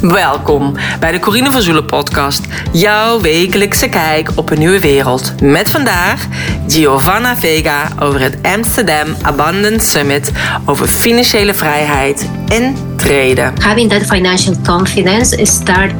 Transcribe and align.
Welkom 0.00 0.76
bij 1.00 1.12
de 1.12 1.18
Corine 1.18 1.50
van 1.50 1.62
Zoelen 1.62 1.86
podcast, 1.86 2.46
jouw 2.72 3.20
wekelijkse 3.20 3.88
kijk 3.88 4.30
op 4.34 4.50
een 4.50 4.58
nieuwe 4.58 4.80
wereld. 4.80 5.40
Met 5.40 5.70
vandaag 5.70 6.26
Giovanna 6.66 7.36
Vega 7.36 7.88
over 8.00 8.20
het 8.20 8.38
Amsterdam 8.42 9.06
Abundance 9.22 9.88
Summit 9.88 10.32
over 10.66 10.86
financiële 10.86 11.54
vrijheid 11.54 12.30
en 12.48 12.76
treden. 12.96 13.54
Having 13.60 13.90
that 13.90 14.06
financial 14.06 14.54
confidence 14.66 15.44
start 15.46 15.92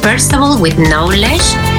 first 0.00 0.32
of 0.32 0.38
all 0.38 0.60
with 0.60 0.74
knowledge. 0.74 1.73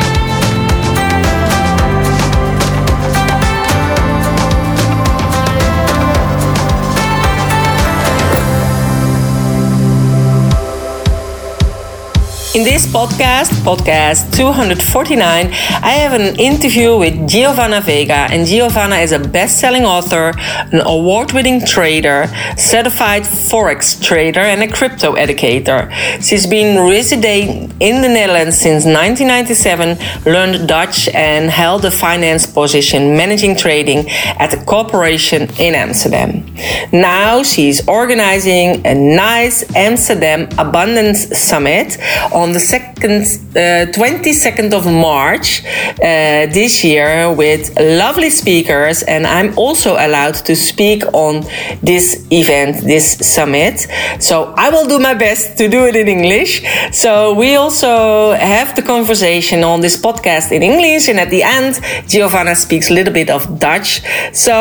In 12.55 12.63
this 12.63 12.87
podcast, 12.87 13.51
podcast 13.65 14.33
249, 14.33 15.19
I 15.19 15.91
have 15.99 16.13
an 16.13 16.39
interview 16.39 16.97
with 16.97 17.27
Giovana 17.27 17.81
Vega. 17.81 18.29
And 18.31 18.47
Giovana 18.47 18.95
is 18.95 19.11
a 19.11 19.19
best 19.19 19.59
selling 19.59 19.83
author, 19.83 20.31
an 20.71 20.79
award 20.85 21.33
winning 21.33 21.65
trader, 21.65 22.27
certified 22.55 23.23
Forex 23.23 24.01
trader, 24.01 24.39
and 24.39 24.63
a 24.63 24.69
crypto 24.71 25.15
educator. 25.15 25.91
She's 26.21 26.47
been 26.47 26.87
residing 26.89 27.75
in 27.81 28.01
the 28.01 28.07
Netherlands 28.07 28.57
since 28.57 28.85
1997, 28.85 29.97
learned 30.23 30.65
Dutch, 30.65 31.09
and 31.09 31.51
held 31.51 31.83
a 31.83 31.91
finance 31.91 32.45
position 32.45 33.17
managing 33.17 33.57
trading 33.57 34.09
at 34.39 34.53
a 34.53 34.63
corporation 34.63 35.49
in 35.59 35.75
Amsterdam. 35.75 36.45
Now 36.93 37.43
she's 37.43 37.85
organizing 37.85 38.87
a 38.87 38.95
nice 38.95 39.75
Amsterdam 39.75 40.47
Abundance 40.57 41.37
Summit 41.37 41.97
on 42.31 42.44
on 42.45 42.51
the 42.53 42.59
second, 42.59 43.23
uh, 43.55 43.91
22nd 43.91 44.71
of 44.79 44.85
March 44.85 45.47
uh, 45.65 46.45
this 46.59 46.83
year 46.83 47.33
with 47.33 47.63
lovely 47.79 48.29
speakers, 48.29 48.97
and 49.03 49.25
I'm 49.25 49.57
also 49.57 49.91
allowed 50.07 50.35
to 50.49 50.55
speak 50.55 51.01
on 51.25 51.33
this 51.81 52.05
event, 52.31 52.73
this 52.93 53.07
summit. 53.35 53.87
So 54.19 54.53
I 54.65 54.69
will 54.69 54.87
do 54.93 54.99
my 54.99 55.15
best 55.15 55.57
to 55.57 55.67
do 55.67 55.81
it 55.89 55.95
in 55.95 56.07
English. 56.07 56.51
So 56.91 57.33
we 57.33 57.55
also 57.55 58.33
have 58.33 58.75
the 58.75 58.83
conversation 58.83 59.63
on 59.63 59.81
this 59.81 59.97
podcast 59.97 60.51
in 60.51 60.61
English, 60.61 61.09
and 61.09 61.19
at 61.19 61.29
the 61.31 61.41
end, 61.57 61.73
Giovana 62.07 62.55
speaks 62.55 62.91
a 62.91 62.93
little 62.93 63.13
bit 63.21 63.29
of 63.29 63.41
Dutch. 63.59 64.01
So 64.33 64.55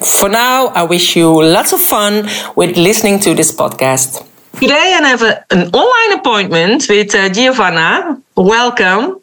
For 0.00 0.28
now, 0.28 0.66
I 0.68 0.82
wish 0.82 1.16
you 1.16 1.42
lots 1.42 1.72
of 1.72 1.80
fun 1.80 2.28
with 2.56 2.76
listening 2.76 3.20
to 3.20 3.34
this 3.34 3.54
podcast. 3.54 4.26
Today, 4.60 4.96
I 5.00 5.08
have 5.08 5.22
a, 5.22 5.44
an 5.50 5.68
online 5.74 6.18
appointment 6.18 6.86
with 6.88 7.14
uh, 7.14 7.28
Giovana. 7.28 8.20
Welcome. 8.36 9.20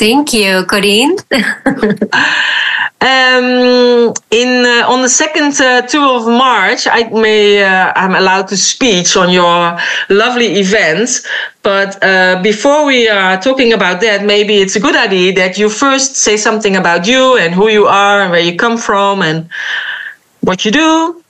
Thank 0.00 0.32
you, 0.32 0.64
Corine. 0.64 1.14
Um, 3.02 4.12
in 4.30 4.66
uh, 4.66 4.84
on 4.86 5.00
the 5.00 5.08
second 5.08 5.58
uh, 5.58 5.80
two 5.80 6.04
of 6.04 6.26
March, 6.26 6.86
I 6.86 7.08
may 7.08 7.64
uh, 7.64 7.94
I'm 7.96 8.14
allowed 8.14 8.48
to 8.48 8.58
speak 8.58 9.16
on 9.16 9.32
your 9.32 9.78
lovely 10.10 10.60
event. 10.60 11.08
But 11.62 11.96
uh, 12.04 12.42
before 12.42 12.84
we 12.84 13.08
are 13.08 13.40
talking 13.40 13.72
about 13.72 14.02
that, 14.02 14.26
maybe 14.26 14.56
it's 14.56 14.76
a 14.76 14.80
good 14.80 14.96
idea 14.96 15.32
that 15.36 15.56
you 15.56 15.70
first 15.70 16.16
say 16.16 16.36
something 16.36 16.76
about 16.76 17.06
you 17.06 17.38
and 17.38 17.54
who 17.54 17.68
you 17.68 17.86
are 17.86 18.20
and 18.20 18.30
where 18.30 18.44
you 18.44 18.54
come 18.58 18.76
from 18.76 19.22
and 19.22 19.48
what 20.42 20.66
you 20.66 20.70
do. 20.70 21.24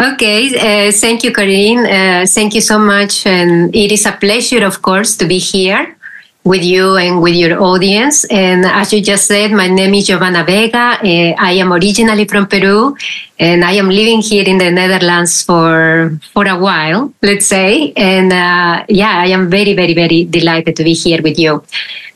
Okay, 0.00 0.40
uh, 0.56 0.90
thank 0.90 1.22
you, 1.22 1.32
Corine. 1.32 1.84
Uh, 1.84 2.24
thank 2.26 2.54
you 2.54 2.62
so 2.62 2.78
much, 2.78 3.26
and 3.26 3.76
it 3.76 3.92
is 3.92 4.06
a 4.06 4.12
pleasure, 4.12 4.64
of 4.64 4.80
course, 4.80 5.16
to 5.18 5.26
be 5.26 5.38
here 5.38 5.98
with 6.44 6.64
you 6.64 6.96
and 6.96 7.22
with 7.22 7.34
your 7.34 7.62
audience. 7.62 8.24
And 8.24 8.64
as 8.64 8.92
you 8.92 9.00
just 9.00 9.26
said, 9.26 9.52
my 9.52 9.68
name 9.68 9.94
is 9.94 10.06
Giovana 10.08 10.44
Vega. 10.44 10.98
Uh, 11.02 11.34
I 11.38 11.52
am 11.52 11.72
originally 11.72 12.26
from 12.26 12.46
Peru, 12.46 12.96
and 13.38 13.64
I 13.64 13.72
am 13.72 13.88
living 13.88 14.20
here 14.20 14.44
in 14.44 14.58
the 14.58 14.70
Netherlands 14.70 15.42
for 15.42 16.18
for 16.32 16.46
a 16.46 16.58
while, 16.58 17.12
let's 17.22 17.46
say. 17.46 17.92
And 17.96 18.32
uh, 18.32 18.84
yeah, 18.88 19.18
I 19.18 19.26
am 19.26 19.48
very, 19.50 19.74
very, 19.74 19.94
very 19.94 20.24
delighted 20.24 20.76
to 20.76 20.84
be 20.84 20.94
here 20.94 21.22
with 21.22 21.38
you. 21.38 21.62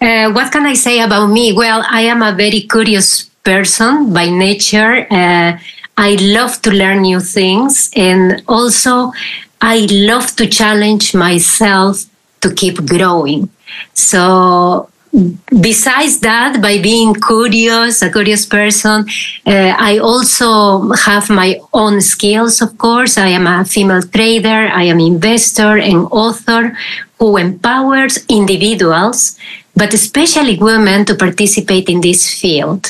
Uh, 0.01 0.33
what 0.33 0.51
can 0.53 0.67
I 0.67 0.75
say 0.75 1.01
about 1.01 1.29
me? 1.29 1.53
Well, 1.53 1.85
I 1.89 2.03
am 2.03 2.23
a 2.23 2.33
very 2.33 2.63
curious 2.63 3.25
person 3.45 4.13
by 4.13 4.29
nature. 4.29 5.07
Uh, 5.11 5.59
I 5.97 6.17
love 6.21 6.61
to 6.63 6.71
learn 6.71 7.03
new 7.03 7.21
things, 7.21 7.91
and 7.97 8.43
also 8.49 9.13
I 9.61 9.87
love 9.91 10.37
to 10.37 10.47
challenge 10.47 11.15
myself 11.15 12.05
to 12.47 12.55
keep 12.55 12.77
growing. 12.87 13.49
So 13.95 14.89
besides 15.61 16.21
that, 16.21 16.61
by 16.61 16.79
being 16.79 17.15
curious, 17.15 18.03
a 18.03 18.11
curious 18.11 18.45
person, 18.47 19.07
uh, 19.47 19.75
I 19.79 19.99
also 19.99 20.93
have 20.93 21.31
my 21.31 21.61
own 21.73 22.01
skills, 22.01 22.61
of 22.61 22.77
course. 22.79 23.17
I 23.19 23.29
am 23.29 23.47
a 23.47 23.65
female 23.65 24.03
trader, 24.03 24.69
I 24.73 24.85
am 24.85 25.01
investor 25.01 25.79
and 25.79 26.07
author 26.11 26.77
who 27.19 27.37
empowers 27.37 28.25
individuals, 28.29 29.39
but 29.75 29.95
especially 29.95 30.59
women 30.59 31.05
to 31.07 31.15
participate 31.15 31.89
in 31.89 32.01
this 32.01 32.39
field. 32.41 32.85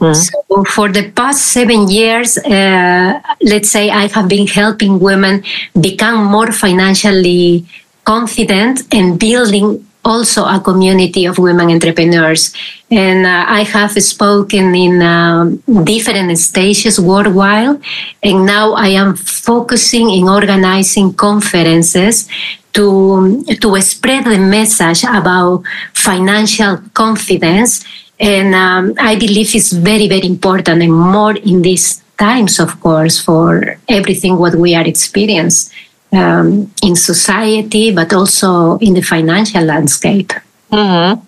Mm-hmm. 0.00 0.14
So 0.14 0.64
for 0.64 0.88
the 0.90 1.10
past 1.10 1.52
seven 1.52 1.90
years, 1.90 2.38
uh, 2.38 3.20
let's 3.42 3.70
say 3.70 3.90
I 3.90 4.08
have 4.08 4.28
been 4.28 4.46
helping 4.46 4.98
women 4.98 5.44
become 5.78 6.24
more 6.24 6.52
financially 6.52 7.66
confident 8.06 8.82
and 8.94 9.18
building 9.18 9.84
also 10.06 10.44
a 10.44 10.60
community 10.60 11.26
of 11.26 11.36
women 11.36 11.68
entrepreneurs. 11.68 12.54
And 12.90 13.26
uh, 13.26 13.44
I 13.48 13.62
have 13.64 13.90
spoken 14.00 14.74
in 14.74 15.02
um, 15.02 15.56
different 15.84 16.38
stages 16.38 17.00
worldwide. 17.00 17.80
And 18.22 18.46
now 18.46 18.74
I 18.74 18.88
am 19.02 19.16
focusing 19.16 20.10
in 20.10 20.28
organizing 20.28 21.12
conferences 21.14 22.28
to 22.76 23.42
to 23.60 23.80
spread 23.80 24.24
the 24.24 24.38
message 24.38 25.02
about 25.04 25.64
financial 25.94 26.76
confidence 26.92 27.82
and 28.20 28.54
um, 28.54 28.92
i 29.00 29.16
believe 29.16 29.48
it's 29.54 29.72
very 29.72 30.06
very 30.08 30.26
important 30.26 30.82
and 30.82 30.92
more 30.92 31.34
in 31.36 31.62
these 31.62 32.02
times 32.18 32.60
of 32.60 32.78
course 32.80 33.16
for 33.18 33.78
everything 33.88 34.36
what 34.36 34.54
we 34.54 34.74
are 34.74 34.86
experiencing 34.86 35.72
um, 36.16 36.70
in 36.82 36.96
society 36.96 37.92
but 37.92 38.12
also 38.12 38.78
in 38.78 38.94
the 38.94 39.02
financial 39.02 39.62
landscape 39.62 40.32
mm-hmm. 40.70 41.20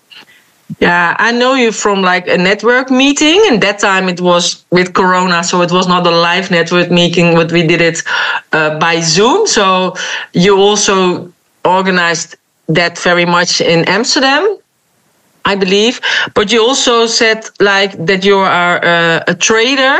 Yeah, 0.80 1.16
I 1.18 1.32
know 1.32 1.54
you 1.54 1.72
from 1.72 2.02
like 2.02 2.28
a 2.28 2.36
network 2.36 2.90
meeting, 2.90 3.42
and 3.48 3.60
that 3.62 3.78
time 3.78 4.08
it 4.08 4.20
was 4.20 4.64
with 4.70 4.92
Corona, 4.92 5.42
so 5.42 5.62
it 5.62 5.72
was 5.72 5.88
not 5.88 6.06
a 6.06 6.10
live 6.10 6.50
network 6.50 6.90
meeting, 6.90 7.34
but 7.34 7.50
we 7.50 7.66
did 7.66 7.80
it 7.80 8.02
uh, 8.52 8.78
by 8.78 9.00
Zoom. 9.00 9.46
So 9.46 9.94
you 10.34 10.58
also 10.58 11.32
organized 11.64 12.36
that 12.68 12.98
very 12.98 13.24
much 13.24 13.60
in 13.62 13.86
Amsterdam, 13.86 14.58
I 15.46 15.56
believe. 15.56 16.00
But 16.34 16.52
you 16.52 16.62
also 16.62 17.06
said 17.06 17.44
like 17.60 17.92
that 18.04 18.24
you 18.24 18.36
are 18.36 18.78
a, 18.84 19.24
a 19.26 19.34
trader, 19.34 19.98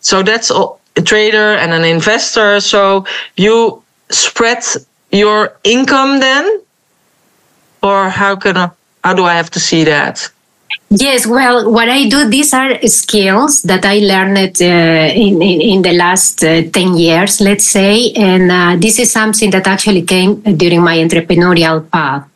so 0.00 0.22
that's 0.22 0.50
a 0.50 1.02
trader 1.02 1.54
and 1.54 1.72
an 1.72 1.84
investor. 1.84 2.58
So 2.60 3.04
you 3.36 3.79
spread 4.10 4.62
your 5.10 5.56
income 5.64 6.20
then, 6.20 6.60
or 7.82 8.08
how 8.08 8.36
can 8.36 8.56
I? 8.56 8.70
How 9.02 9.14
do 9.14 9.24
I 9.24 9.34
have 9.34 9.50
to 9.50 9.60
see 9.60 9.84
that? 9.84 10.30
Yes, 10.90 11.26
well, 11.26 11.70
what 11.70 11.88
I 11.88 12.08
do, 12.08 12.28
these 12.28 12.52
are 12.52 12.76
skills 12.86 13.62
that 13.62 13.84
I 13.84 13.98
learned 13.98 14.60
uh, 14.60 14.64
in, 15.14 15.40
in, 15.40 15.60
in, 15.60 15.82
the 15.82 15.92
last 15.92 16.42
uh, 16.42 16.62
10 16.68 16.96
years, 16.96 17.40
let's 17.40 17.66
say. 17.66 18.10
And 18.12 18.50
uh, 18.50 18.76
this 18.76 18.98
is 18.98 19.12
something 19.12 19.50
that 19.50 19.68
actually 19.68 20.02
came 20.02 20.40
during 20.56 20.82
my 20.82 20.98
entrepreneurial 20.98 21.88
path. 21.90 22.28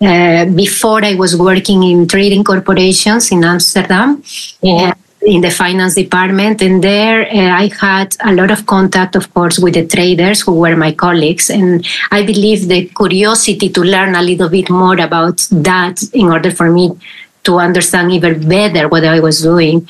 Uh, 0.00 0.46
before 0.46 1.04
I 1.04 1.16
was 1.16 1.36
working 1.36 1.82
in 1.82 2.08
trading 2.08 2.44
corporations 2.44 3.30
in 3.30 3.44
Amsterdam. 3.44 4.22
Yeah 4.62 4.94
in 5.22 5.40
the 5.40 5.50
finance 5.50 5.94
department 5.94 6.62
and 6.62 6.82
there 6.82 7.26
uh, 7.26 7.62
i 7.62 7.70
had 7.80 8.16
a 8.24 8.32
lot 8.32 8.50
of 8.50 8.64
contact 8.66 9.16
of 9.16 9.32
course 9.34 9.58
with 9.58 9.74
the 9.74 9.86
traders 9.86 10.40
who 10.40 10.52
were 10.52 10.76
my 10.76 10.92
colleagues 10.92 11.50
and 11.50 11.84
i 12.12 12.24
believe 12.24 12.68
the 12.68 12.86
curiosity 12.96 13.68
to 13.68 13.80
learn 13.80 14.14
a 14.14 14.22
little 14.22 14.48
bit 14.48 14.70
more 14.70 14.98
about 15.00 15.46
that 15.50 16.00
in 16.12 16.28
order 16.28 16.50
for 16.50 16.70
me 16.70 16.96
to 17.42 17.58
understand 17.58 18.12
even 18.12 18.48
better 18.48 18.88
what 18.88 19.04
i 19.04 19.18
was 19.18 19.42
doing 19.42 19.86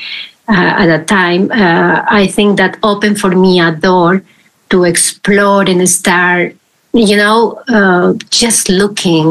uh, 0.49 0.83
at 0.83 0.87
that 0.87 1.07
time 1.07 1.51
uh, 1.53 2.05
i 2.09 2.27
think 2.27 2.57
that 2.57 2.79
opened 2.83 3.21
for 3.21 3.31
me 3.31 3.61
a 3.61 3.73
door 3.73 4.23
to 4.71 4.85
explore 4.85 5.63
and 5.63 5.89
start 5.89 6.57
you 6.95 7.17
know 7.17 7.63
uh, 7.69 8.15
just 8.31 8.71
looking 8.71 9.27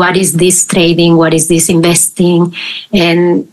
what 0.00 0.16
is 0.16 0.32
this 0.34 0.66
trading 0.66 1.16
what 1.16 1.34
is 1.34 1.48
this 1.48 1.68
investing 1.68 2.54
and 2.92 3.46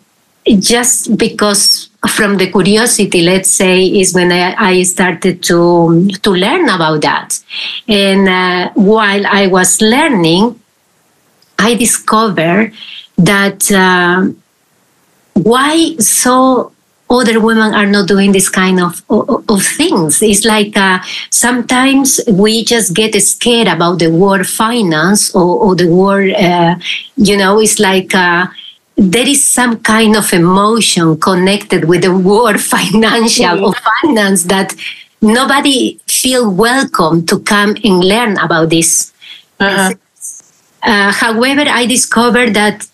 just 0.59 1.17
because 1.17 1.89
from 2.09 2.37
the 2.37 2.51
curiosity, 2.51 3.21
let's 3.21 3.49
say, 3.49 3.85
is 3.85 4.13
when 4.13 4.31
I, 4.31 4.55
I 4.57 4.83
started 4.83 5.43
to 5.43 6.09
to 6.23 6.31
learn 6.31 6.67
about 6.69 7.01
that. 7.01 7.39
And 7.87 8.27
uh, 8.27 8.71
while 8.73 9.25
I 9.27 9.47
was 9.47 9.81
learning, 9.81 10.59
I 11.59 11.75
discovered 11.75 12.73
that 13.17 13.71
uh, 13.71 14.29
why 15.33 15.95
so 15.97 16.71
other 17.11 17.39
women 17.39 17.73
are 17.73 17.85
not 17.85 18.07
doing 18.07 18.31
this 18.31 18.49
kind 18.49 18.79
of, 18.79 19.03
of, 19.09 19.43
of 19.49 19.63
things. 19.63 20.21
It's 20.21 20.45
like 20.45 20.77
uh, 20.77 20.99
sometimes 21.29 22.21
we 22.27 22.63
just 22.63 22.95
get 22.95 23.13
scared 23.21 23.67
about 23.67 23.99
the 23.99 24.09
word 24.09 24.47
finance 24.47 25.35
or, 25.35 25.59
or 25.59 25.75
the 25.75 25.87
word, 25.87 26.31
uh, 26.31 26.75
you 27.17 27.35
know, 27.35 27.59
it's 27.59 27.79
like 27.79 28.15
uh, 28.15 28.47
there 28.97 29.27
is 29.27 29.43
some 29.43 29.79
kind 29.79 30.15
of 30.15 30.31
emotion 30.33 31.19
connected 31.19 31.85
with 31.85 32.03
the 32.03 32.15
word 32.15 32.59
financial 32.75 33.45
mm-hmm. 33.45 33.65
or 33.65 33.73
finance 34.01 34.43
that 34.43 34.75
nobody 35.21 35.99
feel 36.07 36.51
welcome 36.51 37.25
to 37.25 37.39
come 37.39 37.75
and 37.83 38.03
learn 38.03 38.37
about 38.37 38.69
this. 38.69 39.13
Uh-huh. 39.59 39.93
Uh, 40.83 41.11
however, 41.11 41.65
I 41.67 41.85
discovered 41.85 42.53
that 42.55 42.87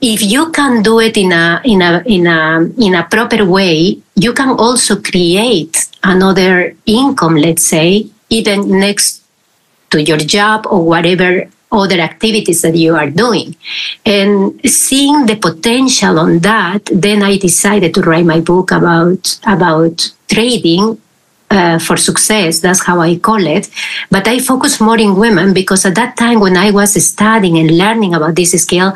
if 0.00 0.22
you 0.22 0.50
can 0.50 0.82
do 0.82 0.98
it 0.98 1.16
in 1.16 1.30
a 1.32 1.60
in 1.64 1.82
a 1.82 2.02
in 2.06 2.26
a 2.26 2.68
in 2.78 2.94
a 2.94 3.04
proper 3.04 3.44
way, 3.44 3.98
you 4.16 4.32
can 4.32 4.50
also 4.50 5.00
create 5.00 5.86
another 6.02 6.74
income. 6.86 7.36
Let's 7.36 7.66
say 7.66 8.08
even 8.30 8.80
next 8.80 9.22
to 9.90 10.02
your 10.02 10.18
job 10.18 10.66
or 10.66 10.84
whatever 10.84 11.48
other 11.72 12.00
activities 12.00 12.62
that 12.62 12.76
you 12.76 12.96
are 12.96 13.10
doing. 13.10 13.56
And 14.04 14.60
seeing 14.64 15.26
the 15.26 15.36
potential 15.36 16.18
on 16.18 16.40
that, 16.40 16.88
then 16.92 17.22
I 17.22 17.38
decided 17.38 17.94
to 17.94 18.02
write 18.02 18.26
my 18.26 18.40
book 18.40 18.70
about 18.72 19.38
about 19.46 20.12
trading 20.28 21.00
uh, 21.50 21.78
for 21.78 21.96
success. 21.96 22.60
That's 22.60 22.84
how 22.84 23.00
I 23.00 23.16
call 23.16 23.44
it. 23.46 23.68
But 24.10 24.28
I 24.28 24.38
focus 24.38 24.80
more 24.80 24.98
in 24.98 25.16
women 25.16 25.52
because 25.52 25.84
at 25.84 25.94
that 25.96 26.16
time 26.16 26.40
when 26.40 26.56
I 26.56 26.70
was 26.70 26.94
studying 27.04 27.58
and 27.58 27.76
learning 27.76 28.14
about 28.14 28.36
this 28.36 28.52
skill, 28.52 28.94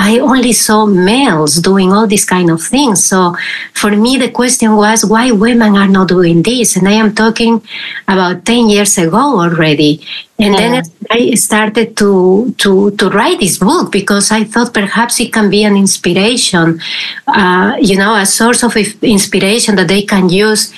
I 0.00 0.20
only 0.20 0.52
saw 0.52 0.86
males 0.86 1.56
doing 1.56 1.92
all 1.92 2.06
these 2.06 2.24
kind 2.24 2.50
of 2.50 2.62
things. 2.62 3.04
So 3.04 3.34
for 3.74 3.90
me, 3.90 4.16
the 4.16 4.30
question 4.30 4.76
was 4.76 5.04
why 5.04 5.32
women 5.32 5.76
are 5.76 5.88
not 5.88 6.06
doing 6.06 6.42
this. 6.42 6.76
And 6.76 6.88
I 6.88 6.92
am 6.92 7.16
talking 7.16 7.60
about 8.06 8.44
10 8.44 8.68
years 8.68 8.96
ago 8.96 9.40
already. 9.40 10.06
And 10.38 10.54
then. 10.54 10.84
I 11.10 11.34
started 11.34 11.96
to, 11.96 12.54
to, 12.58 12.90
to 12.92 13.08
write 13.08 13.40
this 13.40 13.58
book 13.58 13.90
because 13.90 14.30
I 14.30 14.44
thought 14.44 14.74
perhaps 14.74 15.18
it 15.20 15.32
can 15.32 15.48
be 15.50 15.64
an 15.64 15.74
inspiration, 15.74 16.80
uh, 17.26 17.76
you 17.80 17.96
know, 17.96 18.14
a 18.14 18.26
source 18.26 18.62
of 18.62 18.76
inspiration 18.76 19.74
that 19.76 19.88
they 19.88 20.02
can 20.02 20.28
use 20.28 20.72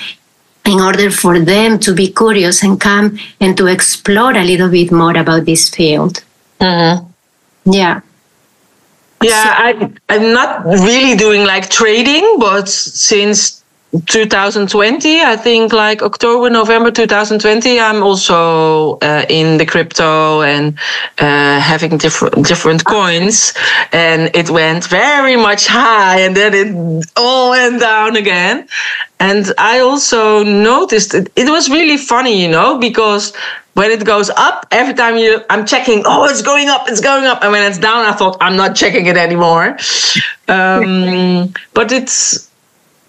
in 0.64 0.80
order 0.80 1.10
for 1.10 1.38
them 1.38 1.78
to 1.80 1.94
be 1.94 2.12
curious 2.12 2.62
and 2.62 2.80
come 2.80 3.18
and 3.40 3.56
to 3.56 3.66
explore 3.66 4.32
a 4.36 4.44
little 4.44 4.70
bit 4.70 4.92
more 4.92 5.16
about 5.16 5.44
this 5.44 5.68
field. 5.68 6.22
Mm-hmm. 6.60 7.72
Yeah. 7.72 8.00
Yeah, 9.22 9.44
so, 9.44 9.50
I, 9.50 9.92
I'm 10.08 10.32
not 10.32 10.64
really 10.64 11.16
doing 11.16 11.44
like 11.44 11.68
trading, 11.68 12.36
but 12.38 12.68
since 12.68 13.59
2020 14.06 15.20
i 15.20 15.36
think 15.36 15.72
like 15.72 16.00
october 16.00 16.48
november 16.48 16.92
2020 16.92 17.80
i'm 17.80 18.02
also 18.04 18.96
uh, 19.02 19.24
in 19.28 19.56
the 19.58 19.66
crypto 19.66 20.42
and 20.42 20.78
uh, 21.18 21.60
having 21.60 21.98
different 21.98 22.46
different 22.46 22.84
coins. 22.84 23.52
And 23.92 24.30
it 24.34 24.50
went 24.50 24.86
very 24.86 25.36
much 25.36 25.66
high 25.66 26.20
and 26.20 26.36
then 26.36 26.52
it 26.54 27.10
all 27.16 27.50
went 27.50 27.80
down 27.80 28.16
again. 28.16 28.68
And 29.18 29.52
i 29.58 29.80
also 29.80 30.42
noticed 30.44 31.14
it, 31.14 31.30
it 31.36 31.48
was 31.50 31.68
really 31.68 31.96
funny 31.96 32.42
you 32.42 32.48
know 32.48 32.78
because 32.78 33.34
when 33.74 33.90
it 33.90 34.04
goes 34.04 34.30
up 34.30 34.66
every 34.70 34.94
time 34.94 35.16
you 35.16 35.40
i'm 35.50 35.64
checking 35.66 36.02
oh 36.06 36.24
it's 36.26 36.42
going 36.42 36.68
up 36.68 36.88
it's 36.88 37.00
going 37.00 37.24
up. 37.24 37.42
And 37.42 37.52
when 37.52 37.64
it's 37.68 37.78
down 37.78 38.04
i 38.06 38.12
thought 38.12 38.36
i'm 38.40 38.56
not 38.56 38.76
checking 38.76 39.06
it 39.06 39.16
anymore. 39.16 39.76
Um, 40.48 41.52
but 41.74 41.92
it's 41.92 42.49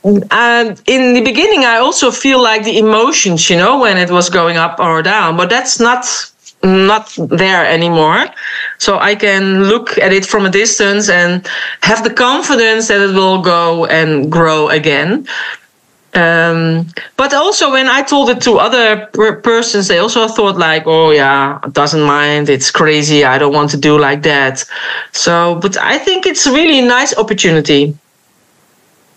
and 0.04 0.82
in 0.88 1.14
the 1.14 1.22
beginning 1.22 1.64
i 1.64 1.78
also 1.78 2.10
feel 2.10 2.42
like 2.42 2.64
the 2.64 2.78
emotions 2.78 3.50
you 3.50 3.58
know 3.58 3.80
when 3.80 3.98
it 3.98 4.10
was 4.10 4.30
going 4.30 4.58
up 4.58 4.80
or 4.80 5.02
down 5.02 5.38
but 5.38 5.50
that's 5.50 5.80
not 5.80 6.06
not 6.64 7.12
there 7.18 7.66
anymore. 7.66 8.26
So 8.78 9.00
i 9.00 9.16
can 9.16 9.64
look 9.64 9.98
at 9.98 10.14
it 10.14 10.26
from 10.26 10.46
a 10.46 10.50
distance 10.50 11.10
and 11.10 11.48
have 11.82 12.04
the 12.04 12.14
confidence 12.14 12.88
that 12.88 13.02
it 13.02 13.14
will 13.14 13.42
go 13.42 13.86
and 13.86 14.32
grow 14.32 14.70
again. 14.70 15.28
Um, 16.14 16.88
but 17.16 17.34
also 17.34 17.72
when 17.72 17.88
i 17.88 18.02
told 18.02 18.30
it 18.30 18.42
to 18.42 18.58
other 18.58 19.08
per- 19.14 19.38
persons 19.38 19.88
they 19.88 20.00
also 20.00 20.28
thought 20.28 20.58
like 20.58 20.84
oh 20.86 21.12
yeah 21.12 21.60
doesn't 21.72 22.04
mind. 22.04 22.50
It's 22.50 22.70
crazy. 22.70 23.24
I 23.24 23.38
don't 23.38 23.54
want 23.54 23.70
to 23.72 23.78
do 23.78 23.98
like 23.98 24.22
that. 24.24 24.66
So 25.14 25.56
but 25.62 25.78
i 25.78 25.98
think 25.98 26.26
it's 26.26 26.46
really 26.46 26.80
a 26.80 26.86
nice 26.86 27.18
opportunity 27.18 27.96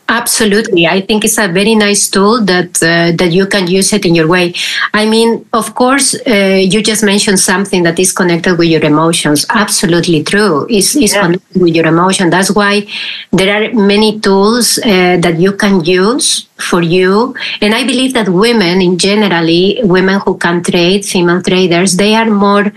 Absolutely, 0.06 0.86
I 0.86 1.00
think 1.00 1.24
it's 1.24 1.38
a 1.38 1.48
very 1.48 1.74
nice 1.74 2.10
tool 2.10 2.44
that 2.44 2.76
uh, 2.82 3.16
that 3.16 3.32
you 3.32 3.46
can 3.46 3.66
use 3.66 3.90
it 3.94 4.04
in 4.04 4.14
your 4.14 4.28
way. 4.28 4.52
I 4.92 5.06
mean, 5.06 5.46
of 5.54 5.74
course, 5.74 6.14
uh, 6.26 6.60
you 6.60 6.82
just 6.82 7.02
mentioned 7.02 7.40
something 7.40 7.84
that 7.84 7.98
is 7.98 8.12
connected 8.12 8.58
with 8.58 8.68
your 8.68 8.84
emotions. 8.84 9.46
Absolutely 9.48 10.22
true. 10.22 10.66
It's, 10.68 10.94
it's 10.94 11.14
yeah. 11.14 11.22
connected 11.22 11.62
with 11.62 11.74
your 11.74 11.86
emotion. 11.86 12.28
That's 12.28 12.50
why 12.54 12.86
there 13.32 13.50
are 13.56 13.72
many 13.72 14.20
tools 14.20 14.78
uh, 14.78 15.16
that 15.24 15.36
you 15.38 15.52
can 15.52 15.82
use 15.84 16.48
for 16.58 16.82
you. 16.82 17.34
And 17.62 17.74
I 17.74 17.86
believe 17.86 18.12
that 18.12 18.28
women, 18.28 18.82
in 18.82 18.98
generally, 18.98 19.80
women 19.84 20.20
who 20.20 20.36
can 20.36 20.62
trade, 20.62 21.06
female 21.06 21.40
traders, 21.40 21.96
they 21.96 22.14
are 22.14 22.28
more 22.28 22.70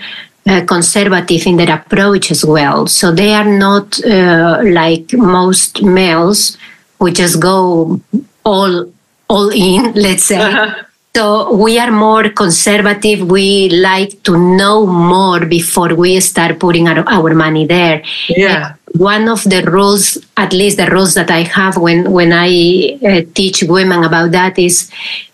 uh, 0.48 0.64
conservative 0.66 1.46
in 1.46 1.58
their 1.58 1.76
approach 1.76 2.32
as 2.32 2.46
well. 2.46 2.88
So 2.88 3.12
they 3.12 3.34
are 3.34 3.58
not 3.58 4.00
uh, 4.06 4.62
like 4.64 5.12
most 5.12 5.84
males 5.84 6.58
we 7.00 7.12
just 7.12 7.40
go 7.40 8.00
all 8.44 8.92
all 9.30 9.50
in 9.50 9.94
let's 10.06 10.24
say 10.24 10.38
uh-huh. 10.38 10.84
So 11.18 11.52
we 11.56 11.80
are 11.80 11.90
more 11.90 12.30
conservative. 12.30 13.28
We 13.28 13.70
like 13.70 14.22
to 14.26 14.38
know 14.38 14.86
more 14.86 15.48
before 15.48 15.96
we 15.96 16.20
start 16.20 16.60
putting 16.60 16.88
our, 16.88 17.04
our 17.10 17.34
money 17.34 17.66
there. 17.66 18.04
Yeah. 18.30 18.76
One 18.94 19.28
of 19.28 19.42
the 19.44 19.64
rules, 19.64 20.20
at 20.38 20.54
least 20.54 20.78
the 20.78 20.86
rules 20.86 21.16
that 21.16 21.32
I 21.32 21.42
have 21.42 21.76
when 21.78 22.12
when 22.12 22.32
I 22.32 23.00
uh, 23.02 23.22
teach 23.34 23.64
women 23.64 24.04
about 24.04 24.30
that 24.34 24.60
is 24.60 24.92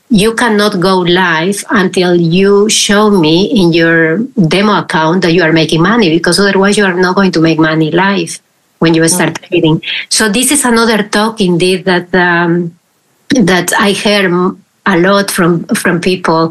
you 0.10 0.34
cannot 0.36 0.79
go 0.79 1.00
live 1.00 1.62
until 1.72 2.15
you 2.15 2.70
show 2.70 3.10
me 3.10 3.51
in 3.51 3.74
your 3.74 4.20
demo 4.48 4.79
account 4.79 5.24
that 5.24 5.34
you 5.34 5.43
are 5.43 5.51
making 5.51 5.82
money 5.82 6.10
because 6.10 6.39
otherwise 6.39 6.77
you 6.77 6.86
are 6.86 6.93
not 6.93 7.15
going 7.15 7.34
to 7.34 7.41
make 7.41 7.60
money 7.60 7.91
live 7.91 8.39
when 8.84 8.94
you 8.94 9.08
start 9.08 9.34
trading. 9.48 9.82
So 10.10 10.24
this 10.28 10.52
is 10.52 10.66
another 10.66 11.00
talk 11.08 11.40
indeed 11.40 11.86
that 11.86 12.13
um, 12.13 12.78
that 13.52 13.72
I 13.88 13.92
hear 14.04 14.24
a 14.86 14.96
lot 15.08 15.32
from 15.32 15.52
from 15.82 16.02
people 16.02 16.44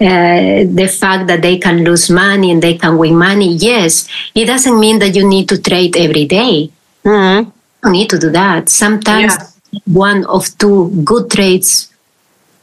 uh, 0.00 0.64
the 0.80 0.88
fact 1.00 1.26
that 1.30 1.42
they 1.42 1.56
can 1.58 1.84
lose 1.88 2.08
money 2.08 2.50
and 2.52 2.62
they 2.62 2.76
can 2.82 2.96
win 2.96 3.14
money 3.28 3.50
yes 3.70 4.08
it 4.34 4.46
doesn't 4.46 4.78
mean 4.80 4.98
that 5.00 5.14
you 5.14 5.24
need 5.34 5.46
to 5.52 5.60
trade 5.60 5.94
every 5.96 6.24
day. 6.24 6.70
Mm-hmm. 7.04 7.44
you 7.44 7.52
don't 7.82 7.92
need 7.92 8.08
to 8.08 8.18
do 8.18 8.30
that 8.30 8.70
sometimes 8.70 9.34
yeah. 9.36 9.80
one 10.08 10.24
of 10.36 10.42
two 10.56 10.78
good 11.10 11.30
trades 11.30 11.92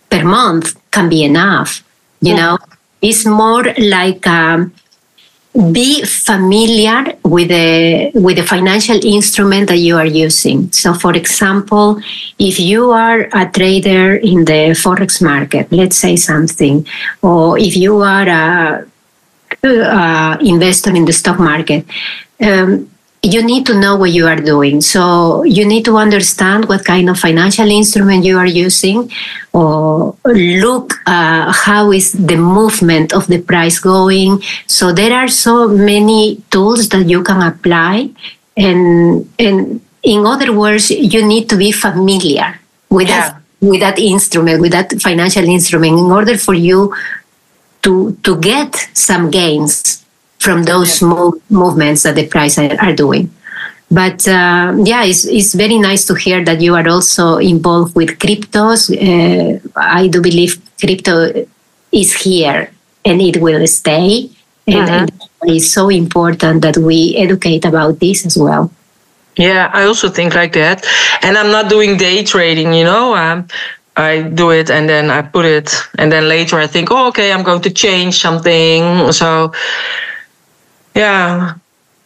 per 0.09 0.23
month 0.23 0.65
can 0.89 1.07
be 1.15 1.21
enough 1.31 1.83
you 2.21 2.33
mm-hmm. 2.33 2.41
know 2.41 2.57
it's 3.07 3.23
more 3.25 3.65
like 3.77 4.25
um, 4.25 4.73
be 5.71 6.03
familiar 6.05 7.17
with 7.23 7.49
the 7.49 8.11
with 8.13 8.37
the 8.37 8.43
financial 8.43 8.97
instrument 9.03 9.67
that 9.67 9.77
you 9.77 9.97
are 9.97 10.05
using. 10.05 10.71
So 10.71 10.93
for 10.93 11.13
example 11.13 11.99
if 12.39 12.59
you 12.59 12.91
are 12.91 13.27
a 13.33 13.49
trader 13.51 14.15
in 14.15 14.45
the 14.45 14.71
forex 14.71 15.21
market 15.21 15.69
let's 15.71 15.97
say 15.97 16.15
something 16.15 16.87
or 17.21 17.59
if 17.59 17.75
you 17.75 17.97
are 18.01 18.27
a, 18.27 18.85
a 19.63 20.37
investor 20.41 20.95
in 20.95 21.03
the 21.03 21.13
stock 21.13 21.37
market 21.37 21.85
um, 22.41 22.89
you 23.23 23.43
need 23.43 23.67
to 23.67 23.79
know 23.79 23.95
what 23.95 24.11
you 24.11 24.25
are 24.25 24.41
doing. 24.41 24.81
So 24.81 25.43
you 25.43 25.65
need 25.65 25.85
to 25.85 25.97
understand 25.97 26.67
what 26.67 26.83
kind 26.85 27.09
of 27.09 27.19
financial 27.19 27.69
instrument 27.69 28.25
you 28.25 28.37
are 28.37 28.47
using, 28.47 29.11
or 29.53 30.15
look 30.25 30.93
uh, 31.05 31.53
how 31.53 31.91
is 31.91 32.13
the 32.13 32.37
movement 32.37 33.13
of 33.13 33.27
the 33.27 33.39
price 33.39 33.79
going. 33.79 34.41
So 34.65 34.91
there 34.91 35.13
are 35.13 35.27
so 35.27 35.67
many 35.67 36.41
tools 36.49 36.89
that 36.89 37.07
you 37.07 37.23
can 37.23 37.41
apply, 37.43 38.09
and 38.57 39.29
and 39.37 39.81
in 40.01 40.25
other 40.25 40.51
words, 40.51 40.89
you 40.89 41.23
need 41.23 41.47
to 41.49 41.57
be 41.57 41.71
familiar 41.71 42.59
with 42.89 43.07
yeah. 43.07 43.21
that 43.21 43.41
with 43.61 43.81
that 43.81 43.99
instrument, 43.99 44.61
with 44.61 44.71
that 44.71 44.99
financial 44.99 45.43
instrument, 45.43 45.99
in 45.99 46.05
order 46.05 46.39
for 46.39 46.55
you 46.55 46.95
to 47.83 48.17
to 48.23 48.39
get 48.39 48.73
some 48.93 49.29
gains 49.29 50.00
from 50.41 50.63
those 50.63 51.01
move, 51.01 51.35
movements 51.49 52.03
that 52.03 52.15
the 52.15 52.27
price 52.27 52.57
are, 52.57 52.75
are 52.81 52.95
doing. 52.95 53.29
But 53.89 54.27
uh, 54.27 54.73
yeah, 54.83 55.03
it's, 55.03 55.25
it's 55.25 55.53
very 55.53 55.77
nice 55.77 56.05
to 56.05 56.15
hear 56.15 56.43
that 56.45 56.61
you 56.61 56.75
are 56.75 56.87
also 56.87 57.37
involved 57.37 57.95
with 57.95 58.17
cryptos. 58.19 58.89
Uh, 58.89 59.59
I 59.75 60.07
do 60.07 60.21
believe 60.21 60.61
crypto 60.79 61.45
is 61.91 62.13
here 62.13 62.71
and 63.03 63.21
it 63.21 63.37
will 63.37 63.67
stay. 63.67 64.29
And, 64.65 64.89
uh-huh. 64.89 65.07
and 65.41 65.51
it's 65.51 65.71
so 65.73 65.89
important 65.89 66.61
that 66.61 66.77
we 66.77 67.15
educate 67.17 67.65
about 67.65 67.99
this 67.99 68.25
as 68.25 68.37
well. 68.37 68.71
Yeah, 69.37 69.69
I 69.73 69.83
also 69.83 70.09
think 70.09 70.35
like 70.35 70.53
that. 70.53 70.85
And 71.21 71.37
I'm 71.37 71.51
not 71.51 71.69
doing 71.69 71.97
day 71.97 72.23
trading, 72.23 72.73
you 72.73 72.85
know. 72.85 73.15
Um, 73.15 73.47
I 73.97 74.21
do 74.21 74.51
it 74.51 74.69
and 74.69 74.87
then 74.87 75.09
I 75.09 75.21
put 75.21 75.45
it, 75.45 75.69
and 75.97 76.11
then 76.11 76.29
later 76.29 76.57
I 76.57 76.67
think, 76.67 76.89
oh, 76.91 77.07
okay, 77.09 77.33
I'm 77.33 77.43
going 77.43 77.61
to 77.61 77.69
change 77.69 78.21
something. 78.21 79.11
So 79.11 79.51
yeah. 80.95 81.55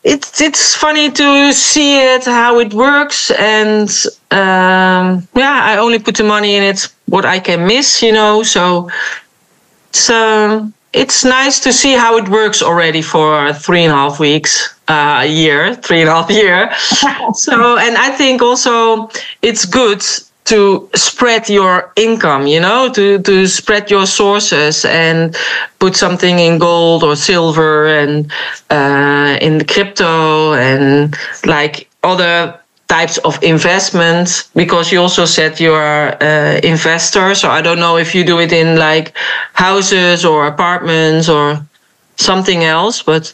It's 0.04 0.40
it's 0.40 0.76
funny 0.76 1.10
to 1.12 1.52
see 1.52 2.00
it 2.00 2.26
how 2.26 2.60
it 2.60 2.74
works 2.76 3.32
and 3.32 3.90
um, 4.30 5.28
yeah 5.34 5.62
i 5.64 5.78
only 5.80 5.98
put 5.98 6.16
the 6.16 6.24
money 6.24 6.56
in 6.56 6.62
it 6.62 6.88
what 7.08 7.26
i 7.26 7.40
can 7.40 7.66
miss 7.66 8.04
you 8.04 8.12
know 8.12 8.44
so 8.44 8.88
it's 9.90 10.08
um, 10.12 10.72
it's 10.94 11.26
nice 11.26 11.60
to 11.62 11.74
see 11.74 11.94
how 11.94 12.18
it 12.18 12.30
works 12.30 12.62
already 12.62 13.02
for 13.02 13.52
three 13.54 13.84
and 13.84 13.92
a 13.92 13.96
half 13.96 14.20
weeks 14.20 14.76
uh, 14.90 15.22
a 15.24 15.26
year 15.26 15.74
three 15.74 16.02
and 16.02 16.10
a 16.10 16.14
half 16.14 16.30
year. 16.30 16.70
So 17.34 17.78
and 17.80 17.98
i 17.98 18.12
think 18.12 18.44
also 18.44 19.10
it's 19.42 19.66
good 19.66 20.04
to 20.46 20.90
spread 20.96 21.50
your 21.50 21.92
income 21.96 22.48
you 22.48 22.60
know 22.60 22.92
to 22.92 23.20
to 23.20 23.48
spread 23.48 23.90
your 23.92 24.06
sources 24.06 24.86
and 24.86 25.36
put 25.80 25.96
something 25.96 26.40
in 26.40 26.58
gold 26.58 27.04
or 27.04 27.16
silver 27.16 27.88
and 27.88 28.32
uh, 28.70 29.38
in 29.42 29.66
crypto 29.66 30.54
and 30.54 31.16
like 31.46 31.90
other 32.04 32.60
types 32.88 33.18
of 33.20 33.42
investments 33.44 34.50
because 34.56 34.92
you 34.92 35.02
also 35.02 35.26
said 35.26 35.60
you're 35.60 36.14
an 36.22 36.58
uh, 36.58 36.60
investor. 36.64 37.34
So 37.34 37.50
i 37.50 37.62
don't 37.62 37.80
know 37.80 37.98
if 37.98 38.14
you 38.14 38.24
do 38.24 38.40
it 38.40 38.52
in 38.52 38.78
like 38.78 39.18
houses 39.54 40.24
or 40.24 40.46
apartments 40.46 41.28
or 41.28 41.66
something 42.18 42.64
else 42.64 43.02
but 43.02 43.34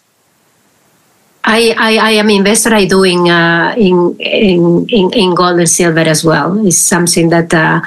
I, 1.43 1.73
I, 1.77 1.97
I 1.97 2.11
am 2.11 2.29
investor. 2.29 2.73
I 2.73 2.85
doing 2.85 3.29
uh, 3.29 3.73
in, 3.77 4.15
in 4.19 4.85
in 4.89 5.13
in 5.13 5.35
gold 5.35 5.59
and 5.59 5.69
silver 5.69 6.01
as 6.01 6.23
well. 6.23 6.65
It's 6.65 6.77
something 6.77 7.29
that 7.29 7.53
uh, 7.53 7.81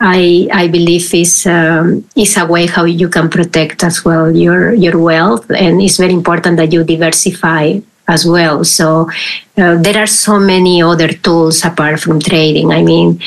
I 0.00 0.48
I 0.52 0.68
believe 0.68 1.12
is 1.14 1.46
um, 1.46 2.08
is 2.16 2.36
a 2.36 2.46
way 2.46 2.66
how 2.66 2.84
you 2.84 3.08
can 3.08 3.28
protect 3.28 3.84
as 3.84 4.04
well 4.04 4.34
your 4.34 4.72
your 4.72 4.98
wealth, 4.98 5.50
and 5.50 5.82
it's 5.82 5.98
very 5.98 6.14
important 6.14 6.56
that 6.56 6.72
you 6.72 6.82
diversify 6.84 7.78
as 8.08 8.26
well. 8.26 8.64
So 8.64 9.10
uh, 9.56 9.76
there 9.76 9.98
are 9.98 10.06
so 10.06 10.38
many 10.38 10.82
other 10.82 11.08
tools 11.08 11.64
apart 11.64 12.00
from 12.00 12.20
trading. 12.20 12.72
I 12.72 12.82
mean, 12.82 13.20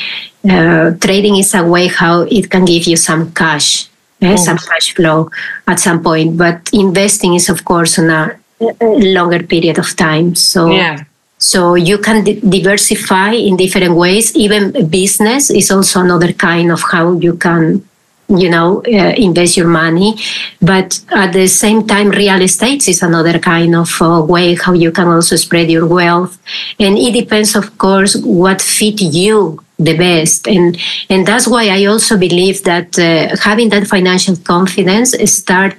uh, 0.48 0.94
trading 1.00 1.36
is 1.36 1.54
a 1.54 1.64
way 1.64 1.86
how 1.88 2.22
it 2.22 2.50
can 2.50 2.64
give 2.64 2.86
you 2.86 2.96
some 2.96 3.32
cash. 3.32 3.88
Eh, 4.20 4.34
some 4.34 4.58
cash 4.58 4.94
flow 4.96 5.30
at 5.68 5.78
some 5.78 6.02
point, 6.02 6.36
but 6.36 6.68
investing 6.72 7.34
is, 7.34 7.48
of 7.48 7.64
course, 7.64 8.00
on 8.00 8.10
a 8.10 8.34
longer 8.80 9.42
period 9.42 9.78
of 9.78 9.94
time. 9.96 10.34
So 10.34 10.70
yeah. 10.70 11.04
So 11.38 11.76
you 11.76 11.98
can 11.98 12.24
di- 12.24 12.40
diversify 12.40 13.30
in 13.30 13.56
different 13.56 13.94
ways. 13.94 14.34
Even 14.34 14.88
business 14.88 15.50
is 15.50 15.70
also 15.70 16.00
another 16.00 16.32
kind 16.32 16.72
of 16.72 16.82
how 16.82 17.12
you 17.12 17.34
can, 17.34 17.84
you 18.28 18.50
know, 18.50 18.82
uh, 18.82 19.14
invest 19.16 19.56
your 19.56 19.68
money. 19.68 20.16
But 20.60 21.00
at 21.10 21.32
the 21.32 21.46
same 21.46 21.86
time, 21.86 22.10
real 22.10 22.42
estate 22.42 22.88
is 22.88 23.02
another 23.02 23.38
kind 23.38 23.76
of 23.76 23.90
uh, 24.02 24.20
way 24.22 24.56
how 24.56 24.72
you 24.72 24.90
can 24.90 25.06
also 25.06 25.36
spread 25.36 25.70
your 25.70 25.86
wealth. 25.86 26.38
And 26.80 26.98
it 26.98 27.12
depends, 27.12 27.54
of 27.54 27.78
course, 27.78 28.16
what 28.16 28.60
fit 28.60 29.00
you 29.00 29.62
the 29.78 29.96
best. 29.96 30.48
And 30.48 30.76
and 31.08 31.24
that's 31.24 31.46
why 31.46 31.68
I 31.68 31.84
also 31.84 32.18
believe 32.18 32.64
that 32.64 32.98
uh, 32.98 33.36
having 33.40 33.68
that 33.68 33.86
financial 33.86 34.36
confidence 34.36 35.14
start 35.32 35.76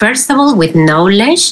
first 0.00 0.30
of 0.30 0.38
all 0.38 0.56
with 0.56 0.74
knowledge 0.74 1.44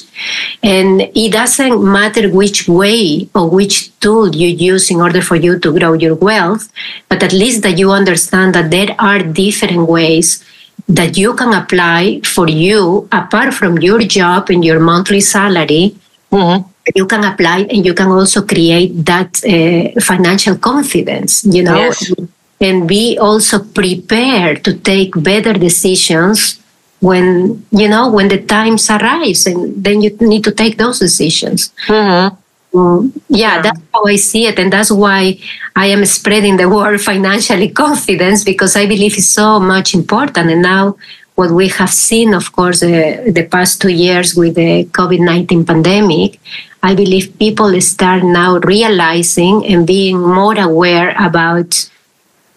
and 0.62 1.02
it 1.14 1.32
doesn't 1.32 1.76
matter 1.84 2.28
which 2.30 2.66
way 2.66 3.28
or 3.34 3.48
which 3.48 3.76
tool 4.00 4.34
you 4.34 4.48
use 4.48 4.90
in 4.90 5.00
order 5.00 5.20
for 5.20 5.36
you 5.36 5.58
to 5.58 5.78
grow 5.78 5.92
your 5.92 6.14
wealth 6.14 6.72
but 7.08 7.22
at 7.22 7.32
least 7.32 7.62
that 7.62 7.78
you 7.78 7.90
understand 7.90 8.54
that 8.54 8.70
there 8.70 8.96
are 8.98 9.20
different 9.22 9.86
ways 9.86 10.42
that 10.88 11.18
you 11.18 11.34
can 11.34 11.52
apply 11.52 12.20
for 12.24 12.48
you 12.48 13.06
apart 13.12 13.52
from 13.52 13.78
your 13.78 14.00
job 14.00 14.48
and 14.48 14.64
your 14.64 14.80
monthly 14.80 15.20
salary 15.20 15.94
mm-hmm. 16.32 16.66
you 16.94 17.06
can 17.06 17.24
apply 17.24 17.58
and 17.70 17.84
you 17.84 17.92
can 17.92 18.08
also 18.08 18.40
create 18.42 18.92
that 19.04 19.30
uh, 19.44 20.00
financial 20.00 20.56
confidence 20.56 21.44
you 21.44 21.62
know 21.62 21.76
yes. 21.76 22.12
and 22.60 22.88
be 22.88 23.18
also 23.20 23.62
prepared 23.62 24.64
to 24.64 24.72
take 24.78 25.12
better 25.22 25.52
decisions 25.52 26.58
when 27.00 27.64
you 27.70 27.88
know 27.88 28.10
when 28.10 28.28
the 28.28 28.42
times 28.42 28.90
arise 28.90 29.46
and 29.46 29.84
then 29.84 30.02
you 30.02 30.10
need 30.20 30.44
to 30.44 30.52
take 30.52 30.78
those 30.78 30.98
decisions. 30.98 31.72
Mm-hmm. 31.86 32.34
um, 32.78 33.12
yeah, 33.28 33.56
yeah, 33.56 33.62
that's 33.62 33.80
how 33.94 34.04
i 34.04 34.16
see 34.16 34.46
it 34.46 34.58
and 34.58 34.72
that's 34.72 34.90
why 34.90 35.38
i 35.74 35.86
am 35.86 36.04
spreading 36.04 36.56
the 36.56 36.68
word 36.76 37.00
financially 37.00 37.68
confidence 37.84 38.44
because 38.44 38.76
i 38.76 38.86
believe 38.86 39.16
it's 39.16 39.28
so 39.28 39.58
much 39.58 39.94
important. 39.94 40.50
And 40.50 40.62
now 40.62 40.96
what 41.38 41.52
we 41.52 41.68
have 41.68 41.90
seen 41.90 42.34
of 42.34 42.50
course 42.52 42.82
uh, 42.82 43.22
the 43.38 43.46
past 43.50 43.80
two 43.80 43.94
years 44.06 44.34
with 44.34 44.56
the 44.56 44.84
covid-19 44.86 45.64
pandemic 45.64 46.40
i 46.82 46.96
believe 46.96 47.38
people 47.38 47.80
start 47.80 48.24
now 48.24 48.58
realizing 48.58 49.64
and 49.64 49.86
being 49.86 50.18
more 50.18 50.58
aware 50.58 51.14
about 51.28 51.88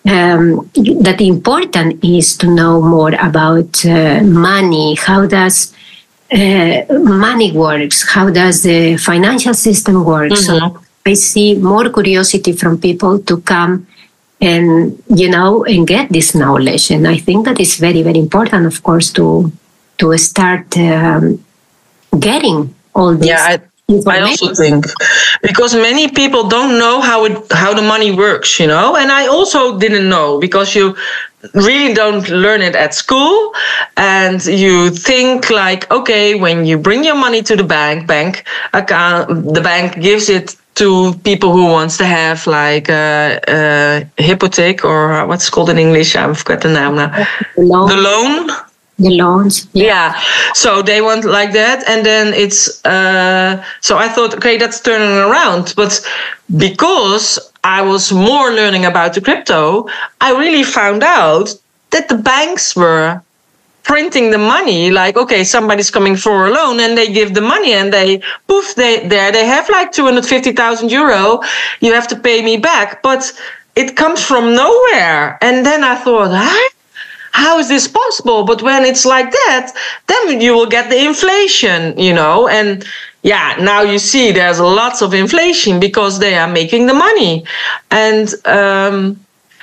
um, 0.09 0.69
that 1.03 1.21
important 1.21 2.03
is 2.03 2.37
to 2.37 2.47
know 2.47 2.81
more 2.81 3.13
about 3.13 3.85
uh, 3.85 4.21
money. 4.23 4.95
How 4.95 5.25
does 5.27 5.73
uh, 6.31 6.83
money 6.89 7.51
works? 7.51 8.09
How 8.09 8.29
does 8.29 8.63
the 8.63 8.97
financial 8.97 9.53
system 9.53 10.03
work? 10.03 10.31
Mm-hmm. 10.31 10.59
So 10.59 10.81
I 11.05 11.13
see 11.13 11.55
more 11.55 11.89
curiosity 11.89 12.53
from 12.53 12.79
people 12.79 13.19
to 13.19 13.41
come 13.41 13.87
and 14.41 15.01
you 15.07 15.29
know 15.29 15.63
and 15.65 15.87
get 15.87 16.09
this 16.09 16.33
knowledge 16.33 16.89
and 16.89 17.07
i 17.07 17.15
think 17.15 17.45
that 17.45 17.59
is 17.59 17.77
very 17.77 18.01
very 18.01 18.17
important 18.17 18.65
of 18.65 18.81
course 18.81 19.11
to 19.11 19.51
to 19.99 20.17
start 20.17 20.65
um, 20.77 21.43
getting 22.19 22.73
all 22.95 23.13
this 23.13 23.27
yeah, 23.27 23.43
I- 23.49 23.70
I 24.07 24.21
also 24.21 24.53
think 24.53 24.85
because 25.41 25.75
many 25.75 26.09
people 26.09 26.47
don't 26.47 26.77
know 26.77 27.01
how 27.01 27.25
it 27.25 27.51
how 27.51 27.73
the 27.73 27.81
money 27.81 28.11
works, 28.11 28.59
you 28.59 28.67
know, 28.67 28.95
and 28.95 29.11
I 29.11 29.27
also 29.27 29.77
didn't 29.77 30.07
know 30.07 30.39
because 30.39 30.75
you 30.75 30.95
really 31.53 31.93
don't 31.93 32.29
learn 32.29 32.61
it 32.61 32.75
at 32.75 32.93
school 32.93 33.53
and 33.97 34.45
you 34.45 34.91
think 34.91 35.49
like 35.49 35.89
okay 35.91 36.35
when 36.35 36.65
you 36.65 36.77
bring 36.77 37.03
your 37.03 37.15
money 37.15 37.41
to 37.41 37.55
the 37.55 37.63
bank 37.63 38.05
bank 38.05 38.45
account 38.73 39.27
the 39.51 39.61
bank 39.61 39.99
gives 39.99 40.29
it 40.29 40.55
to 40.75 41.13
people 41.23 41.51
who 41.51 41.65
wants 41.65 41.97
to 41.97 42.05
have 42.05 42.45
like 42.47 42.89
uh, 42.89 43.39
uh, 43.47 44.01
a, 44.07 44.07
a 44.19 44.23
hypothec 44.23 44.83
or 44.83 45.25
what's 45.27 45.49
called 45.49 45.69
in 45.69 45.77
english? 45.77 46.15
I 46.15 46.33
forgot 46.33 46.61
the 46.61 46.69
name 46.69 46.95
now. 46.95 47.09
The 47.55 47.63
loan, 47.63 47.89
the 47.89 47.97
loan 47.97 48.49
the 49.01 49.09
loans 49.09 49.67
yeah. 49.73 49.83
yeah. 49.83 50.21
so 50.53 50.81
they 50.81 51.01
want 51.01 51.25
like 51.25 51.51
that 51.53 51.83
and 51.87 52.05
then 52.05 52.33
it's 52.33 52.83
uh, 52.85 53.63
so 53.81 53.97
i 53.97 54.07
thought 54.07 54.33
okay 54.33 54.57
that's 54.57 54.79
turning 54.79 55.17
around 55.17 55.73
but 55.75 55.93
because 56.57 57.39
i 57.63 57.81
was 57.81 58.11
more 58.11 58.51
learning 58.51 58.85
about 58.85 59.13
the 59.13 59.21
crypto 59.21 59.87
i 60.19 60.31
really 60.31 60.63
found 60.63 61.03
out 61.03 61.53
that 61.91 62.07
the 62.09 62.17
banks 62.17 62.75
were 62.75 63.21
printing 63.83 64.31
the 64.31 64.37
money 64.37 64.91
like 64.91 65.17
okay 65.17 65.43
somebody's 65.43 65.89
coming 65.89 66.15
for 66.15 66.47
a 66.47 66.51
loan 66.51 66.79
and 66.79 66.97
they 66.97 67.11
give 67.11 67.33
the 67.33 67.41
money 67.41 67.73
and 67.73 67.91
they 67.91 68.21
poof 68.47 68.75
they 68.75 69.07
there 69.07 69.31
they 69.31 69.45
have 69.45 69.67
like 69.69 69.91
250,000 69.91 70.91
euro 70.91 71.41
you 71.79 71.91
have 71.91 72.07
to 72.07 72.15
pay 72.15 72.43
me 72.43 72.57
back 72.57 73.01
but 73.01 73.31
it 73.75 73.95
comes 73.97 74.23
from 74.23 74.53
nowhere 74.53 75.37
and 75.41 75.65
then 75.65 75.83
i 75.83 75.95
thought 75.95 76.29
huh? 76.31 76.69
How 77.31 77.59
is 77.59 77.67
this 77.67 77.87
possible? 77.87 78.43
But 78.43 78.61
when 78.61 78.83
it's 78.83 79.05
like 79.05 79.31
that, 79.31 79.73
then 80.07 80.41
you 80.41 80.53
will 80.53 80.67
get 80.67 80.89
the 80.89 81.03
inflation, 81.03 81.97
you 81.97 82.13
know, 82.13 82.47
and 82.47 82.85
yeah, 83.23 83.55
now 83.59 83.81
you 83.81 83.99
see 83.99 84.31
there's 84.31 84.59
lots 84.59 85.01
of 85.01 85.13
inflation 85.13 85.79
because 85.79 86.19
they 86.19 86.35
are 86.35 86.47
making 86.47 86.87
the 86.87 86.93
money. 86.93 87.45
And 87.89 88.33
um, 88.45 89.19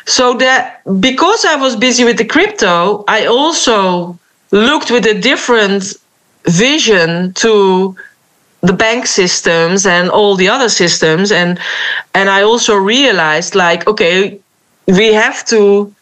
so 0.07 0.35
that 0.35 0.83
because 1.01 1.45
I 1.45 1.57
was 1.57 1.77
busy 1.77 2.05
with 2.05 2.19
the 2.19 2.25
crypto, 2.25 3.05
I 3.09 3.27
also 3.27 4.19
looked 4.51 4.91
with 4.91 5.07
a 5.07 5.21
different 5.21 5.95
vision 6.45 7.33
to 7.35 7.97
the 8.63 8.73
bank 8.73 9.07
systems 9.07 9.87
and 9.87 10.09
all 10.11 10.35
the 10.35 10.49
other 10.49 10.69
systems 10.69 11.31
and 11.31 11.61
and 12.15 12.29
I 12.29 12.43
also 12.43 12.75
realized 12.75 13.55
like 13.55 13.87
okay 13.87 14.41
we 14.87 15.13
have 15.13 15.45
to 15.47 15.95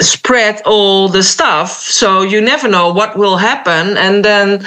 spread 0.00 0.62
all 0.64 1.08
the 1.08 1.22
stuff 1.22 1.70
so 1.70 2.22
you 2.22 2.40
never 2.40 2.68
know 2.68 2.92
what 2.92 3.16
will 3.16 3.36
happen. 3.36 3.96
And 3.96 4.24
then 4.24 4.64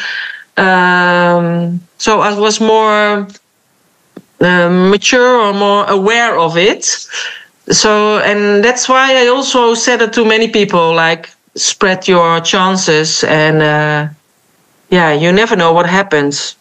um, 0.58 1.80
so 1.98 2.20
i 2.22 2.38
was 2.38 2.60
more 2.60 3.28
uh, 4.42 4.70
mature 4.70 5.36
or 5.38 5.54
more 5.54 5.86
aware 5.90 6.38
of 6.38 6.58
it. 6.58 6.84
So 7.70 8.20
and 8.20 8.64
that's 8.64 8.90
why 8.90 9.16
i 9.24 9.28
also 9.28 9.74
said 9.74 10.02
it 10.02 10.14
to 10.14 10.26
many 10.26 10.48
people 10.48 10.94
like 10.94 11.30
spread 11.56 12.08
your 12.08 12.40
chances 12.42 13.24
and 13.24 13.62
uh, 13.62 14.08
yeah 14.90 15.14
you 15.14 15.32
never 15.32 15.56
know 15.56 15.72
what 15.72 15.86
happens 15.86 16.56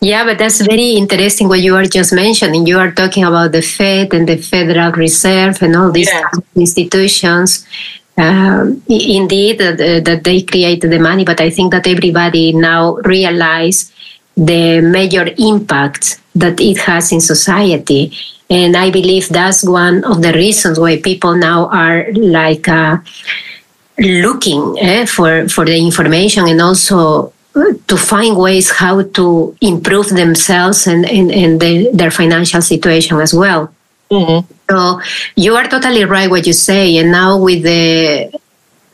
yeah, 0.00 0.24
but 0.24 0.38
that's 0.38 0.60
very 0.60 0.90
interesting 0.90 1.48
what 1.48 1.60
you 1.60 1.74
are 1.74 1.84
just 1.84 2.12
mentioning. 2.12 2.66
You 2.66 2.78
are 2.78 2.92
talking 2.92 3.24
about 3.24 3.52
the 3.52 3.62
Fed 3.62 4.12
and 4.12 4.28
the 4.28 4.36
Federal 4.36 4.92
Reserve 4.92 5.62
and 5.62 5.74
all 5.74 5.90
these 5.90 6.10
yeah. 6.12 6.30
institutions. 6.54 7.66
Um, 8.18 8.82
indeed, 8.88 9.60
uh, 9.60 9.72
that 10.00 10.22
they 10.24 10.40
create 10.42 10.80
the 10.80 10.98
money, 10.98 11.24
but 11.24 11.40
I 11.40 11.50
think 11.50 11.72
that 11.72 11.86
everybody 11.86 12.52
now 12.52 12.96
realize 13.04 13.92
the 14.36 14.80
major 14.80 15.28
impact 15.38 16.20
that 16.34 16.60
it 16.60 16.78
has 16.78 17.12
in 17.12 17.20
society. 17.20 18.12
And 18.48 18.76
I 18.76 18.90
believe 18.90 19.28
that's 19.28 19.64
one 19.64 20.04
of 20.04 20.22
the 20.22 20.32
reasons 20.32 20.78
why 20.78 21.00
people 21.00 21.34
now 21.34 21.68
are 21.68 22.10
like 22.12 22.68
uh, 22.68 22.98
looking 23.98 24.78
eh, 24.78 25.04
for 25.06 25.48
for 25.48 25.64
the 25.64 25.76
information 25.76 26.46
and 26.48 26.60
also 26.60 27.32
to 27.86 27.96
find 27.96 28.36
ways 28.36 28.70
how 28.70 29.02
to 29.02 29.56
improve 29.60 30.08
themselves 30.10 30.86
and, 30.86 31.08
and, 31.08 31.30
and 31.32 31.60
the, 31.60 31.90
their 31.92 32.10
financial 32.10 32.60
situation 32.60 33.18
as 33.20 33.32
well. 33.32 33.72
Mm-hmm. 34.10 34.52
So 34.70 35.00
you 35.36 35.56
are 35.56 35.66
totally 35.66 36.04
right 36.04 36.28
what 36.30 36.46
you 36.46 36.52
say. 36.52 36.98
And 36.98 37.10
now 37.12 37.38
with 37.38 37.62
the 37.62 38.38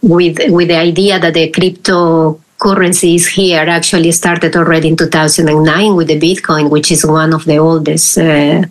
with 0.00 0.38
with 0.48 0.68
the 0.68 0.76
idea 0.76 1.18
that 1.18 1.34
the 1.34 1.50
cryptocurrency 1.50 3.16
is 3.16 3.28
here, 3.28 3.60
actually 3.60 4.12
started 4.12 4.56
already 4.56 4.88
in 4.88 4.96
2009 4.96 5.94
with 5.96 6.08
the 6.08 6.18
Bitcoin, 6.18 6.70
which 6.70 6.90
is 6.90 7.04
one 7.04 7.34
of 7.34 7.44
the 7.44 7.58
oldest 7.58 8.18
uh, 8.18 8.62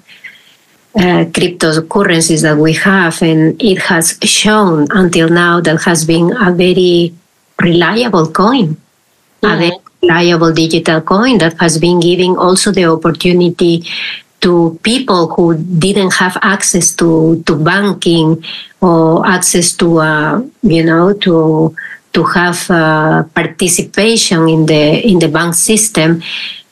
uh, 0.95 1.25
cryptocurrencies 1.25 2.41
that 2.41 2.57
we 2.57 2.73
have, 2.73 3.21
and 3.21 3.61
it 3.61 3.79
has 3.79 4.17
shown 4.23 4.87
until 4.91 5.29
now 5.29 5.61
that 5.61 5.81
has 5.83 6.05
been 6.05 6.35
a 6.35 6.51
very 6.51 7.13
reliable 7.59 8.29
coin 8.31 8.80
mm-hmm. 9.41 9.71
a 9.71 9.81
reliable 10.01 10.53
digital 10.53 11.01
coin 11.01 11.37
that 11.37 11.57
has 11.59 11.77
been 11.77 11.99
giving 11.99 12.37
also 12.37 12.71
the 12.71 12.85
opportunity 12.85 13.83
to 14.41 14.79
people 14.81 15.27
who 15.35 15.55
didn't 15.55 16.13
have 16.13 16.37
access 16.41 16.95
to, 16.95 17.41
to 17.45 17.55
banking 17.55 18.43
or 18.81 19.25
access 19.27 19.73
to 19.73 19.99
uh, 19.99 20.41
you 20.63 20.83
know 20.83 21.13
to 21.13 21.75
to 22.13 22.23
have 22.23 22.69
uh, 22.69 23.23
participation 23.35 24.49
in 24.49 24.65
the 24.65 25.07
in 25.07 25.19
the 25.19 25.27
bank 25.27 25.53
system 25.53 26.21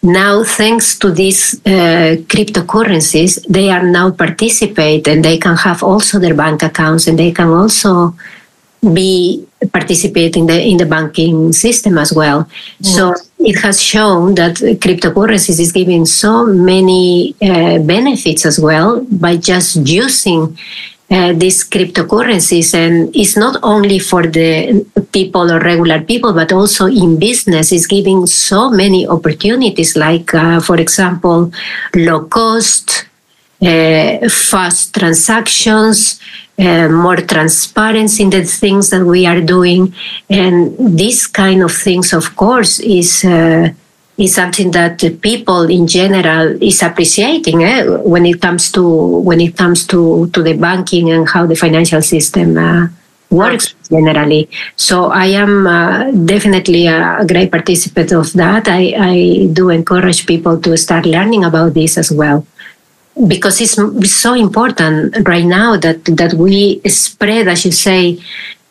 now 0.01 0.43
thanks 0.43 0.97
to 0.97 1.12
these 1.12 1.62
uh, 1.65 2.15
cryptocurrencies 2.27 3.45
they 3.47 3.69
are 3.69 3.84
now 3.84 4.10
participate 4.12 5.08
and 5.08 5.23
they 5.23 5.38
can 5.38 5.55
have 5.55 5.84
also 5.84 6.19
their 6.19 6.34
bank 6.34 6.63
accounts 6.63 7.08
and 7.08 7.19
they 7.19 7.32
can 7.32 7.49
also 7.49 8.15
be 8.93 9.45
participate 9.67 10.38
in 10.38 10.45
the 10.45 10.62
in 10.62 10.78
the 10.78 10.86
banking 10.86 11.52
system 11.52 11.98
as 11.98 12.13
well. 12.13 12.48
Yes. 12.80 12.95
So 12.95 13.13
it 13.39 13.60
has 13.60 13.82
shown 13.82 14.36
that 14.36 14.56
cryptocurrencies 14.56 15.60
is 15.60 15.72
giving 15.72 16.06
so 16.06 16.45
many 16.45 17.36
uh, 17.41 17.80
benefits 17.80 18.45
as 18.45 18.60
well 18.60 19.02
by 19.04 19.38
just 19.38 19.88
using 19.88 20.58
uh, 21.12 21.34
these 21.34 21.67
cryptocurrencies 21.67 22.74
and 22.76 23.15
it's 23.15 23.36
not 23.36 23.58
only 23.63 23.98
for 23.98 24.28
the 24.28 24.86
people 25.12 25.52
or 25.52 25.60
regular 25.60 26.02
people 26.02 26.34
but 26.34 26.52
also 26.52 26.86
in 26.86 27.17
business 27.17 27.72
is 27.72 27.88
giving 27.88 28.28
so 28.28 28.69
many 28.69 29.08
opportunities 29.08 29.95
like 29.98 30.34
uh, 30.36 30.60
for 30.60 30.78
example 30.80 31.52
low 31.95 32.26
cost 32.26 33.08
uh, 33.62 34.30
fast 34.30 34.93
transactions 34.93 36.19
uh, 36.60 36.89
more 36.89 37.17
transparency 37.17 38.24
in 38.24 38.30
the 38.30 38.43
things 38.43 38.89
that 38.89 39.06
we 39.06 39.26
are 39.26 39.41
doing. 39.41 39.93
And 40.30 40.76
this 40.78 41.28
kind 41.28 41.63
of 41.63 41.72
things, 41.72 42.13
of 42.13 42.36
course, 42.36 42.80
is 42.80 43.24
uh, 43.24 43.69
is 44.17 44.36
something 44.36 44.72
that 44.72 45.00
the 45.00 45.12
people 45.12 45.63
in 45.69 45.88
general 45.88 46.62
is 46.62 46.84
appreciating 46.84 47.63
eh? 47.63 47.86
when 48.04 48.26
it 48.26 48.41
comes 48.41 48.72
to 48.74 48.84
when 49.24 49.39
it 49.39 49.56
comes 49.56 49.88
to 49.88 50.28
to 50.34 50.43
the 50.43 50.54
banking 50.58 51.10
and 51.12 51.28
how 51.30 51.45
the 51.45 51.56
financial 51.56 52.02
system. 52.02 52.58
Uh, 52.58 52.88
works 53.32 53.76
generally. 53.91 54.50
So 54.76 55.12
I 55.12 55.28
am 55.28 55.67
uh, 55.67 56.10
definitely 56.12 56.88
a, 56.88 57.24
great 57.28 57.52
participant 57.52 58.12
of 58.12 58.34
that. 58.34 58.67
I, 58.67 58.93
I 58.98 59.50
do 59.54 59.69
encourage 59.69 60.26
people 60.26 60.60
to 60.62 60.76
start 60.76 61.06
learning 61.06 61.45
about 61.45 61.76
this 61.76 62.00
as 62.00 62.12
well 62.12 62.43
because 63.27 63.60
it's, 63.62 63.75
so 64.12 64.34
important 64.34 65.27
right 65.27 65.45
now 65.45 65.77
that 65.77 66.05
that 66.05 66.34
we 66.34 66.82
spread, 66.88 67.47
as 67.47 67.65
you 67.65 67.71
say, 67.71 68.19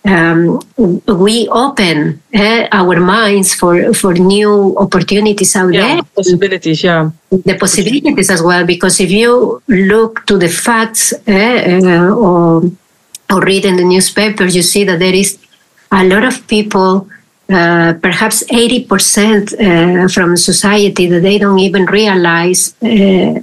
um, 0.04 0.60
we 1.06 1.48
open 1.48 2.22
eh, 2.32 2.68
our 2.72 3.00
minds 3.00 3.54
for 3.54 3.92
for 3.92 4.14
new 4.14 4.74
opportunities 4.78 5.54
out 5.56 5.72
yeah, 5.72 5.96
there. 5.96 6.02
Possibilities, 6.14 6.82
yeah. 6.82 7.10
The 7.30 7.56
possibilities 7.58 8.30
as 8.30 8.42
well, 8.42 8.64
because 8.64 9.00
if 9.00 9.10
you 9.10 9.62
look 9.68 10.24
to 10.26 10.38
the 10.38 10.48
facts 10.48 11.12
eh, 11.26 11.80
uh, 11.82 12.14
or 12.14 12.62
or 13.30 13.40
read 13.42 13.64
in 13.64 13.76
the 13.76 13.84
newspapers, 13.84 14.56
you 14.56 14.62
see 14.62 14.84
that 14.84 14.98
there 14.98 15.14
is 15.14 15.38
a 15.92 16.04
lot 16.04 16.24
of 16.24 16.46
people. 16.46 17.08
Uh, 17.50 17.94
perhaps 18.02 18.44
80% 18.44 18.84
uh, 18.84 20.06
from 20.08 20.36
society 20.36 21.06
that 21.06 21.20
they 21.20 21.38
don't 21.38 21.58
even 21.60 21.86
realize 21.86 22.74
uh, 22.82 23.40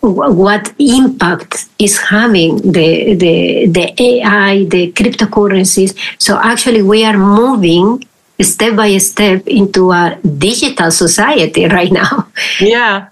what 0.00 0.72
impact 0.78 1.66
is 1.78 1.98
having 1.98 2.56
the, 2.72 3.14
the, 3.14 3.66
the 3.66 4.02
AI, 4.02 4.64
the 4.64 4.92
cryptocurrencies. 4.92 5.96
So 6.18 6.38
actually, 6.38 6.82
we 6.82 7.04
are 7.04 7.16
moving 7.16 8.04
step 8.40 8.76
by 8.76 8.96
step 8.98 9.46
into 9.46 9.92
a 9.92 10.18
digital 10.38 10.90
society 10.90 11.66
right 11.78 11.92
now. 11.92 12.28
Yeah, 12.60 13.08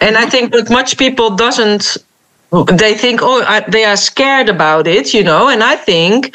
and 0.00 0.16
I 0.16 0.26
think 0.26 0.52
that 0.52 0.70
much 0.70 0.98
people 0.98 1.36
doesn't 1.36 1.96
they 2.62 2.94
think 2.94 3.20
oh 3.22 3.42
I, 3.42 3.60
they 3.68 3.84
are 3.84 3.96
scared 3.96 4.48
about 4.48 4.86
it 4.86 5.12
you 5.12 5.24
know 5.24 5.48
and 5.48 5.62
i 5.62 5.74
think 5.74 6.34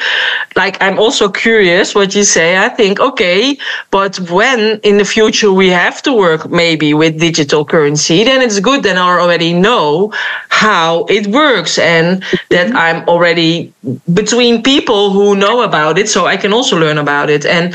like 0.54 0.80
i'm 0.82 0.98
also 0.98 1.30
curious 1.30 1.94
what 1.94 2.14
you 2.14 2.24
say 2.24 2.58
i 2.58 2.68
think 2.68 3.00
okay 3.00 3.56
but 3.90 4.20
when 4.30 4.80
in 4.82 4.98
the 4.98 5.04
future 5.04 5.52
we 5.52 5.68
have 5.68 6.02
to 6.02 6.12
work 6.12 6.50
maybe 6.50 6.92
with 6.92 7.18
digital 7.18 7.64
currency 7.64 8.24
then 8.24 8.42
it's 8.42 8.60
good 8.60 8.82
that 8.82 8.96
i 8.96 9.18
already 9.18 9.54
know 9.54 10.12
how 10.48 11.04
it 11.08 11.26
works 11.28 11.78
and 11.78 12.22
that 12.50 12.68
mm-hmm. 12.68 12.76
i'm 12.76 13.08
already 13.08 13.72
between 14.12 14.62
people 14.62 15.10
who 15.10 15.34
know 15.34 15.62
about 15.62 15.98
it 15.98 16.08
so 16.08 16.26
i 16.26 16.36
can 16.36 16.52
also 16.52 16.78
learn 16.78 16.98
about 16.98 17.30
it 17.30 17.46
and 17.46 17.74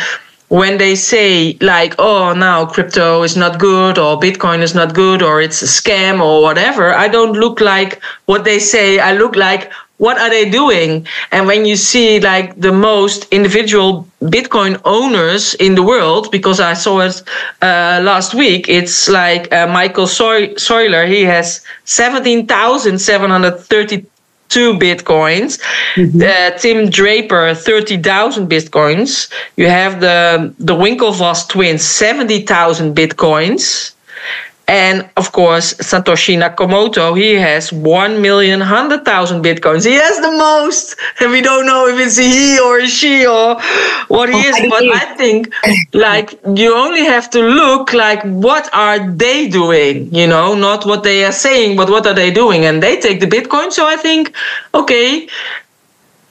when 0.50 0.78
they 0.78 0.96
say 0.96 1.58
like 1.62 1.96
oh 1.98 2.34
now 2.34 2.66
crypto 2.66 3.24
is 3.24 3.36
not 3.36 3.60
good 3.60 3.98
or 3.98 4.20
bitcoin 4.20 4.62
is 4.62 4.76
not 4.76 4.94
good 4.94 5.22
or 5.22 5.42
it's 5.42 5.62
a 5.62 5.66
scam 5.66 6.22
or 6.22 6.44
whatever 6.44 6.94
i 6.94 7.08
don't 7.08 7.34
look 7.34 7.60
like 7.60 8.02
what 8.26 8.44
they 8.44 8.60
say. 8.60 9.00
I 9.00 9.14
look 9.14 9.36
like 9.36 9.72
what 9.98 10.20
are 10.20 10.30
they 10.30 10.50
doing? 10.50 11.08
And 11.32 11.48
when 11.48 11.66
you 11.66 11.78
see 11.78 12.20
like 12.20 12.60
the 12.60 12.74
most 12.74 13.30
individual 13.32 14.06
bitcoin 14.22 14.82
owners 14.84 15.54
in 15.56 15.76
the 15.76 15.84
world 15.84 16.30
because 16.32 16.60
i 16.60 16.74
saw 16.74 17.00
it 17.02 17.22
uh, 17.62 18.02
last 18.04 18.34
week 18.34 18.68
it's 18.68 19.08
like 19.08 19.54
uh, 19.54 19.68
michael 19.68 20.08
Saylor 20.08 21.08
he 21.08 21.24
has 21.24 21.62
17730 21.84 24.08
two 24.50 24.74
bitcoins. 24.74 25.60
Mm-hmm. 25.96 26.22
Uh, 26.22 26.58
Tim 26.58 26.90
Draper, 26.90 27.54
30,000 27.56 28.50
bitcoins. 28.50 29.32
You 29.56 29.68
have 29.68 30.00
the, 30.02 30.54
the 30.60 30.74
Winklevoss 30.74 31.48
twins, 31.50 31.84
70,000 31.84 32.96
bitcoins. 32.96 33.95
And 34.68 35.08
of 35.16 35.32
course, 35.32 35.76
Satoshi 35.76 36.36
Nakamoto, 36.38 37.16
he 37.16 37.36
has 37.36 37.72
1 37.72 38.22
million 38.22 38.60
100,000 38.60 39.44
bitcoins. 39.44 39.86
He 39.86 39.94
has 39.94 40.20
the 40.20 40.32
most. 40.32 40.96
And 41.20 41.32
we 41.32 41.42
don't 41.42 41.68
know 41.68 41.88
if 41.88 42.00
it's 42.00 42.18
a 42.18 42.24
he 42.24 42.60
or 42.60 42.80
a 42.80 42.88
she 42.88 43.28
or 43.28 43.60
what 44.08 44.30
he 44.30 44.36
oh, 44.36 44.50
is. 44.50 44.56
But 44.70 44.84
I 44.86 45.16
think 45.16 45.54
like 45.94 46.40
you 46.56 46.76
only 46.76 47.06
have 47.06 47.30
to 47.32 47.42
look 47.42 47.94
like 47.94 48.24
what 48.24 48.68
are 48.74 49.08
they 49.12 49.48
doing, 49.48 50.14
you 50.14 50.26
know, 50.26 50.56
not 50.56 50.86
what 50.86 51.04
they 51.04 51.24
are 51.26 51.32
saying, 51.32 51.78
but 51.78 51.90
what 51.90 52.08
are 52.08 52.16
they 52.16 52.32
doing? 52.32 52.66
And 52.66 52.82
they 52.82 53.00
take 53.00 53.20
the 53.20 53.28
Bitcoin. 53.28 53.72
So 53.72 53.86
I 53.86 53.98
think, 53.98 54.34
okay, 54.74 55.28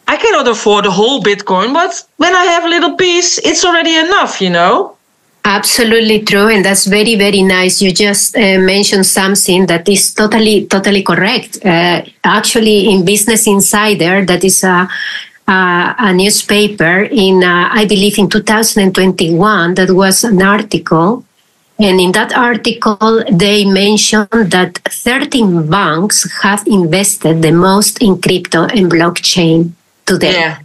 I 0.09 0.16
cannot 0.16 0.49
afford 0.49 0.85
the 0.85 0.90
whole 0.90 1.23
Bitcoin, 1.23 1.73
but 1.73 2.05
when 2.16 2.35
I 2.35 2.44
have 2.44 2.64
a 2.64 2.68
little 2.68 2.97
piece, 2.97 3.38
it's 3.38 3.64
already 3.64 3.97
enough, 3.97 4.40
you 4.40 4.51
know? 4.51 4.97
Absolutely 5.46 6.22
true, 6.22 6.48
and 6.48 6.64
that's 6.64 6.87
very 6.87 7.16
very 7.16 7.42
nice. 7.42 7.83
You 7.83 7.92
just 7.92 8.35
uh, 8.35 8.59
mentioned 8.59 9.04
something 9.04 9.66
that 9.66 9.87
is 9.88 10.14
totally 10.14 10.66
totally 10.66 11.02
correct. 11.02 11.59
Uh, 11.62 12.02
actually, 12.24 12.88
in 12.88 13.04
Business 13.04 13.46
Insider, 13.46 14.24
that 14.24 14.42
is 14.42 14.64
a 14.64 14.88
a, 15.46 15.94
a 15.98 16.12
newspaper 16.14 17.02
in 17.02 17.44
uh, 17.44 17.68
I 17.70 17.85
believe 17.85 18.18
in 18.18 18.28
2021, 18.28 19.74
that 19.74 19.90
was 19.90 20.24
an 20.24 20.42
article. 20.42 21.24
And 21.78 22.00
in 22.00 22.12
that 22.12 22.33
article, 22.33 23.24
they 23.30 23.64
mentioned 23.64 24.28
that 24.30 24.78
13 24.88 25.68
banks 25.68 26.40
have 26.42 26.64
invested 26.66 27.42
the 27.42 27.50
most 27.50 28.00
in 28.00 28.20
crypto 28.20 28.62
and 28.64 28.90
blockchain 28.90 29.72
today. 30.07 30.33
Yeah. 30.33 30.59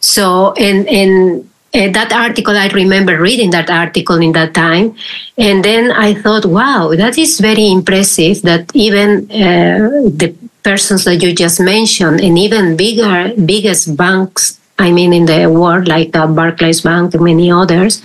So, 0.00 0.52
and, 0.54 0.88
and 0.88 1.50
uh, 1.74 1.90
that 1.90 2.12
article, 2.12 2.56
I 2.56 2.68
remember 2.68 3.20
reading 3.20 3.50
that 3.50 3.68
article 3.68 4.22
in 4.22 4.32
that 4.32 4.54
time. 4.54 4.94
And 5.36 5.64
then 5.64 5.90
I 5.90 6.14
thought, 6.14 6.46
wow, 6.46 6.94
that 6.94 7.18
is 7.18 7.40
very 7.40 7.70
impressive 7.70 8.42
that 8.42 8.70
even 8.74 9.30
uh, 9.30 10.06
the 10.06 10.34
persons 10.62 11.04
that 11.04 11.16
you 11.16 11.34
just 11.34 11.60
mentioned 11.60 12.20
and 12.20 12.38
even 12.38 12.76
bigger, 12.76 13.34
biggest 13.44 13.96
banks, 13.96 14.60
I 14.78 14.92
mean, 14.92 15.12
in 15.12 15.26
the 15.26 15.50
world, 15.50 15.88
like 15.88 16.14
uh, 16.16 16.26
Barclays 16.26 16.80
Bank 16.80 17.14
and 17.14 17.24
many 17.24 17.50
others, 17.50 18.02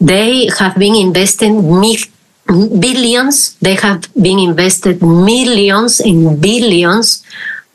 they 0.00 0.48
have 0.58 0.76
been 0.76 0.94
investing 0.94 1.62
billions, 2.80 3.54
they 3.58 3.74
have 3.74 4.12
been 4.14 4.38
invested 4.38 5.02
millions 5.02 6.00
and 6.00 6.40
billions 6.40 7.24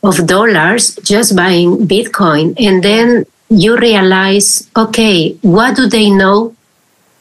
of 0.03 0.27
dollars 0.27 0.95
just 0.97 1.35
buying 1.35 1.87
Bitcoin. 1.87 2.55
And 2.59 2.83
then 2.83 3.25
you 3.49 3.77
realize, 3.77 4.69
okay, 4.75 5.37
what 5.41 5.75
do 5.75 5.87
they 5.87 6.09
know? 6.09 6.55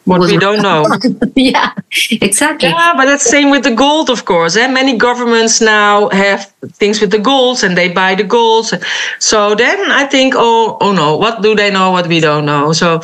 What 0.04 0.20
we 0.20 0.36
don't 0.36 0.62
know. 0.62 0.84
yeah, 1.36 1.72
exactly. 2.20 2.68
Yeah, 2.68 2.94
but 2.96 3.04
that's 3.04 3.22
same 3.22 3.50
with 3.50 3.62
the 3.62 3.74
gold, 3.74 4.10
of 4.10 4.24
course. 4.24 4.56
Eh? 4.56 4.66
Many 4.66 4.96
governments 4.96 5.60
now 5.60 6.08
have 6.08 6.52
things 6.72 7.00
with 7.00 7.12
the 7.12 7.20
golds 7.20 7.62
and 7.62 7.78
they 7.78 7.88
buy 7.88 8.16
the 8.16 8.24
golds. 8.24 8.74
So 9.20 9.54
then 9.54 9.92
I 9.92 10.06
think, 10.06 10.34
oh, 10.36 10.76
oh 10.80 10.92
no, 10.92 11.16
what 11.16 11.40
do 11.40 11.54
they 11.54 11.70
know? 11.70 11.92
What 11.92 12.08
we 12.08 12.18
don't 12.18 12.46
know. 12.46 12.72
So, 12.72 13.00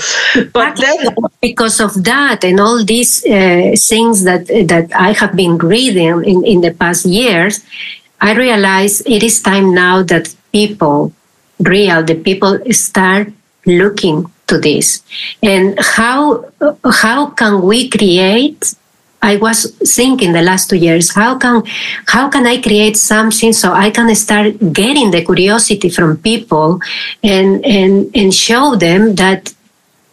but 0.52 0.76
then 0.76 1.14
because 1.40 1.80
of 1.80 2.02
that 2.02 2.42
and 2.42 2.58
all 2.58 2.84
these 2.84 3.24
uh, 3.24 3.76
things 3.78 4.24
that 4.24 4.48
that 4.66 4.90
I 4.92 5.12
have 5.12 5.36
been 5.36 5.56
reading 5.58 6.24
in 6.24 6.44
in 6.44 6.62
the 6.62 6.72
past 6.72 7.06
years, 7.06 7.64
I 8.20 8.34
realize 8.34 9.02
it 9.02 9.22
is 9.22 9.40
time 9.40 9.72
now 9.72 10.02
that 10.02 10.34
people 10.50 11.12
real 11.60 12.02
the 12.02 12.14
people 12.14 12.58
start 12.70 13.32
looking 13.66 14.26
to 14.46 14.58
this 14.58 15.02
and 15.42 15.78
how 15.78 16.44
how 17.02 17.26
can 17.26 17.62
we 17.62 17.88
create 17.88 18.74
i 19.20 19.36
was 19.36 19.70
thinking 19.94 20.32
the 20.32 20.42
last 20.42 20.70
two 20.70 20.76
years 20.76 21.14
how 21.14 21.36
can 21.36 21.62
how 22.06 22.28
can 22.28 22.46
i 22.46 22.60
create 22.60 22.96
something 22.96 23.52
so 23.52 23.72
i 23.72 23.90
can 23.90 24.12
start 24.14 24.56
getting 24.72 25.10
the 25.10 25.22
curiosity 25.24 25.90
from 25.90 26.16
people 26.16 26.80
and 27.22 27.64
and 27.64 28.10
and 28.14 28.32
show 28.32 28.74
them 28.76 29.14
that 29.16 29.52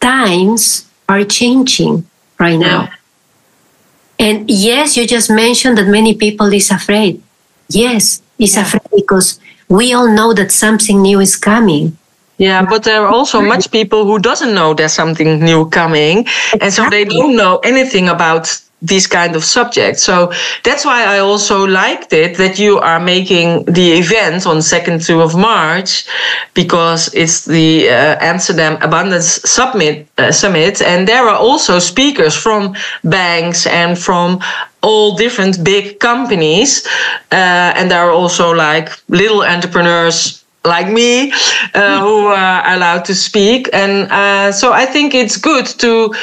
times 0.00 0.86
are 1.08 1.24
changing 1.24 2.04
right 2.38 2.58
now 2.58 2.82
yeah. 2.82 4.26
and 4.26 4.50
yes 4.50 4.96
you 4.96 5.06
just 5.06 5.30
mentioned 5.30 5.78
that 5.78 5.88
many 5.88 6.14
people 6.14 6.52
is 6.52 6.70
afraid 6.70 7.22
yes 7.68 8.20
is 8.38 8.54
yeah. 8.54 8.62
afraid 8.62 8.90
because 8.94 9.40
we 9.68 9.94
all 9.94 10.08
know 10.08 10.32
that 10.32 10.52
something 10.52 11.02
new 11.02 11.20
is 11.20 11.36
coming. 11.36 11.96
Yeah 12.38 12.66
but 12.68 12.84
there 12.84 13.00
are 13.00 13.08
also 13.08 13.40
much 13.40 13.70
people 13.70 14.04
who 14.04 14.18
doesn't 14.18 14.54
know 14.54 14.74
there's 14.74 14.92
something 14.92 15.40
new 15.40 15.70
coming 15.70 16.26
and 16.60 16.70
so 16.70 16.88
they 16.90 17.04
don't 17.04 17.34
know 17.34 17.58
anything 17.64 18.08
about 18.10 18.60
these 18.82 19.06
kind 19.06 19.34
of 19.34 19.42
subjects. 19.44 20.02
So 20.02 20.32
that's 20.62 20.84
why 20.84 21.04
i 21.04 21.18
also 21.18 21.66
liked 21.66 22.12
it 22.12 22.36
that 22.36 22.58
you 22.58 22.78
are 22.78 23.00
making 23.00 23.64
the 23.64 23.92
event 23.92 24.46
on 24.46 24.58
2nd 24.58 25.04
2 25.04 25.22
of 25.22 25.34
march 25.34 26.06
because 26.52 27.12
it's 27.14 27.46
the 27.46 27.88
uh, 27.88 28.16
amsterdam 28.20 28.76
abundance 28.82 29.40
summit 29.48 30.06
uh, 30.18 30.30
summit. 30.30 30.82
And 30.82 31.08
there 31.08 31.26
are 31.26 31.36
also 31.36 31.78
speakers 31.78 32.34
from 32.36 32.74
banks 33.02 33.66
and 33.66 33.98
from 33.98 34.40
all 34.82 35.16
different 35.16 35.64
big 35.64 35.98
companies, 35.98 36.86
uh, 37.32 37.74
and 37.76 37.90
there 37.90 38.00
are 38.00 38.12
also 38.12 38.52
like 38.52 38.88
little 39.08 39.42
entrepreneurs 39.42 40.45
like 40.66 40.88
me 40.90 41.32
uh, 41.74 42.00
who 42.00 42.26
are 42.26 42.74
allowed 42.74 43.04
to 43.06 43.14
speak. 43.14 43.68
And 43.72 44.10
uh, 44.10 44.52
so 44.52 44.72
i 44.72 44.84
think 44.84 45.14
it's 45.14 45.36
good 45.36 45.66
to 45.84 46.14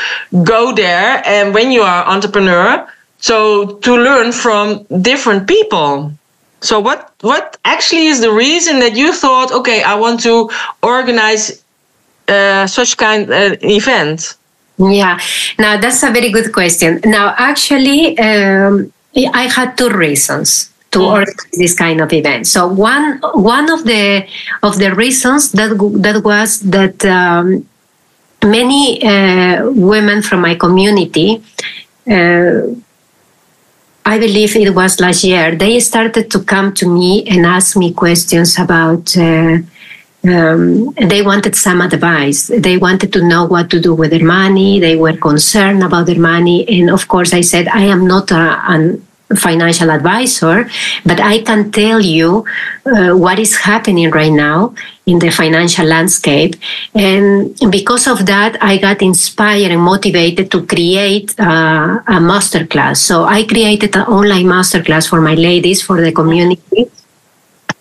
go 0.44 0.74
there. 0.74 1.22
And 1.26 1.54
when 1.54 1.72
you 1.72 1.82
are 1.82 2.06
entrepreneur 2.06 2.88
so 3.20 3.78
to 3.86 3.96
learn 3.96 4.34
from 4.34 4.86
different 5.02 5.48
people. 5.48 6.12
So 6.60 6.80
what 6.80 7.14
what 7.22 7.58
actually 7.64 8.08
is 8.08 8.20
the 8.20 8.32
reason 8.32 8.80
that 8.80 8.96
you 8.98 9.14
thought 9.14 9.52
okay 9.52 9.80
i 9.84 9.96
want 9.96 10.20
to 10.28 10.50
organize 10.82 11.64
uh, 12.28 12.68
such 12.68 12.98
kind 12.98 13.24
of 13.30 13.52
uh, 13.54 13.56
event? 13.62 14.36
Yeah, 14.78 15.20
now 15.60 15.78
that's 15.78 16.04
a 16.04 16.12
very 16.12 16.32
good 16.32 16.52
question. 16.52 17.00
Now, 17.06 17.36
actually, 17.38 18.18
um, 18.18 18.92
I 19.16 19.44
had 19.48 19.78
two 19.78 19.90
reasons 19.90 20.73
to 20.94 21.00
mm. 21.00 21.12
organize 21.12 21.58
this 21.58 21.76
kind 21.76 22.00
of 22.02 22.12
event. 22.14 22.48
So 22.48 22.68
one 22.68 23.20
one 23.34 23.70
of 23.70 23.84
the 23.84 24.26
of 24.62 24.78
the 24.78 24.94
reasons 24.96 25.52
that 25.52 25.72
that 26.06 26.24
was 26.24 26.60
that 26.62 27.04
um, 27.06 27.68
many 28.44 29.02
uh, 29.04 29.70
women 29.72 30.22
from 30.22 30.42
my 30.42 30.56
community. 30.56 31.44
Uh, 32.10 32.76
I 34.06 34.20
believe 34.20 34.54
it 34.58 34.76
was 34.76 35.00
last 35.00 35.24
year. 35.24 35.56
They 35.56 35.80
started 35.80 36.30
to 36.32 36.44
come 36.44 36.74
to 36.74 36.86
me 36.90 37.24
and 37.26 37.46
ask 37.46 37.78
me 37.78 37.94
questions 37.94 38.60
about 38.60 39.16
uh, 39.16 39.60
um, 40.26 40.94
they 40.94 41.22
wanted 41.22 41.56
some 41.56 41.82
advice. 41.82 42.48
They 42.48 42.78
wanted 42.78 43.14
to 43.14 43.26
know 43.26 43.46
what 43.46 43.70
to 43.72 43.80
do 43.80 43.94
with 43.94 44.12
their 44.12 44.24
money. 44.24 44.80
They 44.80 44.98
were 44.98 45.16
concerned 45.16 45.84
about 45.84 46.06
their 46.06 46.20
money. 46.20 46.68
And 46.68 46.90
of 46.90 47.08
course, 47.08 47.34
I 47.34 47.42
said, 47.42 47.68
I 47.68 47.84
am 47.84 48.06
not 48.06 48.32
a, 48.32 49.00
financial 49.36 49.90
advisor, 49.90 50.70
but 51.06 51.20
I 51.20 51.42
can 51.42 51.72
tell 51.72 52.00
you 52.00 52.46
uh, 52.86 53.14
what 53.14 53.40
is 53.40 53.56
happening 53.58 54.12
right 54.12 54.32
now 54.32 54.76
in 55.06 55.20
the 55.20 55.30
financial 55.32 55.86
landscape. 55.86 56.56
And 56.94 57.58
because 57.70 58.08
of 58.08 58.26
that, 58.26 58.62
I 58.62 58.78
got 58.78 59.02
inspired 59.02 59.72
and 59.72 59.82
motivated 59.82 60.52
to 60.52 60.66
create 60.66 61.34
uh, 61.40 62.00
a 62.08 62.20
masterclass. 62.20 62.98
So 62.98 63.24
I 63.24 63.44
created 63.46 63.96
an 63.96 64.04
online 64.04 64.46
masterclass 64.46 65.10
for 65.10 65.22
my 65.22 65.34
ladies, 65.36 65.82
for 65.82 66.00
the 66.02 66.12
community 66.12 66.90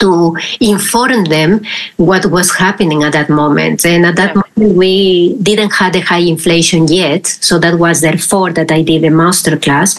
to 0.02 0.36
inform 0.60 1.24
them 1.24 1.50
what 1.96 2.26
was 2.26 2.48
happening 2.64 3.04
at 3.04 3.12
that 3.12 3.28
moment. 3.30 3.86
And 3.86 4.04
at 4.04 4.16
that 4.16 4.34
moment, 4.34 4.76
we 4.76 5.36
didn't 5.48 5.72
have 5.80 5.92
the 5.92 6.00
high 6.00 6.26
inflation 6.34 6.88
yet. 6.88 7.26
So 7.26 7.58
that 7.60 7.78
was 7.78 8.00
therefore 8.00 8.50
that 8.58 8.70
I 8.70 8.82
did 8.82 9.04
a 9.04 9.10
master 9.10 9.56
class. 9.56 9.90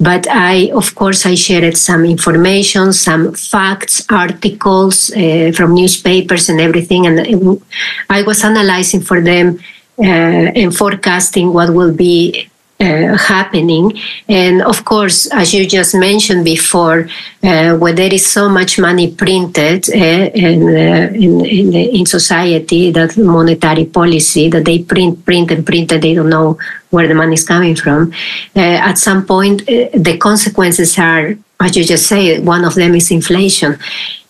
But 0.00 0.26
I, 0.28 0.70
of 0.72 0.94
course, 0.94 1.26
I 1.26 1.34
shared 1.34 1.76
some 1.76 2.04
information, 2.04 2.92
some 2.92 3.34
facts, 3.34 4.06
articles 4.08 5.12
uh, 5.12 5.52
from 5.54 5.74
newspapers 5.74 6.48
and 6.48 6.58
everything. 6.60 7.06
And 7.06 7.60
I 8.08 8.22
was 8.22 8.42
analyzing 8.44 9.02
for 9.02 9.20
them 9.20 9.58
uh, 9.98 10.60
and 10.60 10.74
forecasting 10.74 11.52
what 11.52 11.74
will 11.74 11.94
be 11.94 12.48
uh, 12.82 13.16
happening. 13.16 13.92
And 14.28 14.62
of 14.62 14.84
course, 14.84 15.26
as 15.32 15.54
you 15.54 15.66
just 15.66 15.94
mentioned 15.94 16.44
before, 16.44 17.08
uh, 17.42 17.76
where 17.76 17.92
there 17.92 18.12
is 18.12 18.26
so 18.26 18.48
much 18.48 18.78
money 18.78 19.14
printed 19.14 19.88
uh, 19.90 20.30
in, 20.34 20.62
uh, 20.68 21.10
in, 21.14 21.46
in, 21.46 21.74
in, 21.74 22.06
society, 22.06 22.90
that 22.90 23.16
monetary 23.16 23.86
policy 23.86 24.48
that 24.50 24.64
they 24.64 24.80
print, 24.80 25.24
print, 25.24 25.50
and 25.50 25.64
print, 25.64 25.92
and 25.92 26.02
they 26.02 26.14
don't 26.14 26.28
know 26.28 26.58
where 26.90 27.06
the 27.06 27.14
money 27.14 27.34
is 27.34 27.46
coming 27.46 27.76
from. 27.76 28.12
Uh, 28.56 28.88
at 28.88 28.98
some 28.98 29.24
point, 29.24 29.62
uh, 29.62 29.88
the 29.94 30.18
consequences 30.18 30.98
are, 30.98 31.34
as 31.60 31.76
you 31.76 31.84
just 31.84 32.06
say, 32.06 32.40
one 32.40 32.64
of 32.64 32.74
them 32.74 32.94
is 32.94 33.10
inflation. 33.10 33.78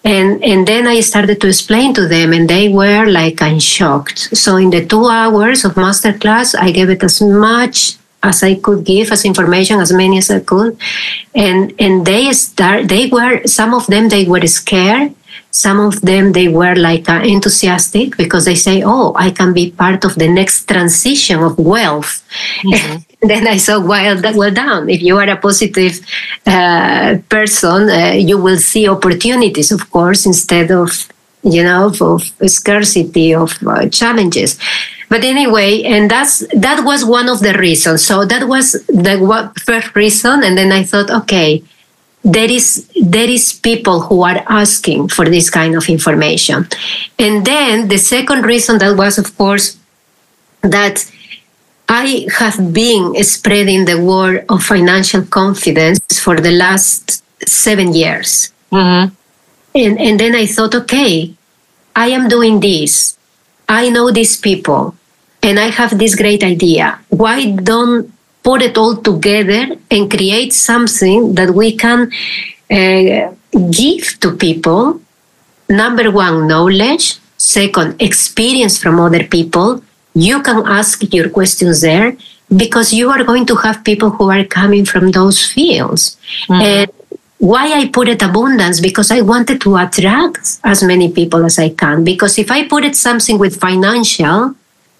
And, 0.04 0.42
and 0.42 0.66
then 0.66 0.88
I 0.88 1.00
started 1.00 1.40
to 1.40 1.48
explain 1.48 1.94
to 1.94 2.08
them, 2.08 2.32
and 2.32 2.50
they 2.50 2.68
were 2.68 3.06
like, 3.06 3.40
I'm 3.40 3.60
shocked. 3.60 4.36
So, 4.36 4.56
in 4.56 4.70
the 4.70 4.84
two 4.84 5.06
hours 5.06 5.64
of 5.64 5.74
masterclass, 5.74 6.56
I 6.58 6.72
gave 6.72 6.90
it 6.90 7.04
as 7.04 7.22
much 7.22 7.96
as 8.22 8.42
I 8.42 8.54
could 8.54 8.84
give 8.84 9.10
as 9.12 9.24
information, 9.24 9.80
as 9.80 9.92
many 9.92 10.18
as 10.18 10.30
I 10.30 10.40
could. 10.40 10.78
And 11.34 11.72
and 11.78 12.06
they 12.06 12.32
start 12.32 12.88
they 12.88 13.08
were 13.08 13.46
some 13.46 13.74
of 13.74 13.86
them 13.86 14.08
they 14.08 14.24
were 14.24 14.46
scared. 14.46 15.14
Some 15.50 15.80
of 15.80 16.00
them 16.00 16.32
they 16.32 16.48
were 16.48 16.74
like 16.74 17.08
uh, 17.08 17.22
enthusiastic 17.24 18.16
because 18.16 18.46
they 18.46 18.54
say, 18.54 18.82
"Oh, 18.84 19.12
I 19.16 19.30
can 19.30 19.52
be 19.52 19.70
part 19.70 20.04
of 20.04 20.14
the 20.14 20.28
next 20.28 20.66
transition 20.66 21.42
of 21.42 21.58
wealth." 21.58 22.22
Mm-hmm. 22.64 22.96
then 23.22 23.46
I 23.46 23.58
saw, 23.58 23.78
well, 23.78 24.16
that 24.16 24.34
well 24.34 24.50
done. 24.50 24.88
If 24.88 25.02
you 25.02 25.16
are 25.18 25.28
a 25.28 25.36
positive 25.36 26.00
uh, 26.46 27.18
person, 27.28 27.88
uh, 27.90 28.12
you 28.12 28.38
will 28.38 28.56
see 28.56 28.88
opportunities, 28.88 29.70
of 29.72 29.90
course, 29.90 30.26
instead 30.26 30.70
of 30.70 31.08
you 31.42 31.62
know 31.62 31.86
of, 31.86 32.00
of 32.00 32.22
scarcity 32.50 33.34
of 33.34 33.58
uh, 33.66 33.88
challenges 33.88 34.58
but 35.12 35.24
anyway 35.24 35.82
and 35.82 36.10
that's 36.10 36.34
that 36.66 36.78
was 36.84 37.04
one 37.04 37.28
of 37.28 37.40
the 37.40 37.52
reasons. 37.66 38.02
So 38.02 38.24
that 38.24 38.48
was 38.48 38.72
the 38.88 39.52
first 39.68 39.94
reason 39.94 40.42
and 40.42 40.56
then 40.56 40.72
i 40.72 40.82
thought 40.90 41.10
okay 41.20 41.62
there 42.24 42.50
is 42.58 42.88
there 43.14 43.28
is 43.28 43.52
people 43.52 44.00
who 44.06 44.22
are 44.22 44.40
asking 44.48 45.08
for 45.08 45.26
this 45.28 45.50
kind 45.50 45.74
of 45.76 45.84
information. 45.96 46.66
And 47.18 47.44
then 47.44 47.88
the 47.88 47.98
second 47.98 48.46
reason 48.52 48.78
that 48.78 48.96
was 48.96 49.18
of 49.18 49.36
course 49.36 49.76
that 50.62 50.96
i 51.88 52.26
have 52.40 52.72
been 52.72 53.04
spreading 53.22 53.84
the 53.84 53.98
word 54.00 54.46
of 54.48 54.64
financial 54.64 55.22
confidence 55.40 56.00
for 56.24 56.36
the 56.40 56.54
last 56.64 57.22
seven 57.46 57.92
years. 57.92 58.30
Mm-hmm. 58.72 59.12
and, 59.74 59.94
and 60.06 60.14
then 60.18 60.34
i 60.34 60.46
thought 60.46 60.74
okay 60.74 61.34
i 61.94 62.06
am 62.16 62.24
doing 62.36 62.60
this. 62.60 63.18
I 63.68 63.90
know 63.90 64.10
these 64.10 64.36
people 64.48 64.94
and 65.42 65.58
I 65.58 65.68
have 65.70 65.98
this 65.98 66.14
great 66.14 66.42
idea. 66.44 66.98
Why 67.08 67.50
don't 67.50 68.12
put 68.42 68.62
it 68.62 68.78
all 68.78 68.96
together 68.96 69.76
and 69.90 70.10
create 70.10 70.52
something 70.52 71.34
that 71.34 71.50
we 71.50 71.76
can 71.76 72.10
uh, 72.70 73.34
give 73.70 74.20
to 74.20 74.32
people? 74.36 75.00
Number 75.68 76.10
one, 76.10 76.46
knowledge. 76.46 77.18
Second, 77.36 78.00
experience 78.00 78.78
from 78.78 79.00
other 79.00 79.24
people. 79.24 79.82
You 80.14 80.42
can 80.42 80.66
ask 80.66 81.02
your 81.12 81.28
questions 81.28 81.80
there 81.80 82.16
because 82.54 82.92
you 82.92 83.10
are 83.10 83.24
going 83.24 83.46
to 83.46 83.56
have 83.56 83.82
people 83.82 84.10
who 84.10 84.30
are 84.30 84.44
coming 84.44 84.84
from 84.84 85.10
those 85.10 85.44
fields. 85.44 86.16
Mm-hmm. 86.48 86.62
And 86.62 86.90
why 87.38 87.72
I 87.72 87.88
put 87.88 88.08
it 88.08 88.22
abundance 88.22 88.80
because 88.80 89.10
I 89.10 89.20
wanted 89.22 89.60
to 89.62 89.76
attract 89.76 90.60
as 90.62 90.84
many 90.84 91.10
people 91.10 91.44
as 91.44 91.58
I 91.58 91.70
can. 91.70 92.04
Because 92.04 92.38
if 92.38 92.52
I 92.52 92.68
put 92.68 92.84
it 92.84 92.94
something 92.94 93.36
with 93.36 93.58
financial, 93.58 94.54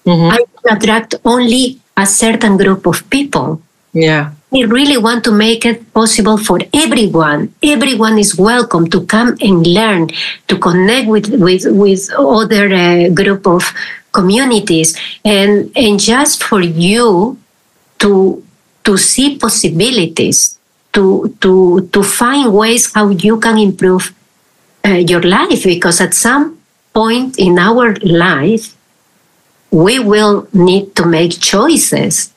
mm-hmm. 0.05 0.31
I 0.31 0.38
can 0.38 0.77
attract 0.77 1.15
only 1.25 1.81
a 1.97 2.07
certain 2.07 2.57
group 2.57 2.87
of 2.87 3.09
people. 3.11 3.61
Yeah. 3.93 4.33
We 4.51 4.65
really 4.65 4.97
want 4.97 5.25
to 5.25 5.33
make 5.33 5.65
it 5.65 5.93
possible 5.93 6.37
for 6.37 6.59
everyone. 6.73 7.55
Everyone 7.62 8.19
is 8.19 8.37
welcome 8.37 8.88
to 8.91 9.05
come 9.07 9.37
and 9.41 9.67
learn, 9.67 10.09
to 10.49 10.59
connect 10.59 11.09
with 11.09 11.29
with 11.29 11.65
with 11.67 12.11
other 12.12 12.73
uh, 12.73 13.09
group 13.09 13.47
of 13.47 13.65
communities, 14.12 14.99
and 15.25 15.73
and 15.75 15.99
just 15.99 16.43
for 16.45 16.61
you 16.61 17.38
to 18.01 18.45
to 18.85 18.97
see 18.99 19.38
possibilities, 19.38 20.59
to 20.93 21.35
to 21.41 21.88
to 21.93 22.03
find 22.03 22.53
ways 22.53 22.93
how 22.93 23.09
you 23.09 23.41
can 23.41 23.57
improve 23.57 24.12
uh, 24.85 25.01
your 25.01 25.23
life. 25.23 25.65
Because 25.65 26.01
at 26.01 26.12
some 26.12 26.59
point 26.93 27.38
in 27.38 27.59
our 27.59 27.97
life, 28.05 28.77
we 29.72 29.98
will 29.98 30.46
need 30.52 30.94
to 30.94 31.04
make 31.04 31.40
choices. 31.40 32.32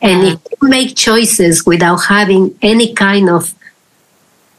And 0.00 0.24
if 0.24 0.40
you 0.50 0.68
make 0.68 0.96
choices 0.96 1.66
without 1.66 2.06
having 2.08 2.56
any 2.62 2.94
kind 2.94 3.28
of 3.28 3.54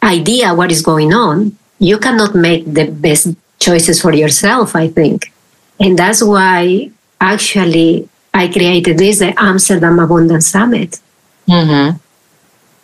idea 0.03 0.53
what 0.53 0.71
is 0.71 0.81
going 0.81 1.13
on, 1.13 1.57
you 1.79 1.97
cannot 1.97 2.35
make 2.35 2.65
the 2.73 2.91
best 2.91 3.29
choices 3.59 4.01
for 4.01 4.13
yourself, 4.13 4.75
I 4.75 4.89
think. 4.89 5.31
And 5.79 5.97
that's 5.97 6.21
why 6.21 6.91
actually 7.21 8.09
I 8.33 8.49
created 8.49 8.97
this, 8.97 9.19
the 9.19 9.33
Amsterdam 9.41 9.99
Abundance 9.99 10.47
Summit. 10.47 10.99
Mm-hmm. 11.47 11.97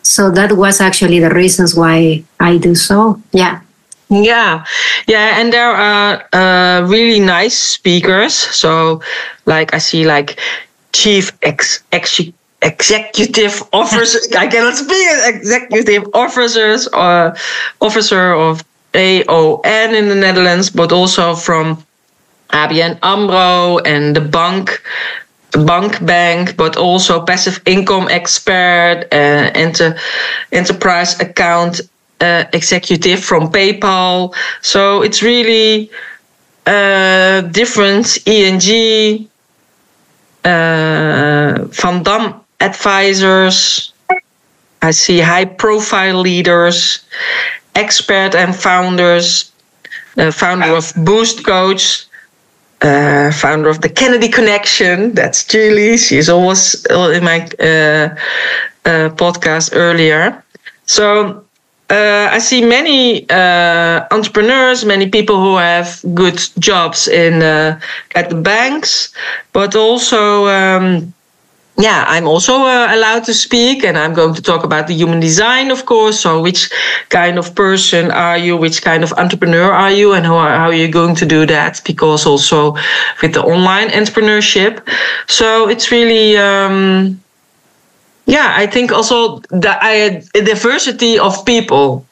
So 0.03 0.31
that 0.31 0.53
was 0.53 0.79
actually 0.79 1.19
the 1.19 1.29
reasons 1.29 1.75
why 1.75 2.23
I 2.39 2.57
do 2.57 2.75
so. 2.75 3.21
Yeah. 3.33 3.61
Yeah, 4.09 4.65
yeah, 5.07 5.39
and 5.39 5.51
there 5.51 5.71
are 5.71 6.23
uh, 6.33 6.85
really 6.87 7.19
nice 7.19 7.57
speakers. 7.57 8.33
So, 8.33 9.01
like 9.45 9.73
I 9.73 9.79
see, 9.79 10.05
like 10.05 10.39
chief 10.91 11.31
ex, 11.41 11.83
ex 11.91 12.21
executive 12.61 13.63
officers. 13.73 14.27
I 14.35 14.47
cannot 14.47 14.75
speak 14.75 15.07
executive 15.35 16.07
officers 16.13 16.87
or 16.87 17.33
uh, 17.33 17.37
officer 17.81 18.33
of 18.33 18.63
AON 18.93 19.95
in 19.95 20.09
the 20.09 20.15
Netherlands, 20.15 20.69
but 20.69 20.91
also 20.91 21.33
from 21.35 21.83
ABN 22.51 22.99
AMRO 23.01 23.79
and 23.79 24.15
the 24.15 24.21
bank 24.21 24.81
bank 25.65 26.03
bank, 26.05 26.57
but 26.57 26.77
also 26.77 27.23
passive 27.23 27.61
income 27.65 28.07
expert, 28.09 29.05
uh, 29.11 29.51
enter, 29.53 29.95
enterprise 30.51 31.19
account 31.19 31.81
uh, 32.21 32.45
executive 32.53 33.23
from 33.23 33.51
PayPal. 33.51 34.33
So 34.61 35.01
it's 35.01 35.21
really 35.21 35.89
uh, 36.65 37.41
different. 37.41 38.17
ENG, 38.27 39.27
uh, 40.45 41.65
Van 41.71 42.03
Dam 42.03 42.41
advisors. 42.59 43.91
I 44.81 44.91
see 44.91 45.19
high 45.19 45.45
profile 45.45 46.19
leaders, 46.19 47.05
expert 47.75 48.35
and 48.35 48.55
founders, 48.55 49.51
uh, 50.17 50.31
founder 50.31 50.75
of 50.75 50.91
Boost 51.05 51.45
Coach, 51.45 52.05
uh, 52.81 53.31
founder 53.31 53.69
of 53.69 53.81
the 53.81 53.89
Kennedy 53.89 54.27
Connection. 54.27 55.13
That's 55.13 55.45
Julie. 55.45 55.97
She's 55.97 56.29
always 56.29 56.85
in 56.89 57.23
my 57.23 57.47
uh, 57.59 58.15
uh, 58.85 59.09
podcast 59.15 59.71
earlier. 59.73 60.43
So 60.85 61.45
uh, 61.89 62.29
I 62.31 62.39
see 62.39 62.63
many 62.63 63.29
uh, 63.29 64.05
entrepreneurs, 64.11 64.85
many 64.85 65.09
people 65.09 65.35
who 65.35 65.57
have 65.57 66.01
good 66.13 66.39
jobs 66.59 67.07
in 67.07 67.41
uh, 67.41 67.79
at 68.15 68.29
the 68.29 68.35
banks, 68.35 69.13
but 69.51 69.75
also. 69.75 70.47
Um, 70.47 71.13
yeah, 71.77 72.05
I'm 72.07 72.27
also 72.27 72.53
uh, 72.53 72.87
allowed 72.91 73.23
to 73.23 73.33
speak, 73.33 73.83
and 73.83 73.97
I'm 73.97 74.13
going 74.13 74.35
to 74.35 74.41
talk 74.41 74.63
about 74.63 74.85
the 74.85 74.93
human 74.93 75.19
design, 75.19 75.71
of 75.71 75.85
course. 75.85 76.19
So, 76.19 76.39
which 76.39 76.69
kind 77.09 77.39
of 77.39 77.55
person 77.55 78.11
are 78.11 78.37
you? 78.37 78.55
Which 78.55 78.83
kind 78.83 79.03
of 79.03 79.11
entrepreneur 79.13 79.71
are 79.71 79.91
you? 79.91 80.13
And 80.13 80.23
how 80.25 80.37
are, 80.37 80.55
how 80.55 80.67
are 80.67 80.73
you 80.73 80.87
going 80.87 81.15
to 81.15 81.25
do 81.25 81.47
that? 81.47 81.81
Because 81.83 82.27
also 82.27 82.75
with 83.23 83.33
the 83.33 83.41
online 83.41 83.89
entrepreneurship. 83.89 84.87
So, 85.27 85.67
it's 85.67 85.91
really, 85.91 86.37
um, 86.37 87.22
yeah, 88.25 88.53
I 88.55 88.67
think 88.67 88.91
also 88.91 89.39
the 89.49 90.23
diversity 90.33 91.19
of 91.19 91.45
people. 91.45 92.05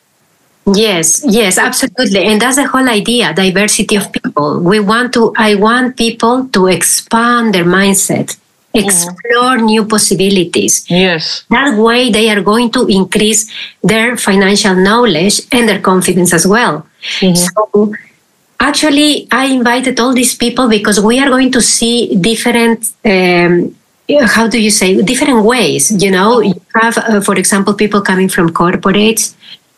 Yes, 0.66 1.24
yes, 1.26 1.58
absolutely. 1.58 2.24
And 2.26 2.42
that's 2.42 2.56
the 2.56 2.68
whole 2.68 2.88
idea, 2.88 3.34
diversity 3.34 3.96
of 3.96 4.12
people. 4.12 4.60
We 4.60 4.80
want 4.80 5.14
to 5.14 5.34
I 5.38 5.56
want 5.56 5.98
people 5.98 6.48
to 6.50 6.68
expand 6.68 7.56
their 7.56 7.66
mindset, 7.66 8.38
explore 8.74 9.58
mm. 9.58 9.64
new 9.64 9.86
possibilities. 9.86 10.86
Yes. 10.90 11.44
That 11.50 11.78
way 11.78 12.12
they 12.12 12.30
are 12.30 12.42
going 12.42 12.72
to 12.74 12.86
increase 12.88 13.52
their 13.84 14.18
financial 14.18 14.76
knowledge 14.76 15.42
and 15.52 15.68
their 15.68 15.80
confidence 15.82 16.32
as 16.34 16.46
well. 16.46 16.86
Mm-hmm. 17.20 17.36
So 17.36 17.96
actually, 18.60 19.28
I 19.32 19.46
invited 19.46 20.00
all 20.00 20.14
these 20.14 20.36
people 20.36 20.70
because 20.70 21.00
we 21.00 21.20
are 21.20 21.30
going 21.30 21.52
to 21.54 21.62
see 21.62 22.16
different. 22.16 22.92
Um, 23.04 23.76
how 24.36 24.48
do 24.48 24.60
you 24.62 24.70
say 24.70 25.02
different 25.02 25.44
ways 25.46 25.92
you 26.04 26.12
know 26.12 26.42
you 26.42 26.60
have 26.76 26.98
uh, 26.98 27.22
for 27.22 27.36
example 27.36 27.74
people 27.74 28.02
coming 28.02 28.30
from 28.30 28.50
corporates 28.50 29.36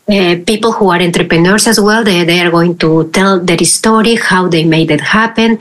uh, 0.09 0.35
people 0.45 0.71
who 0.71 0.89
are 0.89 1.01
entrepreneurs 1.01 1.67
as 1.67 1.79
well 1.79 2.03
they, 2.03 2.23
they 2.23 2.39
are 2.39 2.51
going 2.51 2.77
to 2.77 3.09
tell 3.11 3.39
their 3.39 3.59
story 3.59 4.15
how 4.15 4.47
they 4.47 4.63
made 4.63 4.91
it 4.91 5.01
happen 5.01 5.59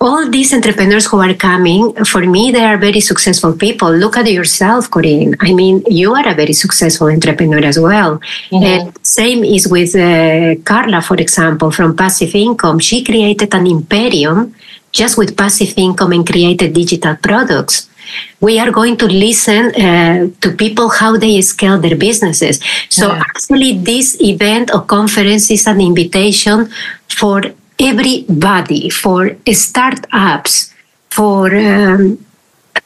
all 0.00 0.28
these 0.30 0.54
entrepreneurs 0.54 1.06
who 1.06 1.18
are 1.20 1.34
coming, 1.34 1.92
for 2.06 2.22
me, 2.22 2.50
they 2.50 2.64
are 2.64 2.78
very 2.78 3.00
successful 3.00 3.52
people. 3.52 3.92
Look 3.92 4.16
at 4.16 4.30
yourself, 4.32 4.90
Corine. 4.90 5.36
I 5.40 5.52
mean, 5.52 5.84
you 5.88 6.14
are 6.14 6.26
a 6.26 6.34
very 6.34 6.54
successful 6.54 7.08
entrepreneur 7.08 7.62
as 7.62 7.78
well. 7.78 8.18
Mm-hmm. 8.50 8.64
And 8.64 9.06
same 9.06 9.44
is 9.44 9.68
with 9.68 9.94
uh, 9.94 10.56
Carla, 10.64 11.02
for 11.02 11.16
example, 11.16 11.70
from 11.70 11.94
Passive 11.94 12.34
Income. 12.34 12.78
She 12.78 13.04
created 13.04 13.52
an 13.54 13.66
imperium 13.66 14.54
just 14.92 15.16
with 15.18 15.36
passive 15.36 15.74
income 15.76 16.12
and 16.12 16.26
created 16.26 16.72
digital 16.72 17.16
products. 17.16 17.88
We 18.40 18.58
are 18.58 18.70
going 18.72 18.96
to 18.98 19.06
listen 19.06 19.74
uh, 19.74 20.30
to 20.40 20.52
people 20.52 20.88
how 20.88 21.16
they 21.16 21.40
scale 21.42 21.78
their 21.78 21.96
businesses. 21.96 22.60
So 22.88 23.08
yeah. 23.08 23.20
actually, 23.20 23.78
this 23.78 24.20
event 24.20 24.74
or 24.74 24.82
conference 24.82 25.50
is 25.50 25.66
an 25.66 25.80
invitation 25.80 26.70
for 27.08 27.42
everybody, 27.78 28.90
for 28.90 29.36
startups, 29.52 30.74
for 31.08 31.54
um, 31.54 32.24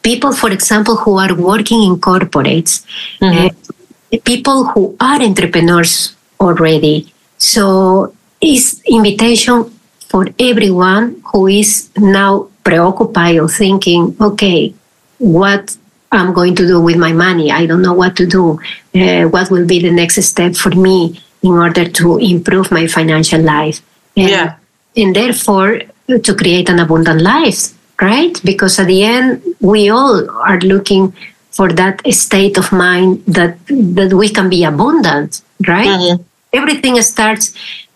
people, 0.03 0.33
for 0.33 0.51
example, 0.51 0.97
who 0.97 1.19
are 1.19 1.35
working 1.35 1.83
in 1.83 1.97
corporates, 1.97 2.85
mm-hmm. 3.21 3.47
uh, 3.47 4.19
people 4.25 4.67
who 4.67 4.97
are 5.01 5.21
entrepreneurs 5.23 6.15
already. 6.41 7.13
So 7.39 8.15
it's 8.41 8.83
invitation 8.85 9.74
for 10.15 10.29
everyone 10.39 11.21
who 11.33 11.49
is 11.49 11.91
now 11.99 12.49
preoccupied 12.63 13.37
or 13.39 13.49
thinking, 13.49 14.17
okay, 14.21 14.73
what 15.19 15.77
I'm 16.13 16.33
going 16.33 16.55
to 16.55 16.67
do 16.67 16.81
with 16.81 16.97
my 16.97 17.13
money? 17.13 17.51
I 17.51 17.67
don't 17.67 17.83
know 17.83 17.95
what 17.95 18.15
to 18.19 18.27
do. 18.27 18.61
Uh, 18.95 19.25
what 19.35 19.51
will 19.51 19.67
be 19.67 19.81
the 19.83 19.91
next 19.91 20.23
step 20.23 20.55
for 20.55 20.71
me 20.71 21.21
in 21.43 21.51
order 21.51 21.89
to 21.89 22.19
improve 22.19 22.71
my 22.71 22.87
financial 22.87 23.43
life? 23.43 23.83
And 24.17 24.31
yeah 24.31 24.55
and 24.97 25.15
therefore 25.15 25.81
to 26.23 26.35
create 26.35 26.69
an 26.69 26.79
abundant 26.79 27.21
life, 27.23 27.77
right? 28.01 28.41
Because 28.45 28.79
at 28.79 28.87
the 28.87 29.03
end, 29.03 29.43
we 29.61 29.89
all 29.91 30.29
are 30.31 30.61
looking 30.61 31.15
for 31.51 31.73
that 31.73 32.01
state 32.13 32.59
of 32.59 32.73
mind 32.73 33.25
that 33.27 33.57
that 33.69 34.13
we 34.13 34.29
can 34.29 34.49
be 34.49 34.65
abundant, 34.65 35.43
right? 35.67 35.87
Mm-hmm. 35.87 36.23
Everything 36.53 37.01
starts 37.03 37.55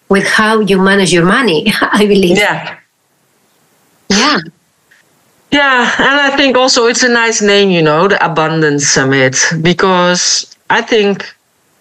with 0.08 0.26
how 0.26 0.60
you 0.60 0.80
manage 0.80 1.12
your 1.12 1.24
money, 1.24 1.72
I 1.80 2.06
believe. 2.06 2.36
Yeah. 2.36 2.78
Yeah. 4.08 4.38
Yeah, 5.50 5.94
and 5.98 6.20
I 6.20 6.36
think 6.36 6.56
also 6.56 6.86
it's 6.86 7.02
a 7.02 7.08
nice 7.08 7.40
name, 7.40 7.70
you 7.70 7.80
know, 7.80 8.06
the 8.06 8.22
Abundance 8.22 8.86
Summit, 8.86 9.34
because 9.62 10.54
I 10.68 10.82
think 10.82 11.24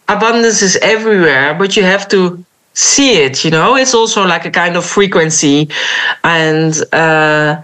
abundance 0.07 0.61
is 0.61 0.77
everywhere, 0.77 1.53
but 1.53 1.75
you 1.75 1.83
have 1.83 2.07
to 2.09 2.45
see 2.77 3.23
it 3.23 3.43
you 3.43 3.49
know 3.49 3.75
it's 3.75 3.95
also 3.95 4.23
like 4.23 4.45
a 4.45 4.51
kind 4.51 4.75
of 4.77 4.85
frequency 4.85 5.67
and 6.23 6.83
uh, 6.93 7.59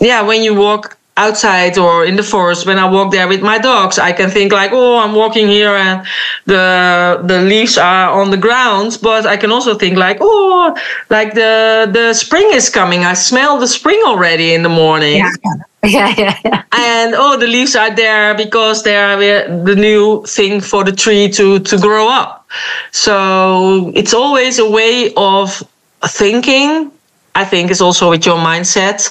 yeah 0.00 0.20
when 0.20 0.42
you 0.42 0.54
walk 0.54 0.98
outside 1.16 1.78
or 1.78 2.04
in 2.04 2.16
the 2.16 2.22
forest 2.22 2.66
when 2.66 2.78
i 2.78 2.88
walk 2.88 3.12
there 3.12 3.28
with 3.28 3.40
my 3.40 3.58
dogs 3.58 3.98
i 3.98 4.12
can 4.12 4.28
think 4.28 4.52
like 4.52 4.70
oh 4.72 4.98
i'm 4.98 5.14
walking 5.14 5.46
here 5.46 5.70
and 5.70 6.04
the 6.46 7.20
the 7.24 7.40
leaves 7.42 7.78
are 7.78 8.10
on 8.10 8.30
the 8.30 8.36
ground 8.36 8.98
but 9.00 9.24
i 9.24 9.36
can 9.36 9.52
also 9.52 9.74
think 9.74 9.96
like 9.96 10.18
oh 10.20 10.76
like 11.10 11.34
the 11.34 11.88
the 11.92 12.12
spring 12.12 12.48
is 12.52 12.68
coming 12.68 13.04
i 13.04 13.14
smell 13.14 13.58
the 13.58 13.68
spring 13.68 14.00
already 14.04 14.54
in 14.54 14.62
the 14.62 14.68
morning 14.68 15.18
yeah. 15.18 15.30
Yeah, 15.84 16.14
yeah, 16.16 16.38
yeah. 16.44 16.62
And 16.72 17.14
oh, 17.14 17.36
the 17.38 17.46
leaves 17.46 17.76
are 17.76 17.94
there 17.94 18.34
because 18.34 18.82
they 18.84 18.96
are 18.96 19.16
the 19.18 19.76
new 19.76 20.24
thing 20.26 20.60
for 20.60 20.82
the 20.82 20.92
tree 20.92 21.28
to 21.32 21.58
to 21.60 21.78
grow 21.78 22.08
up. 22.08 22.48
So 22.90 23.92
it's 23.94 24.14
always 24.14 24.58
a 24.58 24.68
way 24.70 25.12
of 25.16 25.62
thinking. 26.06 26.90
I 27.34 27.44
think 27.44 27.70
is 27.70 27.80
also 27.80 28.10
with 28.10 28.24
your 28.24 28.38
mindset, 28.38 29.10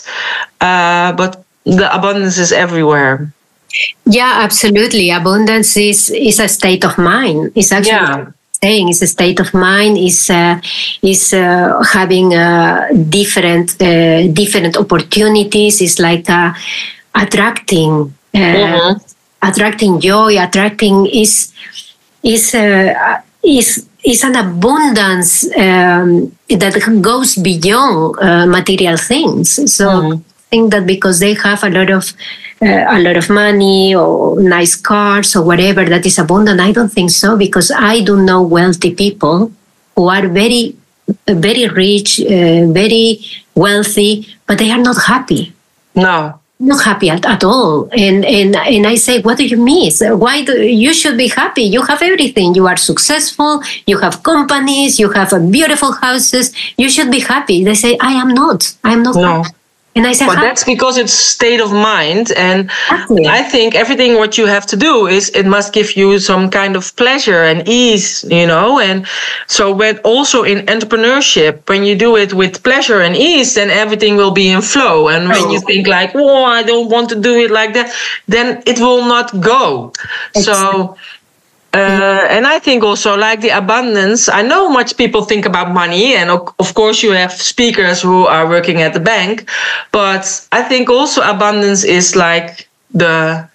uh, 0.61 1.11
but 1.11 1.42
the 1.65 1.93
abundance 1.93 2.37
is 2.37 2.51
everywhere. 2.51 3.33
Yeah, 4.05 4.41
absolutely. 4.43 5.09
Abundance 5.09 5.77
is 5.77 6.09
is 6.09 6.39
a 6.39 6.47
state 6.47 6.83
of 6.85 6.97
mind. 6.97 7.51
It's 7.55 7.71
actually. 7.71 7.93
Yeah 7.93 8.31
saying 8.63 8.87
it's 8.89 9.01
a 9.01 9.07
state 9.07 9.39
of 9.43 9.53
mind 9.53 9.97
is 9.97 10.29
uh, 10.29 10.55
is 11.01 11.33
uh, 11.33 11.83
having 11.91 12.33
uh, 12.33 12.87
different 13.09 13.75
uh, 13.81 14.27
different 14.31 14.77
opportunities 14.77 15.81
is 15.81 15.99
like 15.99 16.29
uh, 16.29 16.53
attracting 17.23 17.91
uh, 18.33 18.39
mm-hmm. 18.39 18.91
attracting 19.49 19.99
joy 19.99 20.31
attracting 20.39 21.05
is 21.11 21.51
is 22.23 22.55
is 23.43 23.67
is 24.11 24.23
an 24.23 24.35
abundance 24.35 25.43
um, 25.65 26.31
that 26.47 26.75
goes 27.01 27.35
beyond 27.35 28.15
material 28.57 28.97
things 28.97 29.47
so 29.77 29.87
mm-hmm. 29.87 30.32
Think 30.53 30.69
that 30.69 30.85
because 30.85 31.17
they 31.17 31.33
have 31.33 31.63
a 31.63 31.71
lot 31.77 31.89
of 31.89 32.13
uh, 32.61 32.85
a 32.95 32.99
lot 33.01 33.17
of 33.17 33.27
money 33.27 33.95
or 33.95 34.39
nice 34.39 34.75
cars 34.75 35.35
or 35.35 35.41
whatever 35.41 35.83
that 35.83 36.05
is 36.05 36.19
abundant. 36.19 36.59
I 36.61 36.71
don't 36.71 36.93
think 36.97 37.09
so 37.09 37.35
because 37.45 37.71
I 37.71 38.01
do 38.01 38.21
know 38.21 38.43
wealthy 38.43 38.93
people 38.93 39.51
who 39.95 40.03
are 40.09 40.27
very, 40.27 40.75
very 41.27 41.65
rich, 41.69 42.21
uh, 42.21 42.69
very 42.81 43.19
wealthy, 43.55 44.27
but 44.45 44.59
they 44.59 44.69
are 44.69 44.83
not 44.89 44.97
happy. 45.07 45.53
No. 45.95 46.39
Not 46.59 46.83
happy 46.83 47.09
at, 47.09 47.25
at 47.25 47.43
all, 47.43 47.89
and 47.91 48.23
and 48.23 48.55
and 48.55 48.85
I 48.93 48.95
say, 48.95 49.15
what 49.25 49.37
do 49.39 49.45
you 49.53 49.57
miss? 49.57 50.03
Why 50.05 50.45
do 50.45 50.53
you 50.61 50.93
should 50.93 51.17
be 51.17 51.29
happy? 51.41 51.63
You 51.63 51.81
have 51.89 52.01
everything. 52.03 52.53
You 52.53 52.67
are 52.67 52.77
successful. 52.77 53.53
You 53.89 53.97
have 54.05 54.21
companies. 54.21 54.99
You 55.01 55.09
have 55.17 55.29
beautiful 55.57 55.91
houses. 56.05 56.53
You 56.77 56.89
should 56.93 57.09
be 57.09 57.21
happy. 57.33 57.57
They 57.65 57.73
say, 57.73 57.97
I 57.99 58.13
am 58.23 58.29
not. 58.41 58.59
I 58.83 58.93
am 58.93 59.01
not. 59.01 59.15
No. 59.15 59.33
Happy. 59.41 59.57
And 59.95 60.07
I 60.07 60.13
said, 60.13 60.27
but 60.27 60.35
that's 60.35 60.63
because 60.63 60.97
it's 60.97 61.13
state 61.13 61.61
of 61.61 61.71
mind. 61.71 62.31
And 62.35 62.65
exactly. 62.65 63.27
I 63.27 63.43
think 63.43 63.75
everything 63.75 64.15
what 64.15 64.37
you 64.39 64.47
have 64.47 64.65
to 64.67 64.75
do 64.75 65.05
is 65.05 65.29
it 65.29 65.45
must 65.45 65.71
give 65.71 65.95
you 65.95 66.17
some 66.19 66.49
kind 66.49 66.75
of 66.75 66.95
pleasure 66.95 67.43
and 67.43 67.67
ease, 67.67 68.23
you 68.23 68.47
know. 68.47 68.79
And 68.79 69.05
so, 69.47 69.73
but 69.75 69.99
also 70.03 70.43
in 70.43 70.65
entrepreneurship, 70.65 71.69
when 71.69 71.83
you 71.83 71.95
do 71.95 72.17
it 72.17 72.33
with 72.33 72.63
pleasure 72.63 73.01
and 73.01 73.15
ease, 73.15 73.53
then 73.53 73.69
everything 73.69 74.15
will 74.15 74.31
be 74.31 74.49
in 74.49 74.61
flow. 74.61 75.09
And 75.09 75.29
when 75.29 75.51
you 75.51 75.59
think 75.59 75.87
like, 75.87 76.11
oh, 76.15 76.43
I 76.43 76.63
don't 76.63 76.89
want 76.89 77.09
to 77.09 77.19
do 77.19 77.35
it 77.35 77.51
like 77.51 77.73
that, 77.75 77.93
then 78.27 78.63
it 78.65 78.79
will 78.79 79.05
not 79.05 79.39
go. 79.41 79.93
Exactly. 80.35 80.43
So 80.43 80.97
uh, 81.73 82.27
and 82.29 82.45
I 82.45 82.59
think 82.59 82.83
also 82.83 83.17
like 83.17 83.41
the 83.41 83.49
abundance. 83.49 84.29
I 84.29 84.43
know 84.43 84.69
much 84.69 84.95
people 84.95 85.23
think 85.23 85.45
about 85.45 85.73
money, 85.73 86.13
and 86.13 86.29
of 86.29 86.73
course 86.75 87.01
you 87.01 87.11
have 87.11 87.33
speakers 87.33 88.01
who 88.01 88.27
are 88.27 88.47
working 88.47 88.81
at 88.81 88.93
the 88.93 88.99
bank, 88.99 89.49
but 89.91 90.47
I 90.51 90.61
think 90.61 90.89
also 90.89 91.21
abundance 91.23 91.83
is 91.83 92.15
like 92.15 92.69
the 92.93 93.49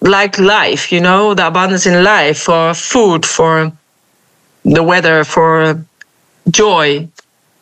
like 0.00 0.38
life. 0.40 0.90
You 0.90 1.00
know, 1.00 1.34
the 1.34 1.46
abundance 1.46 1.86
in 1.86 2.02
life 2.02 2.38
for 2.42 2.74
food, 2.74 3.24
for 3.24 3.70
the 4.64 4.82
weather, 4.82 5.22
for 5.22 5.84
joy. 6.50 7.08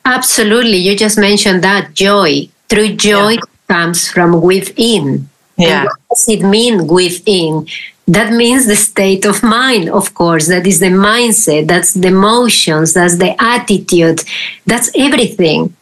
Absolutely, 0.07 0.79
you 0.79 0.97
just 0.97 1.19
mentioned 1.19 1.63
that 1.63 1.93
joy. 1.93 2.49
True 2.71 2.97
joy 2.97 3.33
yeah. 3.33 3.41
comes 3.69 4.09
from 4.09 4.41
within. 4.41 5.29
Yeah. 5.59 5.81
And 5.81 5.85
what 5.85 5.99
does 6.09 6.25
it 6.29 6.43
mean 6.43 6.87
within? 6.87 7.67
That 8.07 8.33
means 8.33 8.67
the 8.67 8.77
state 8.77 9.25
of 9.25 9.43
mind 9.43 9.89
of 9.89 10.15
course. 10.15 10.49
That 10.49 10.67
is 10.67 10.81
the 10.81 10.87
mindset. 10.87 11.69
That's 11.69 11.95
the 11.95 12.09
emotions. 12.09 12.95
That's 12.95 13.17
the 13.17 13.41
attitude. 13.43 14.23
That's 14.67 14.91
everything. 14.97 15.75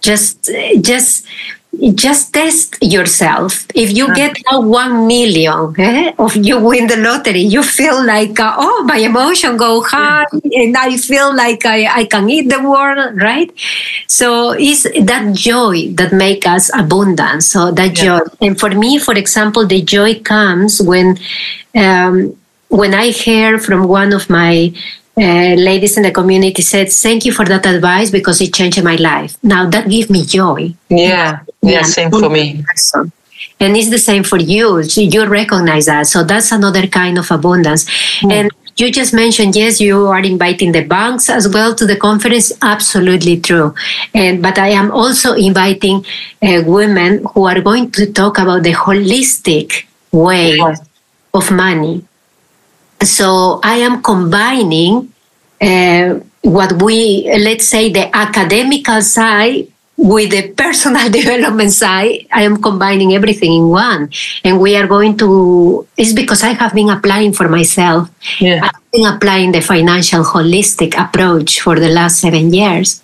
Just 0.00 0.50
just 0.80 1.26
just 1.94 2.32
test 2.32 2.76
yourself. 2.82 3.66
If 3.74 3.96
you 3.96 4.12
get 4.14 4.36
a 4.50 4.60
one 4.60 5.06
million, 5.06 5.74
eh, 5.78 6.12
of 6.18 6.36
you 6.36 6.58
win 6.58 6.86
the 6.86 6.96
lottery, 6.96 7.40
you 7.40 7.62
feel 7.62 8.04
like, 8.04 8.38
uh, 8.40 8.54
oh, 8.56 8.84
my 8.84 8.96
emotion 8.98 9.56
go 9.56 9.82
high, 9.82 10.24
and 10.32 10.76
I 10.76 10.96
feel 10.96 11.34
like 11.34 11.64
I, 11.64 12.00
I 12.00 12.04
can 12.04 12.28
eat 12.28 12.48
the 12.48 12.62
world, 12.62 13.20
right? 13.20 13.50
So 14.06 14.50
it's 14.50 14.82
that 14.82 15.34
joy 15.34 15.92
that 15.94 16.12
make 16.12 16.46
us 16.46 16.70
abundant. 16.74 17.42
So 17.44 17.70
that 17.72 17.96
yeah. 17.98 18.20
joy, 18.20 18.20
and 18.40 18.58
for 18.58 18.70
me, 18.70 18.98
for 18.98 19.14
example, 19.14 19.66
the 19.66 19.82
joy 19.82 20.20
comes 20.20 20.80
when 20.82 21.18
um, 21.74 22.36
when 22.68 22.94
I 22.94 23.08
hear 23.08 23.58
from 23.58 23.88
one 23.88 24.12
of 24.12 24.28
my 24.28 24.72
uh, 25.16 25.54
ladies 25.54 25.96
in 25.96 26.02
the 26.02 26.12
community 26.12 26.62
said, 26.62 26.90
"Thank 26.90 27.24
you 27.24 27.32
for 27.32 27.44
that 27.44 27.66
advice 27.66 28.10
because 28.10 28.40
it 28.40 28.54
changed 28.54 28.82
my 28.84 28.96
life." 28.96 29.36
Now 29.42 29.68
that 29.68 29.88
gives 29.88 30.10
me 30.10 30.24
joy. 30.24 30.74
Yeah, 30.88 31.40
yeah, 31.70 31.82
same 31.82 32.10
for 32.10 32.28
me. 32.28 32.64
And 33.60 33.76
it's 33.76 33.90
the 33.90 33.98
same 33.98 34.22
for 34.22 34.38
you. 34.38 34.80
You 34.80 35.26
recognize 35.26 35.86
that, 35.86 36.06
so 36.06 36.22
that's 36.22 36.52
another 36.52 36.86
kind 36.86 37.18
of 37.18 37.30
abundance. 37.30 37.84
Mm. 38.20 38.32
And 38.32 38.50
you 38.78 38.92
just 38.92 39.12
mentioned 39.12 39.56
yes, 39.56 39.80
you 39.80 40.06
are 40.06 40.20
inviting 40.20 40.72
the 40.72 40.84
banks 40.84 41.28
as 41.28 41.48
well 41.48 41.74
to 41.74 41.84
the 41.84 41.96
conference. 41.96 42.52
Absolutely 42.62 43.40
true. 43.40 43.74
And 44.14 44.40
but 44.40 44.58
I 44.58 44.68
am 44.68 44.92
also 44.92 45.34
inviting 45.34 46.06
uh, 46.42 46.62
women 46.64 47.24
who 47.34 47.46
are 47.46 47.60
going 47.60 47.90
to 47.92 48.12
talk 48.12 48.38
about 48.38 48.62
the 48.62 48.72
holistic 48.72 49.86
way 50.12 50.54
yes. 50.54 50.80
of 51.34 51.50
money. 51.50 52.04
So 53.02 53.60
I 53.64 53.76
am 53.78 54.02
combining 54.02 55.12
uh, 55.60 56.20
what 56.42 56.80
we 56.80 57.28
let's 57.38 57.66
say 57.66 57.90
the 57.90 58.14
academical 58.16 59.02
side 59.02 59.66
with 59.98 60.30
the 60.30 60.54
personal 60.54 61.10
development 61.20 61.72
side, 61.72 62.26
I 62.32 62.42
am 62.42 62.62
combining 62.62 63.12
everything 63.14 63.52
in 63.52 63.68
one. 63.68 64.10
And 64.44 64.60
we 64.60 64.76
are 64.76 64.86
going 64.86 65.18
to, 65.18 65.86
it's 65.96 66.12
because 66.12 66.42
I 66.44 66.54
have 66.54 66.72
been 66.72 66.88
applying 66.88 67.32
for 67.32 67.48
myself. 67.48 68.08
Yeah. 68.40 68.60
I've 68.62 68.90
been 68.92 69.06
applying 69.06 69.52
the 69.52 69.60
financial 69.60 70.22
holistic 70.22 70.96
approach 70.96 71.60
for 71.60 71.78
the 71.78 71.88
last 71.88 72.20
seven 72.20 72.54
years. 72.54 73.02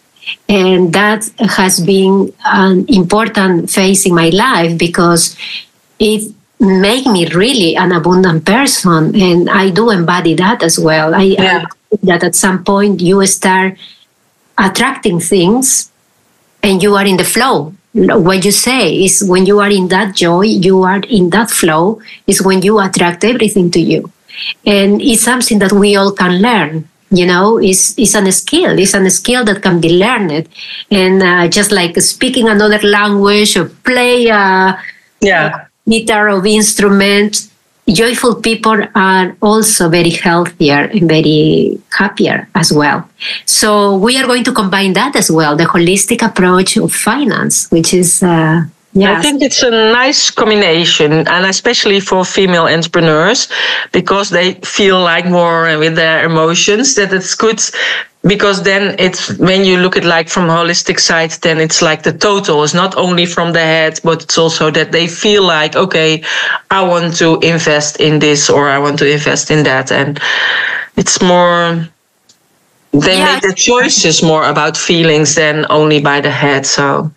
And 0.49 0.93
that 0.95 1.29
has 1.41 1.81
been 1.81 2.33
an 2.47 2.87
important 2.89 3.69
phase 3.71 4.07
in 4.07 4.15
my 4.15 4.31
life 4.31 4.79
because 4.79 5.37
it 5.99 6.33
made 6.61 7.07
me 7.07 7.27
really 7.27 7.77
an 7.77 7.93
abundant 7.93 8.47
person. 8.47 9.15
And 9.21 9.51
I 9.51 9.71
do 9.71 9.91
embody 9.91 10.35
that 10.35 10.63
as 10.63 10.79
well. 10.79 11.15
I, 11.15 11.23
yeah. 11.23 11.67
I 11.69 11.75
that 12.03 12.25
at 12.25 12.35
some 12.35 12.65
point 12.65 13.01
you 13.01 13.25
start 13.27 13.79
attracting 14.59 15.21
things 15.21 15.91
and 16.65 16.83
you 16.83 16.97
are 16.97 17.07
in 17.07 17.17
the 17.17 17.25
flow. 17.25 17.75
What 17.93 18.45
you 18.45 18.51
say 18.51 19.05
is 19.05 19.23
when 19.23 19.47
you 19.47 19.61
are 19.61 19.71
in 19.71 19.87
that 19.89 20.17
joy 20.17 20.47
you 20.67 20.83
are 20.83 21.01
in 21.09 21.31
that 21.31 21.49
flow 21.51 22.01
is 22.27 22.43
when 22.43 22.61
you 22.63 22.81
attract 22.81 23.23
everything 23.23 23.71
to 23.71 23.81
you. 23.81 24.11
And 24.67 25.01
it's 25.01 25.23
something 25.23 25.61
that 25.61 25.73
we 25.73 25.95
all 25.95 26.11
can 26.11 26.43
learn 26.43 26.89
you 27.11 27.27
know 27.27 27.59
it's, 27.59 27.97
it's 27.99 28.15
a 28.15 28.33
skill. 28.33 28.79
It's 28.79 28.95
a 28.95 29.11
skill 29.11 29.45
that 29.45 29.63
can 29.63 29.81
be 29.81 29.91
learned. 29.91 30.49
And 30.91 31.23
uh, 31.23 31.49
just 31.49 31.71
like 31.71 31.97
speaking 32.01 32.49
another 32.49 32.81
language 32.81 33.57
or 33.57 33.67
play 33.69 34.27
a, 34.27 34.79
yeah. 35.21 35.67
a 35.87 35.91
guitar 35.91 36.31
or 36.31 36.47
instrument 36.47 37.49
joyful 37.93 38.37
people 38.37 38.83
are 38.95 39.37
also 39.43 39.89
very 39.89 40.11
healthier 40.11 40.91
and 40.93 41.09
very 41.09 41.81
happier 41.91 42.49
as 42.55 42.73
well. 42.73 43.09
So 43.47 43.97
we 43.97 44.17
are 44.17 44.27
going 44.27 44.45
to 44.45 44.53
combine 44.53 44.95
that 44.95 45.17
as 45.17 45.31
well, 45.31 45.57
the 45.57 45.65
holistic 45.65 46.23
approach 46.23 46.77
of 46.77 46.93
finance, 46.93 47.71
which 47.71 47.93
is 47.93 48.23
uh, 48.23 48.63
yeah. 48.95 49.19
I 49.19 49.23
think 49.23 49.43
it's 49.43 49.63
a 49.63 49.71
nice 49.71 50.31
combination, 50.31 51.13
and 51.13 51.47
especially 51.47 51.99
for 51.99 52.25
female 52.25 52.67
entrepreneurs, 52.67 53.49
because 53.91 54.31
they 54.31 54.55
feel 54.63 55.01
like 55.01 55.27
more 55.27 55.77
with 55.79 55.97
their 55.97 56.25
emotions 56.25 56.95
that 56.95 57.13
it's 57.13 57.35
good 57.35 57.61
because 58.27 58.63
then 58.63 58.97
it's 58.99 59.37
when 59.39 59.65
you 59.65 59.77
look 59.79 59.97
at 59.97 60.05
like 60.05 60.29
from 60.29 60.49
holistic 60.49 60.99
side 60.99 61.31
then 61.43 61.59
it's 61.59 61.83
like 61.83 62.03
the 62.03 62.13
total 62.13 62.63
is 62.63 62.75
not 62.75 62.97
only 62.97 63.27
from 63.27 63.53
the 63.53 63.61
head 63.61 64.01
but 64.03 64.23
it's 64.23 64.39
also 64.39 64.71
that 64.71 64.93
they 64.93 65.07
feel 65.07 65.43
like 65.43 65.77
okay 65.77 66.23
i 66.71 66.83
want 66.83 67.15
to 67.15 67.39
invest 67.41 68.01
in 68.01 68.19
this 68.19 68.49
or 68.49 68.69
i 68.69 68.79
want 68.79 68.99
to 68.99 69.11
invest 69.11 69.51
in 69.51 69.63
that 69.63 69.93
and 69.93 70.21
it's 70.97 71.21
more 71.21 71.87
they 72.93 73.19
yeah. 73.19 73.35
make 73.35 73.43
the 73.43 73.55
choices 73.55 74.23
more 74.23 74.45
about 74.45 74.77
feelings 74.77 75.35
than 75.35 75.67
only 75.69 76.01
by 76.01 76.21
the 76.21 76.31
head 76.31 76.65
so 76.65 77.11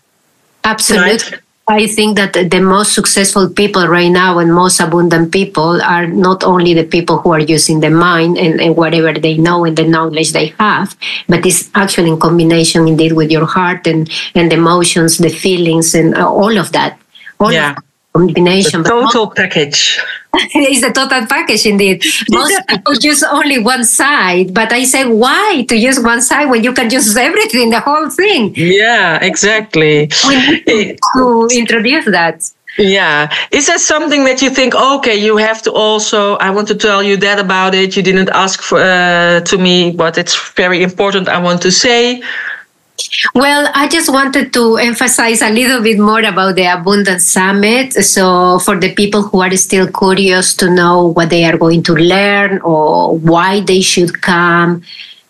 absolutely 0.64 1.12
right? 1.12 1.42
I 1.70 1.86
think 1.86 2.16
that 2.16 2.32
the 2.32 2.62
most 2.62 2.94
successful 2.94 3.50
people 3.50 3.88
right 3.88 4.08
now 4.08 4.40
and 4.40 4.54
most 4.54 4.80
abundant 4.80 5.34
people 5.34 5.82
are 5.82 6.08
not 6.08 6.46
only 6.46 6.74
the 6.74 6.86
people 6.86 7.18
who 7.18 7.34
are 7.34 7.42
using 7.42 7.82
the 7.82 7.90
mind 7.90 8.38
and, 8.38 8.62
and 8.62 8.78
whatever 8.78 9.12
they 9.12 9.36
know 9.36 9.66
and 9.66 9.76
the 9.76 9.84
knowledge 9.84 10.32
they 10.32 10.48
have, 10.60 10.96
but 11.28 11.46
it's 11.46 11.70
actually 11.76 12.10
in 12.10 12.20
combination 12.20 12.88
indeed 12.88 13.12
with 13.12 13.32
your 13.32 13.46
heart 13.46 13.86
and, 13.86 14.10
and 14.34 14.50
the 14.50 14.56
emotions, 14.56 15.18
the 15.18 15.30
feelings, 15.30 15.94
and 15.94 16.16
uh, 16.16 16.26
all 16.26 16.58
of 16.58 16.72
that. 16.72 16.98
All 17.38 17.52
yeah. 17.52 17.76
Of 17.76 17.84
combination. 18.18 18.84
The 18.84 18.90
total 18.90 19.32
package. 19.32 20.00
it's 20.34 20.82
the 20.82 20.92
total 20.92 21.26
package 21.28 21.66
indeed. 21.66 22.04
Most 22.30 22.62
people 22.68 22.96
use 22.96 23.24
only 23.24 23.60
one 23.60 23.84
side, 23.84 24.54
but 24.54 24.72
I 24.72 24.84
say 24.84 25.06
why 25.06 25.66
to 25.70 25.76
use 25.76 26.00
one 26.00 26.22
side 26.22 26.50
when 26.50 26.64
you 26.64 26.74
can 26.74 26.90
use 26.90 27.16
everything, 27.16 27.70
the 27.70 27.80
whole 27.80 28.10
thing. 28.10 28.54
Yeah, 28.56 29.24
exactly. 29.24 30.10
We 30.28 30.36
need 30.36 31.00
to, 31.16 31.48
to 31.50 31.58
introduce 31.58 32.06
that. 32.06 32.44
Yeah. 32.78 33.34
Is 33.52 33.68
that 33.68 33.80
something 33.80 34.24
that 34.26 34.42
you 34.42 34.50
think, 34.52 34.76
okay, 34.76 35.16
you 35.16 35.38
have 35.38 35.64
to 35.64 35.72
also, 35.72 36.36
I 36.36 36.52
want 36.52 36.68
to 36.68 36.76
tell 36.76 37.02
you 37.02 37.18
that 37.18 37.40
about 37.40 37.74
it. 37.74 37.98
You 37.98 38.04
didn't 38.04 38.30
ask 38.30 38.62
for, 38.62 38.80
uh, 38.80 39.42
to 39.42 39.58
me, 39.58 39.92
but 39.92 40.18
it's 40.18 40.36
very 40.52 40.84
important. 40.84 41.28
I 41.28 41.40
want 41.40 41.62
to 41.64 41.72
say, 41.72 42.22
well, 43.34 43.70
I 43.74 43.88
just 43.88 44.12
wanted 44.12 44.54
to 44.54 44.78
emphasize 44.78 45.42
a 45.42 45.50
little 45.50 45.82
bit 45.82 46.00
more 46.00 46.22
about 46.22 46.56
the 46.56 46.66
Abundance 46.66 47.28
Summit. 47.28 47.94
So, 47.94 48.60
for 48.60 48.80
the 48.80 48.94
people 48.94 49.22
who 49.22 49.42
are 49.42 49.56
still 49.56 49.88
curious 49.92 50.56
to 50.56 50.70
know 50.70 51.08
what 51.08 51.30
they 51.30 51.46
are 51.46 51.58
going 51.58 51.84
to 51.84 51.94
learn 51.94 52.60
or 52.62 53.18
why 53.18 53.62
they 53.62 53.82
should 53.82 54.22
come 54.22 54.82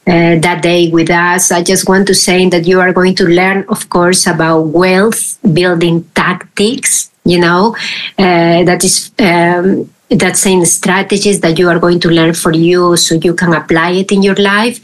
uh, 0.07 0.39
that 0.39 0.61
day 0.63 0.89
with 0.89 1.09
us, 1.09 1.51
I 1.51 1.63
just 1.63 1.88
want 1.89 2.07
to 2.07 2.15
say 2.15 2.47
that 2.49 2.65
you 2.65 2.80
are 2.80 2.93
going 2.93 3.15
to 3.15 3.26
learn, 3.26 3.65
of 3.70 3.89
course, 3.89 4.28
about 4.28 4.68
wealth 4.68 5.39
building 5.53 6.03
tactics. 6.15 7.11
You 7.26 7.39
know, 7.39 7.76
uh, 8.18 8.63
that 8.63 8.84
is. 8.84 9.11
Um, 9.20 9.89
that 10.10 10.38
same 10.38 10.64
strategies 10.64 11.41
that 11.41 11.60
you 11.60 11.68
are 11.68 11.80
going 11.80 11.99
to 11.99 12.10
learn 12.10 12.34
for 12.34 12.53
you 12.53 12.95
so 12.95 13.16
you 13.16 13.34
can 13.34 13.53
apply 13.53 13.91
it 13.91 14.12
in 14.12 14.24
your 14.24 14.36
life. 14.36 14.80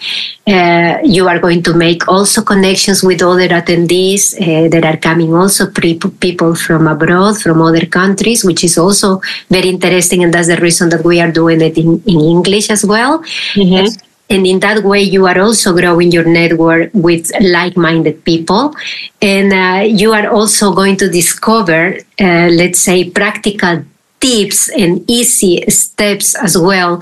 Uh, 0.46 0.98
you 1.04 1.28
are 1.28 1.40
going 1.40 1.64
to 1.64 1.74
make 1.74 2.08
also 2.10 2.42
connections 2.42 3.04
with 3.04 3.22
other 3.22 3.48
attendees 3.48 4.36
uh, 4.36 4.68
that 4.70 4.84
are 4.84 4.98
coming 4.98 5.34
also 5.34 5.72
pre- 5.72 6.00
people 6.20 6.54
from 6.56 6.88
abroad, 6.88 7.38
from 7.38 7.62
other 7.62 7.86
countries, 7.86 8.44
which 8.44 8.64
is 8.64 8.78
also 8.78 9.22
very 9.50 9.70
interesting. 9.70 10.24
And 10.24 10.34
that's 10.34 10.50
the 10.50 10.58
reason 10.58 10.90
that 10.90 11.06
we 11.06 11.22
are 11.22 11.32
doing 11.32 11.62
it 11.62 11.78
in, 11.78 12.04
in 12.06 12.20
English 12.20 12.70
as 12.70 12.86
well. 12.86 13.20
Mm-hmm. 13.54 14.10
And 14.30 14.48
in 14.48 14.60
that 14.62 14.84
way, 14.84 15.02
you 15.02 15.28
are 15.28 15.40
also 15.40 15.74
growing 15.74 16.12
your 16.12 16.26
network 16.26 16.90
with 16.94 17.32
like 17.40 17.78
minded 17.78 18.26
people. 18.26 18.74
And 19.22 19.54
uh, 19.54 19.84
you 19.86 20.12
are 20.14 20.28
also 20.30 20.74
going 20.74 20.98
to 20.98 21.10
discover, 21.10 21.98
uh, 22.20 22.48
let's 22.52 22.80
say, 22.80 23.10
practical 23.10 23.86
tips 24.24 24.70
and 24.70 25.04
easy 25.10 25.70
steps 25.70 26.34
as 26.36 26.58
well 26.58 27.02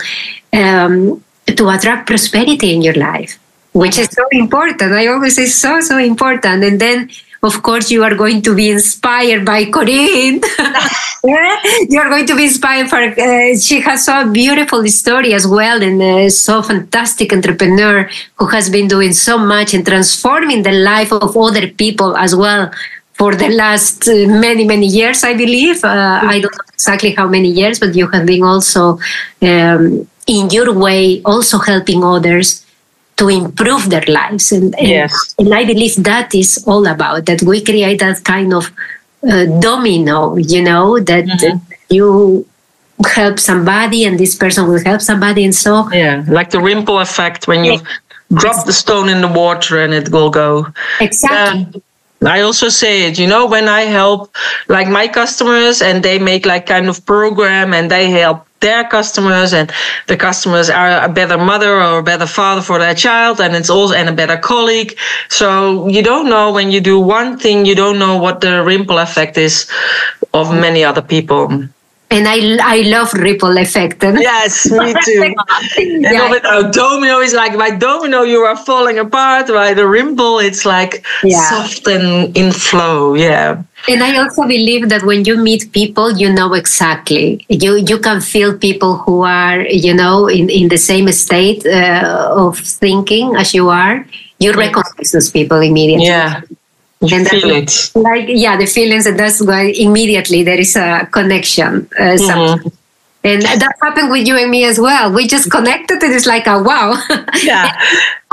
um, 0.54 1.24
to 1.46 1.70
attract 1.70 2.08
prosperity 2.08 2.74
in 2.74 2.82
your 2.82 2.96
life, 2.96 3.38
which 3.74 3.98
is 4.00 4.10
so 4.10 4.26
important. 4.32 4.92
I 4.94 5.08
always 5.08 5.36
say 5.36 5.46
so, 5.46 5.80
so 5.82 5.98
important. 6.00 6.64
And 6.64 6.82
then, 6.82 7.12
of 7.44 7.62
course, 7.62 7.92
you 7.92 8.04
are 8.04 8.16
going 8.16 8.42
to 8.42 8.56
be 8.56 8.72
inspired 8.72 9.46
by 9.46 9.66
Corine. 9.66 10.42
you 11.24 12.00
are 12.00 12.10
going 12.10 12.26
to 12.26 12.36
be 12.36 12.46
inspired 12.46 12.90
for, 12.90 12.98
uh, 12.98 13.58
she 13.58 13.82
has 13.82 14.06
so 14.06 14.32
beautiful 14.32 14.88
story 14.88 15.34
as 15.36 15.46
well 15.46 15.82
and 15.84 16.02
uh, 16.02 16.30
so 16.30 16.64
fantastic 16.64 17.32
entrepreneur 17.32 18.10
who 18.38 18.48
has 18.48 18.70
been 18.70 18.88
doing 18.88 19.14
so 19.14 19.38
much 19.38 19.76
and 19.76 19.86
transforming 19.86 20.64
the 20.64 20.72
life 20.72 21.12
of 21.14 21.38
other 21.38 21.68
people 21.68 22.18
as 22.18 22.36
well 22.36 22.72
for 23.22 23.36
the 23.36 23.50
last 23.64 24.08
uh, 24.10 24.16
many 24.48 24.64
many 24.74 24.88
years 25.00 25.20
i 25.32 25.34
believe. 25.44 25.80
Uh, 25.84 26.20
i 26.34 26.36
don't 26.42 26.56
know 26.60 26.70
exactly 26.78 27.12
how 27.20 27.28
many 27.36 27.52
years 27.60 27.76
but 27.84 27.92
you 28.00 28.08
have 28.14 28.26
been 28.32 28.44
also 28.52 28.84
um, 29.50 29.84
in 30.36 30.44
your 30.58 30.70
way 30.86 31.22
also 31.32 31.58
helping 31.72 32.04
others 32.16 32.48
to 33.20 33.26
improve 33.30 33.84
their 33.94 34.08
lives. 34.20 34.46
And, 34.58 34.74
and, 34.80 34.94
yes. 34.98 35.14
and 35.40 35.54
i 35.62 35.64
believe 35.72 35.96
that 36.12 36.34
is 36.42 36.52
all 36.72 36.86
about 36.96 37.22
that 37.28 37.44
we 37.50 37.58
create 37.72 38.00
that 38.06 38.18
kind 38.34 38.52
of 38.60 38.66
uh, 39.32 39.46
domino 39.66 40.20
you 40.54 40.62
know 40.70 41.00
that 41.12 41.26
mm-hmm. 41.26 41.58
you 41.96 42.08
help 43.18 43.38
somebody 43.52 44.00
and 44.08 44.16
this 44.24 44.34
person 44.44 44.62
will 44.70 44.84
help 44.90 45.02
somebody 45.12 45.42
and 45.48 45.56
so 45.66 45.72
yeah 45.92 46.26
like 46.38 46.50
the 46.56 46.62
ripple 46.70 47.00
effect 47.08 47.48
when 47.52 47.62
you 47.68 47.76
drop 48.42 48.66
the 48.66 48.78
stone 48.84 49.08
in 49.14 49.20
the 49.26 49.32
water 49.44 49.76
and 49.84 49.94
it 49.94 50.08
will 50.10 50.32
go. 50.44 50.66
Exactly 51.02 51.84
I 52.24 52.42
also 52.42 52.70
say 52.70 53.08
it, 53.08 53.18
you 53.18 53.26
know, 53.26 53.48
when 53.48 53.68
I 53.68 53.82
help 53.82 54.36
like 54.68 54.88
my 54.88 55.08
customers 55.08 55.82
and 55.82 56.04
they 56.04 56.20
make 56.20 56.46
like 56.46 56.68
kind 56.68 56.88
of 56.88 57.04
program 57.06 57.74
and 57.74 57.90
they 57.90 58.12
help 58.12 58.46
their 58.60 58.84
customers 58.88 59.54
and 59.54 59.72
the 60.08 60.16
customers 60.16 60.70
are 60.70 61.04
a 61.04 61.10
better 61.10 61.38
mother 61.38 61.82
or 61.82 62.00
a 62.00 62.04
better 62.04 62.28
father 62.28 62.62
for 62.62 62.78
their 62.78 62.94
child 62.94 63.42
and 63.42 63.56
it's 63.56 63.72
also 63.72 63.96
and 63.96 64.08
a 64.08 64.14
better 64.14 64.38
colleague. 64.38 64.96
So 65.30 65.88
you 65.88 66.04
don't 66.04 66.30
know 66.30 66.54
when 66.54 66.70
you 66.70 66.80
do 66.80 67.00
one 67.00 67.40
thing, 67.40 67.66
you 67.66 67.74
don't 67.74 67.98
know 67.98 68.18
what 68.18 68.40
the 68.42 68.64
ripple 68.64 69.00
effect 69.00 69.38
is 69.40 69.68
of 70.32 70.54
many 70.54 70.84
other 70.84 71.02
people. 71.02 71.66
And 72.12 72.28
I, 72.28 72.58
I 72.62 72.82
love 72.82 73.14
ripple 73.14 73.58
effect. 73.58 74.04
Yes, 74.04 74.70
me 74.70 74.94
too. 75.06 75.34
and 75.78 76.04
yeah. 76.04 76.30
with 76.30 76.46
our 76.46 76.70
domino 76.70 77.20
is 77.20 77.34
like 77.34 77.58
by 77.58 77.72
domino 77.72 78.24
you 78.24 78.40
are 78.40 78.58
falling 78.58 79.00
apart. 79.00 79.48
By 79.48 79.74
the 79.74 79.88
ripple, 79.88 80.40
it's 80.40 80.66
like 80.66 81.06
yeah. 81.24 81.50
soft 81.50 81.88
and 81.88 82.36
in 82.36 82.52
flow. 82.52 83.16
Yeah. 83.16 83.64
And 83.88 84.04
I 84.04 84.18
also 84.18 84.44
believe 84.44 84.90
that 84.90 85.04
when 85.04 85.26
you 85.26 85.38
meet 85.38 85.72
people, 85.72 86.12
you 86.12 86.32
know 86.32 86.54
exactly. 86.54 87.46
You 87.50 87.78
you 87.78 87.98
can 87.98 88.22
feel 88.22 88.58
people 88.58 88.98
who 88.98 89.22
are 89.22 89.62
you 89.62 89.94
know 89.94 90.28
in, 90.28 90.50
in 90.50 90.68
the 90.68 90.78
same 90.78 91.12
state 91.12 91.66
uh, 91.66 92.30
of 92.36 92.60
thinking 92.60 93.36
as 93.38 93.54
you 93.54 93.70
are. 93.70 94.06
You 94.40 94.54
recognize 94.54 95.12
those 95.12 95.32
people 95.32 95.60
immediately. 95.62 96.08
Yeah. 96.08 96.42
And 97.02 97.28
feel 97.28 97.50
it. 97.50 97.92
Like 97.96 98.26
yeah, 98.28 98.58
the 98.58 98.68
feelings, 98.68 99.08
and 99.08 99.18
that's 99.18 99.42
why 99.42 99.74
immediately 99.76 100.44
there 100.44 100.60
is 100.60 100.76
a 100.76 101.08
connection. 101.12 101.90
Uh, 101.98 102.18
mm-hmm. 102.18 102.68
And 103.24 103.42
that 103.44 103.76
happened 103.82 104.10
with 104.10 104.28
you 104.28 104.36
and 104.36 104.50
me 104.50 104.66
as 104.66 104.80
well. 104.80 105.12
We 105.14 105.28
just 105.28 105.52
connected 105.52 106.02
and 106.02 106.14
it's 106.14 106.26
like 106.26 106.48
a 106.48 106.62
wow. 106.62 106.98
Yeah. 107.44 107.72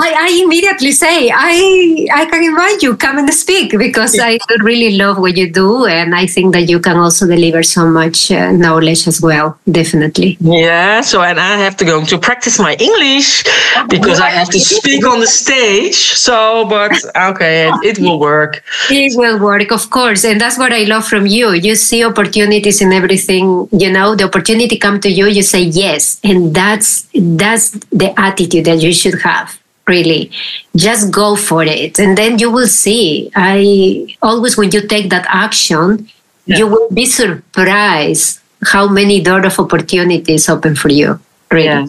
I, 0.01 0.13
I, 0.17 0.41
immediately 0.45 0.93
say, 0.93 1.29
I 1.29 2.07
I 2.13 2.25
can 2.25 2.41
invite 2.41 2.81
you, 2.81 2.95
come 2.95 3.17
and 3.17 3.33
speak 3.33 3.77
because 3.77 4.15
yeah. 4.15 4.27
I 4.27 4.39
really 4.61 4.97
love 4.97 5.17
what 5.17 5.35
you 5.35 5.51
do. 5.51 5.87
And 5.87 6.15
I 6.15 6.25
think 6.25 6.53
that 6.53 6.69
you 6.69 6.79
can 6.79 6.95
also 6.95 7.27
deliver 7.27 7.63
so 7.63 7.85
much 7.85 8.31
uh, 8.31 8.53
knowledge 8.53 9.07
as 9.07 9.21
well, 9.21 9.59
definitely. 9.69 10.37
Yeah. 10.39 11.01
So, 11.01 11.21
and 11.21 11.37
I 11.37 11.57
have 11.57 11.75
to 11.77 11.85
go 11.85 12.05
to 12.05 12.17
practice 12.17 12.59
my 12.59 12.75
English 12.79 13.43
because 13.89 14.21
I 14.21 14.29
have 14.29 14.49
to 14.51 14.59
speak 14.59 15.05
on 15.05 15.19
the 15.19 15.27
stage. 15.27 15.95
So, 15.95 16.65
but 16.69 16.93
okay, 17.31 17.67
it, 17.67 17.97
it 17.97 17.99
will 17.99 18.21
work. 18.21 18.63
It 18.89 19.17
will 19.17 19.37
work, 19.37 19.69
of 19.71 19.89
course. 19.89 20.23
And 20.23 20.39
that's 20.39 20.57
what 20.57 20.71
I 20.71 20.83
love 20.85 21.05
from 21.05 21.27
you. 21.27 21.51
You 21.51 21.75
see 21.75 22.05
opportunities 22.05 22.81
in 22.81 22.93
everything, 22.93 23.67
you 23.73 23.91
know, 23.91 24.15
the 24.15 24.23
opportunity 24.23 24.78
come 24.79 24.99
to 25.01 25.09
you, 25.09 25.27
you 25.27 25.43
say 25.43 25.61
yes. 25.61 26.19
And 26.23 26.55
that's 26.55 27.07
that's 27.13 27.71
the 27.91 28.13
attitude 28.17 28.65
that 28.65 28.81
you 28.81 28.93
should 28.93 29.21
have 29.21 29.59
really. 29.87 30.31
Just 30.75 31.11
go 31.11 31.35
for 31.35 31.63
it. 31.63 31.99
And 31.99 32.17
then 32.17 32.39
you 32.39 32.49
will 32.51 32.67
see. 32.67 33.31
I 33.35 34.15
always 34.21 34.57
when 34.57 34.71
you 34.71 34.87
take 34.87 35.09
that 35.09 35.25
action 35.27 36.09
yeah. 36.49 36.57
you 36.57 36.67
will 36.67 36.89
be 36.89 37.05
surprised 37.05 38.41
how 38.65 38.87
many 38.87 39.21
doors 39.21 39.45
of 39.45 39.59
opportunities 39.59 40.49
open 40.49 40.75
for 40.75 40.89
you 40.89 41.19
really. 41.51 41.65
Yeah. 41.65 41.85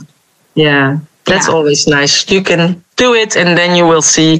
Yeah. 0.55 0.99
That's 1.24 1.49
yeah. 1.49 1.55
always 1.55 1.86
nice. 1.86 2.28
You 2.30 2.43
can 2.43 2.84
do 3.01 3.14
it 3.14 3.36
and 3.40 3.57
then 3.59 3.70
you 3.78 3.84
will 3.86 4.03
see. 4.03 4.32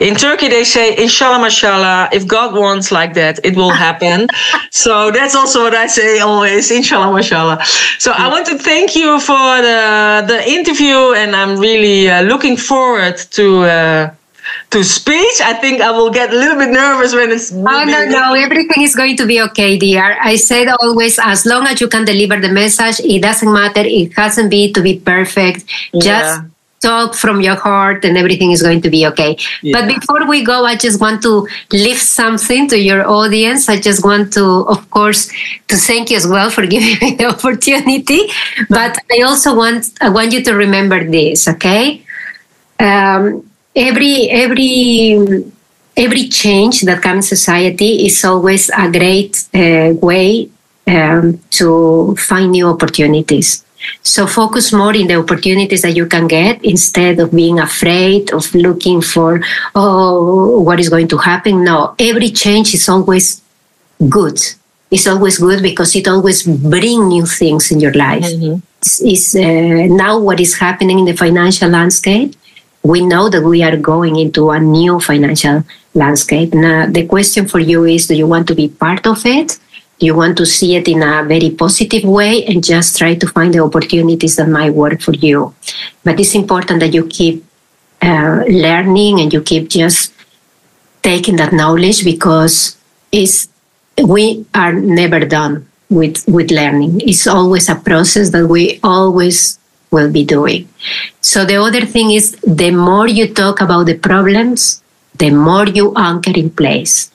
In 0.00 0.14
Turkey, 0.16 0.48
they 0.48 0.64
say, 0.64 0.86
Inshallah, 1.06 1.40
mashallah, 1.46 2.08
if 2.12 2.26
God 2.26 2.50
wants 2.54 2.90
like 2.98 3.12
that, 3.14 3.34
it 3.48 3.54
will 3.60 3.74
happen. 3.86 4.26
so 4.70 5.10
that's 5.16 5.34
also 5.40 5.58
what 5.66 5.74
I 5.74 5.86
say 5.86 6.18
always, 6.18 6.70
Inshallah, 6.70 7.12
mashallah. 7.14 7.58
So 7.98 8.10
I 8.12 8.26
want 8.28 8.46
to 8.52 8.58
thank 8.58 8.96
you 9.00 9.20
for 9.20 9.46
the, 9.68 9.80
the 10.26 10.40
interview 10.58 10.98
and 11.20 11.30
I'm 11.40 11.54
really 11.58 12.10
uh, 12.10 12.22
looking 12.22 12.56
forward 12.56 13.16
to. 13.38 13.46
Uh, 13.62 14.14
to 14.70 14.82
speech. 14.82 15.38
I 15.40 15.54
think 15.54 15.80
I 15.80 15.90
will 15.90 16.10
get 16.10 16.32
a 16.32 16.36
little 16.36 16.58
bit 16.58 16.70
nervous 16.70 17.14
when 17.14 17.30
it's. 17.30 17.52
Oh 17.52 17.84
no, 17.94 18.00
no, 18.08 18.34
everything 18.34 18.82
is 18.82 18.94
going 18.94 19.16
to 19.16 19.26
be 19.26 19.40
okay, 19.48 19.78
dear. 19.78 20.18
I 20.20 20.36
said 20.36 20.68
always, 20.80 21.18
as 21.18 21.46
long 21.46 21.66
as 21.66 21.80
you 21.80 21.88
can 21.88 22.04
deliver 22.04 22.40
the 22.40 22.50
message, 22.50 23.00
it 23.00 23.22
doesn't 23.22 23.52
matter. 23.52 23.84
It 23.84 24.12
hasn't 24.14 24.50
be 24.50 24.72
to 24.72 24.82
be 24.82 24.98
perfect. 24.98 25.64
Yeah. 25.92 26.02
Just 26.02 26.52
talk 26.82 27.14
from 27.14 27.40
your 27.40 27.54
heart 27.54 28.04
and 28.04 28.18
everything 28.18 28.50
is 28.50 28.62
going 28.62 28.82
to 28.82 28.90
be 28.90 29.06
okay. 29.06 29.36
Yeah. 29.62 29.80
But 29.80 29.94
before 29.94 30.26
we 30.28 30.44
go, 30.44 30.64
I 30.64 30.76
just 30.76 31.00
want 31.00 31.22
to 31.22 31.48
lift 31.72 32.02
something 32.02 32.68
to 32.68 32.78
your 32.78 33.08
audience. 33.08 33.68
I 33.68 33.80
just 33.80 34.04
want 34.04 34.32
to, 34.34 34.66
of 34.68 34.90
course, 34.90 35.30
to 35.68 35.76
thank 35.76 36.10
you 36.10 36.16
as 36.16 36.26
well 36.26 36.50
for 36.50 36.66
giving 36.74 36.98
me 37.00 37.14
the 37.16 37.26
opportunity. 37.26 38.28
But 38.68 38.98
I 39.10 39.22
also 39.22 39.54
want 39.54 39.90
I 40.00 40.08
want 40.08 40.32
you 40.32 40.42
to 40.42 40.52
remember 40.54 41.08
this, 41.08 41.48
okay? 41.48 42.04
Um, 42.78 43.48
every 43.74 44.28
every 44.28 45.16
every 45.96 46.28
change 46.28 46.82
that 46.82 47.02
comes 47.02 47.30
in 47.30 47.36
society 47.36 48.06
is 48.06 48.24
always 48.24 48.70
a 48.70 48.90
great 48.90 49.44
uh, 49.54 49.94
way 50.00 50.50
um, 50.86 51.38
to 51.50 52.16
find 52.16 52.50
new 52.52 52.68
opportunities. 52.68 53.64
So 54.02 54.26
focus 54.26 54.72
more 54.72 54.94
in 54.94 55.06
the 55.06 55.16
opportunities 55.16 55.82
that 55.82 55.96
you 55.96 56.06
can 56.06 56.28
get 56.28 56.64
instead 56.64 57.20
of 57.20 57.30
being 57.32 57.58
afraid 57.58 58.32
of 58.32 58.54
looking 58.54 59.00
for, 59.00 59.40
oh, 59.74 60.60
what 60.60 60.80
is 60.80 60.88
going 60.88 61.08
to 61.08 61.18
happen. 61.18 61.64
No, 61.64 61.94
every 61.98 62.30
change 62.30 62.74
is 62.74 62.88
always 62.88 63.42
good. 64.08 64.38
It's 64.90 65.06
always 65.06 65.38
good 65.38 65.62
because 65.62 65.96
it 65.96 66.06
always 66.06 66.42
brings 66.42 67.06
new 67.06 67.24
things 67.24 67.70
in 67.70 67.80
your 67.80 67.94
life. 67.94 68.24
Mm-hmm. 68.24 68.58
It's 69.06 69.34
uh, 69.34 69.86
now 69.94 70.18
what 70.18 70.40
is 70.40 70.58
happening 70.58 70.98
in 70.98 71.04
the 71.06 71.16
financial 71.16 71.70
landscape. 71.70 72.34
We 72.82 73.00
know 73.06 73.28
that 73.28 73.42
we 73.42 73.62
are 73.62 73.76
going 73.76 74.16
into 74.16 74.50
a 74.50 74.58
new 74.58 74.98
financial 75.00 75.64
landscape. 75.94 76.52
Now, 76.52 76.86
the 76.86 77.06
question 77.06 77.46
for 77.46 77.60
you 77.60 77.84
is 77.84 78.08
do 78.08 78.14
you 78.14 78.26
want 78.26 78.48
to 78.48 78.54
be 78.54 78.68
part 78.68 79.06
of 79.06 79.24
it? 79.24 79.58
You 80.02 80.14
want 80.14 80.36
to 80.36 80.44
see 80.44 80.74
it 80.76 80.88
in 80.88 81.02
a 81.02 81.24
very 81.24 81.50
positive 81.50 82.04
way 82.04 82.44
and 82.46 82.64
just 82.64 82.98
try 82.98 83.14
to 83.14 83.26
find 83.28 83.54
the 83.54 83.60
opportunities 83.60 84.36
that 84.36 84.48
might 84.48 84.74
work 84.74 85.00
for 85.00 85.12
you. 85.12 85.54
But 86.02 86.18
it's 86.18 86.34
important 86.34 86.80
that 86.80 86.92
you 86.92 87.06
keep 87.06 87.44
uh, 88.02 88.42
learning 88.48 89.20
and 89.20 89.32
you 89.32 89.42
keep 89.42 89.68
just 89.68 90.12
taking 91.02 91.36
that 91.36 91.52
knowledge 91.52 92.04
because 92.04 92.76
it's, 93.12 93.48
we 94.02 94.44
are 94.54 94.72
never 94.72 95.20
done 95.20 95.68
with, 95.88 96.26
with 96.26 96.50
learning. 96.50 97.00
It's 97.02 97.26
always 97.26 97.68
a 97.68 97.76
process 97.76 98.30
that 98.30 98.46
we 98.46 98.80
always 98.82 99.58
will 99.90 100.10
be 100.10 100.24
doing. 100.24 100.68
So 101.20 101.44
the 101.44 101.56
other 101.56 101.84
thing 101.84 102.10
is 102.10 102.32
the 102.46 102.70
more 102.70 103.06
you 103.06 103.32
talk 103.32 103.60
about 103.60 103.84
the 103.84 103.98
problems, 103.98 104.82
the 105.18 105.30
more 105.30 105.68
you 105.68 105.94
anchor 105.94 106.32
in 106.34 106.50
place 106.50 107.11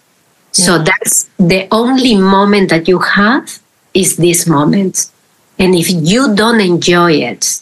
so 0.51 0.79
that's 0.79 1.29
the 1.37 1.67
only 1.71 2.15
moment 2.15 2.69
that 2.69 2.87
you 2.87 2.99
have 2.99 3.59
is 3.93 4.17
this 4.17 4.47
moment. 4.47 5.11
And 5.59 5.75
if 5.75 5.89
you 5.89 6.35
don't 6.35 6.61
enjoy 6.61 7.13
it, 7.13 7.61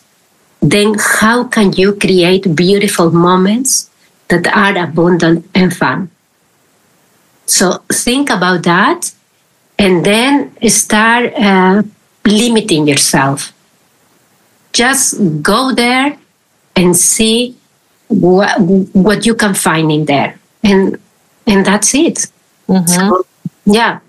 then 0.62 0.96
how 1.00 1.44
can 1.46 1.74
you 1.74 1.94
create 1.94 2.56
beautiful 2.56 3.12
moments 3.12 3.90
that 4.30 4.48
are 4.48 4.78
abundant 4.78 5.50
and 5.54 5.76
fun? 5.76 6.10
So 7.46 7.84
think 7.92 8.30
about 8.30 8.64
that 8.64 9.14
and 9.78 10.06
then 10.06 10.52
start 10.70 11.34
uh, 11.34 11.84
limiting 12.26 12.88
yourself. 12.88 13.54
Just 14.74 15.16
go 15.42 15.74
there 15.74 16.18
and 16.76 16.96
see 16.96 17.56
what, 18.08 18.60
what 18.60 19.26
you 19.26 19.36
can 19.36 19.54
find 19.54 19.92
in 19.92 20.06
there. 20.06 20.40
And, 20.64 21.00
and 21.46 21.66
that's 21.66 21.94
it. 21.94 22.28
Mm-hmm. 22.66 22.88
So, 22.88 23.26
yeah. 23.64 24.00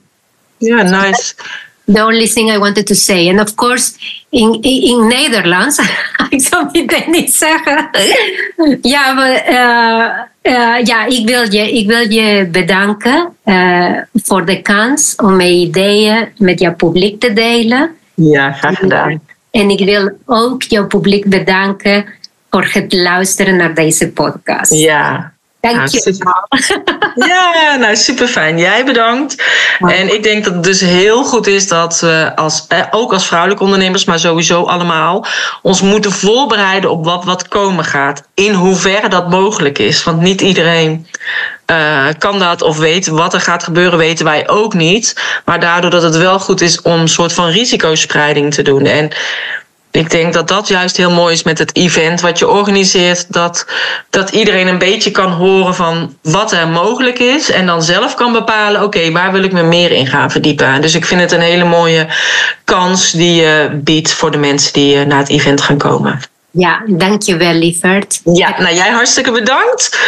Yeah, 0.59 0.83
nice. 0.83 1.35
The 1.87 2.01
only 2.01 2.27
thing 2.27 2.51
I 2.51 2.59
wanted 2.59 2.87
to 2.87 2.95
say, 2.95 3.29
and 3.29 3.41
of 3.41 3.55
course, 3.55 3.97
in 4.31 4.61
in 4.63 5.07
Netherlands, 5.09 5.79
ik 6.37 6.41
zal 6.41 6.69
het 6.73 7.07
niet 7.07 7.35
zeggen. 7.35 7.89
ja, 8.83 9.13
maar, 9.13 9.49
uh, 9.49 10.53
uh, 10.53 10.85
ja, 10.85 11.05
ik 11.07 11.29
wil 11.29 11.53
je, 11.53 11.73
ik 11.73 11.87
wil 11.87 12.11
je 12.11 12.49
bedanken 12.51 13.37
uh, 13.45 13.99
voor 14.15 14.45
de 14.45 14.63
kans 14.63 15.15
om 15.17 15.37
mijn 15.37 15.53
ideeën 15.53 16.29
met 16.39 16.61
jouw 16.61 16.75
publiek 16.75 17.21
te 17.21 17.33
delen. 17.33 17.97
Ja, 18.15 18.53
graag 18.53 18.79
gedaan. 18.79 19.21
En 19.51 19.71
ik 19.71 19.85
wil 19.85 20.11
ook 20.25 20.63
jouw 20.63 20.87
publiek 20.87 21.27
bedanken 21.27 22.05
voor 22.51 22.69
het 22.73 22.93
luisteren 22.93 23.57
naar 23.57 23.75
deze 23.75 24.13
podcast. 24.13 24.75
Ja, 24.75 25.33
Dank 25.75 25.89
je. 25.89 26.15
Ja, 27.27 27.77
nou 27.77 27.97
super 27.97 28.27
fijn. 28.27 28.59
Jij 28.59 28.85
bedankt. 28.85 29.43
En 29.79 30.15
ik 30.15 30.23
denk 30.23 30.45
dat 30.45 30.55
het 30.55 30.65
dus 30.65 30.81
heel 30.81 31.25
goed 31.25 31.47
is 31.47 31.69
dat 31.69 32.01
we 32.01 32.33
als, 32.35 32.65
eh, 32.69 32.81
ook 32.91 33.13
als 33.13 33.27
vrouwelijke 33.27 33.65
ondernemers, 33.65 34.05
maar 34.05 34.19
sowieso 34.19 34.63
allemaal, 34.63 35.27
ons 35.63 35.81
moeten 35.81 36.13
voorbereiden 36.13 36.91
op 36.91 37.05
wat 37.05 37.25
wat 37.25 37.49
komen 37.49 37.85
gaat. 37.85 38.23
In 38.35 38.53
hoeverre 38.53 39.09
dat 39.09 39.31
mogelijk 39.31 39.79
is. 39.79 40.05
Want 40.05 40.21
niet 40.21 40.41
iedereen 40.41 41.07
uh, 41.71 42.07
kan 42.19 42.39
dat 42.39 42.63
of 42.63 42.79
weet 42.79 43.07
wat 43.07 43.35
er 43.35 43.41
gaat 43.41 43.65
gebeuren, 43.65 43.99
weten 43.99 44.25
wij 44.25 44.49
ook 44.49 44.75
niet. 44.75 45.23
Maar 45.45 45.61
daardoor 45.61 45.91
dat 45.91 46.03
het 46.03 46.17
wel 46.17 46.39
goed 46.39 46.61
is 46.61 46.83
om 46.83 47.01
een 47.01 47.09
soort 47.09 47.33
van 47.33 47.49
risicospreiding 47.49 48.55
te 48.55 48.63
doen. 48.63 48.85
En 48.85 49.11
ik 49.97 50.11
denk 50.11 50.33
dat 50.33 50.49
dat 50.49 50.69
juist 50.69 50.97
heel 50.97 51.11
mooi 51.11 51.35
is 51.35 51.43
met 51.43 51.59
het 51.59 51.77
event 51.77 52.21
wat 52.21 52.39
je 52.39 52.49
organiseert. 52.49 53.33
Dat, 53.33 53.67
dat 54.11 54.31
iedereen 54.31 54.67
een 54.67 54.79
beetje 54.79 55.11
kan 55.11 55.31
horen 55.31 55.75
van 55.75 56.17
wat 56.23 56.53
er 56.53 56.69
mogelijk 56.69 57.19
is. 57.19 57.51
En 57.51 57.67
dan 57.67 57.83
zelf 57.83 58.15
kan 58.15 58.33
bepalen, 58.33 58.83
oké, 58.83 59.13
waar 59.13 59.33
wil 59.33 59.43
ik 59.43 59.53
me 59.53 59.63
meer 59.63 59.93
in 59.93 60.07
gaan 60.07 60.31
verdiepen. 60.31 60.81
Dus 60.81 60.95
ik 60.95 61.07
vind 61.07 61.21
het 61.21 61.33
een 61.33 61.41
hele 61.41 61.65
mooie 61.65 62.07
kans 62.65 63.11
die 63.11 63.35
je 63.35 63.71
biedt 63.73 64.13
voor 64.13 64.31
de 64.31 64.39
mensen 64.39 64.73
die 64.73 65.05
naar 65.05 65.19
het 65.19 65.29
event 65.29 65.61
gaan 65.61 65.79
komen. 65.79 66.21
Ja, 66.51 66.83
dankjewel 66.87 67.53
lieverd. 67.53 68.21
Ja, 68.25 68.61
nou 68.61 68.75
jij 68.75 68.91
hartstikke 68.91 69.31
bedankt. 69.31 69.99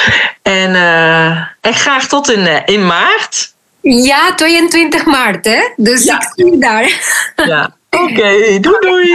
En, 0.42 0.70
uh, 0.70 1.28
en 1.60 1.74
graag 1.74 2.06
tot 2.06 2.30
in, 2.30 2.40
uh, 2.40 2.56
in 2.64 2.86
maart. 2.86 3.52
Ja, 3.80 4.34
22 4.34 5.04
maart 5.04 5.44
hè. 5.44 5.60
Dus 5.76 6.04
ja. 6.04 6.16
ik 6.16 6.28
zie 6.34 6.50
je 6.50 6.58
daar. 6.58 7.00
Ja. 7.46 7.76
Okay, 7.90 8.60
doei 8.60 8.76
doei. 8.80 9.14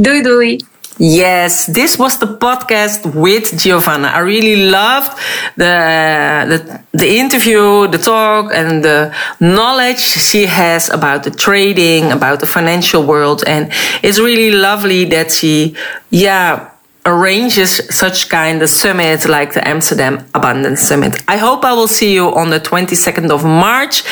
Doei 0.00 0.22
doei. 0.22 0.58
Yes, 0.98 1.66
this 1.66 1.96
was 1.98 2.18
the 2.18 2.26
podcast 2.26 3.14
with 3.14 3.56
Giovana. 3.56 4.08
I 4.08 4.18
really 4.20 4.68
loved 4.70 5.12
the, 5.56 6.44
the 6.48 6.80
the 6.92 7.16
interview, 7.18 7.88
the 7.88 7.98
talk, 7.98 8.52
and 8.54 8.82
the 8.82 9.10
knowledge 9.40 9.98
she 9.98 10.44
has 10.46 10.90
about 10.90 11.22
the 11.22 11.30
trading, 11.30 12.12
about 12.12 12.40
the 12.40 12.46
financial 12.46 13.02
world, 13.02 13.44
and 13.46 13.70
it's 14.02 14.18
really 14.18 14.50
lovely 14.50 15.04
that 15.06 15.32
she, 15.32 15.74
yeah, 16.10 16.68
arranges 17.06 17.80
such 17.90 18.28
kind 18.28 18.60
of 18.62 18.68
summit 18.68 19.26
like 19.26 19.54
the 19.54 19.66
Amsterdam 19.66 20.22
Abundance 20.34 20.80
Summit. 20.80 21.22
I 21.26 21.38
hope 21.38 21.64
I 21.64 21.72
will 21.72 21.88
see 21.88 22.12
you 22.14 22.32
on 22.34 22.50
the 22.50 22.60
22nd 22.60 23.30
of 23.30 23.42
March 23.44 24.02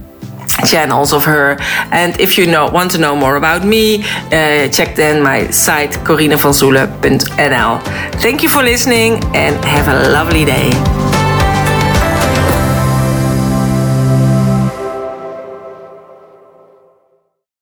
channels 0.65 1.13
of 1.13 1.25
her 1.25 1.59
and 1.93 2.19
if 2.19 2.39
you 2.39 2.47
know 2.47 2.67
want 2.67 2.91
to 2.91 2.99
know 2.99 3.15
more 3.15 3.37
about 3.37 3.63
me 3.63 4.03
uh, 4.33 4.67
check 4.69 4.97
then 4.97 5.23
my 5.23 5.47
site 5.51 5.91
corinevanzoelen.nl 5.91 7.83
thank 8.23 8.43
you 8.43 8.49
for 8.49 8.63
listening 8.63 9.23
and 9.35 9.63
have 9.67 9.87
a 9.89 10.09
lovely 10.11 10.47
day 10.47 10.71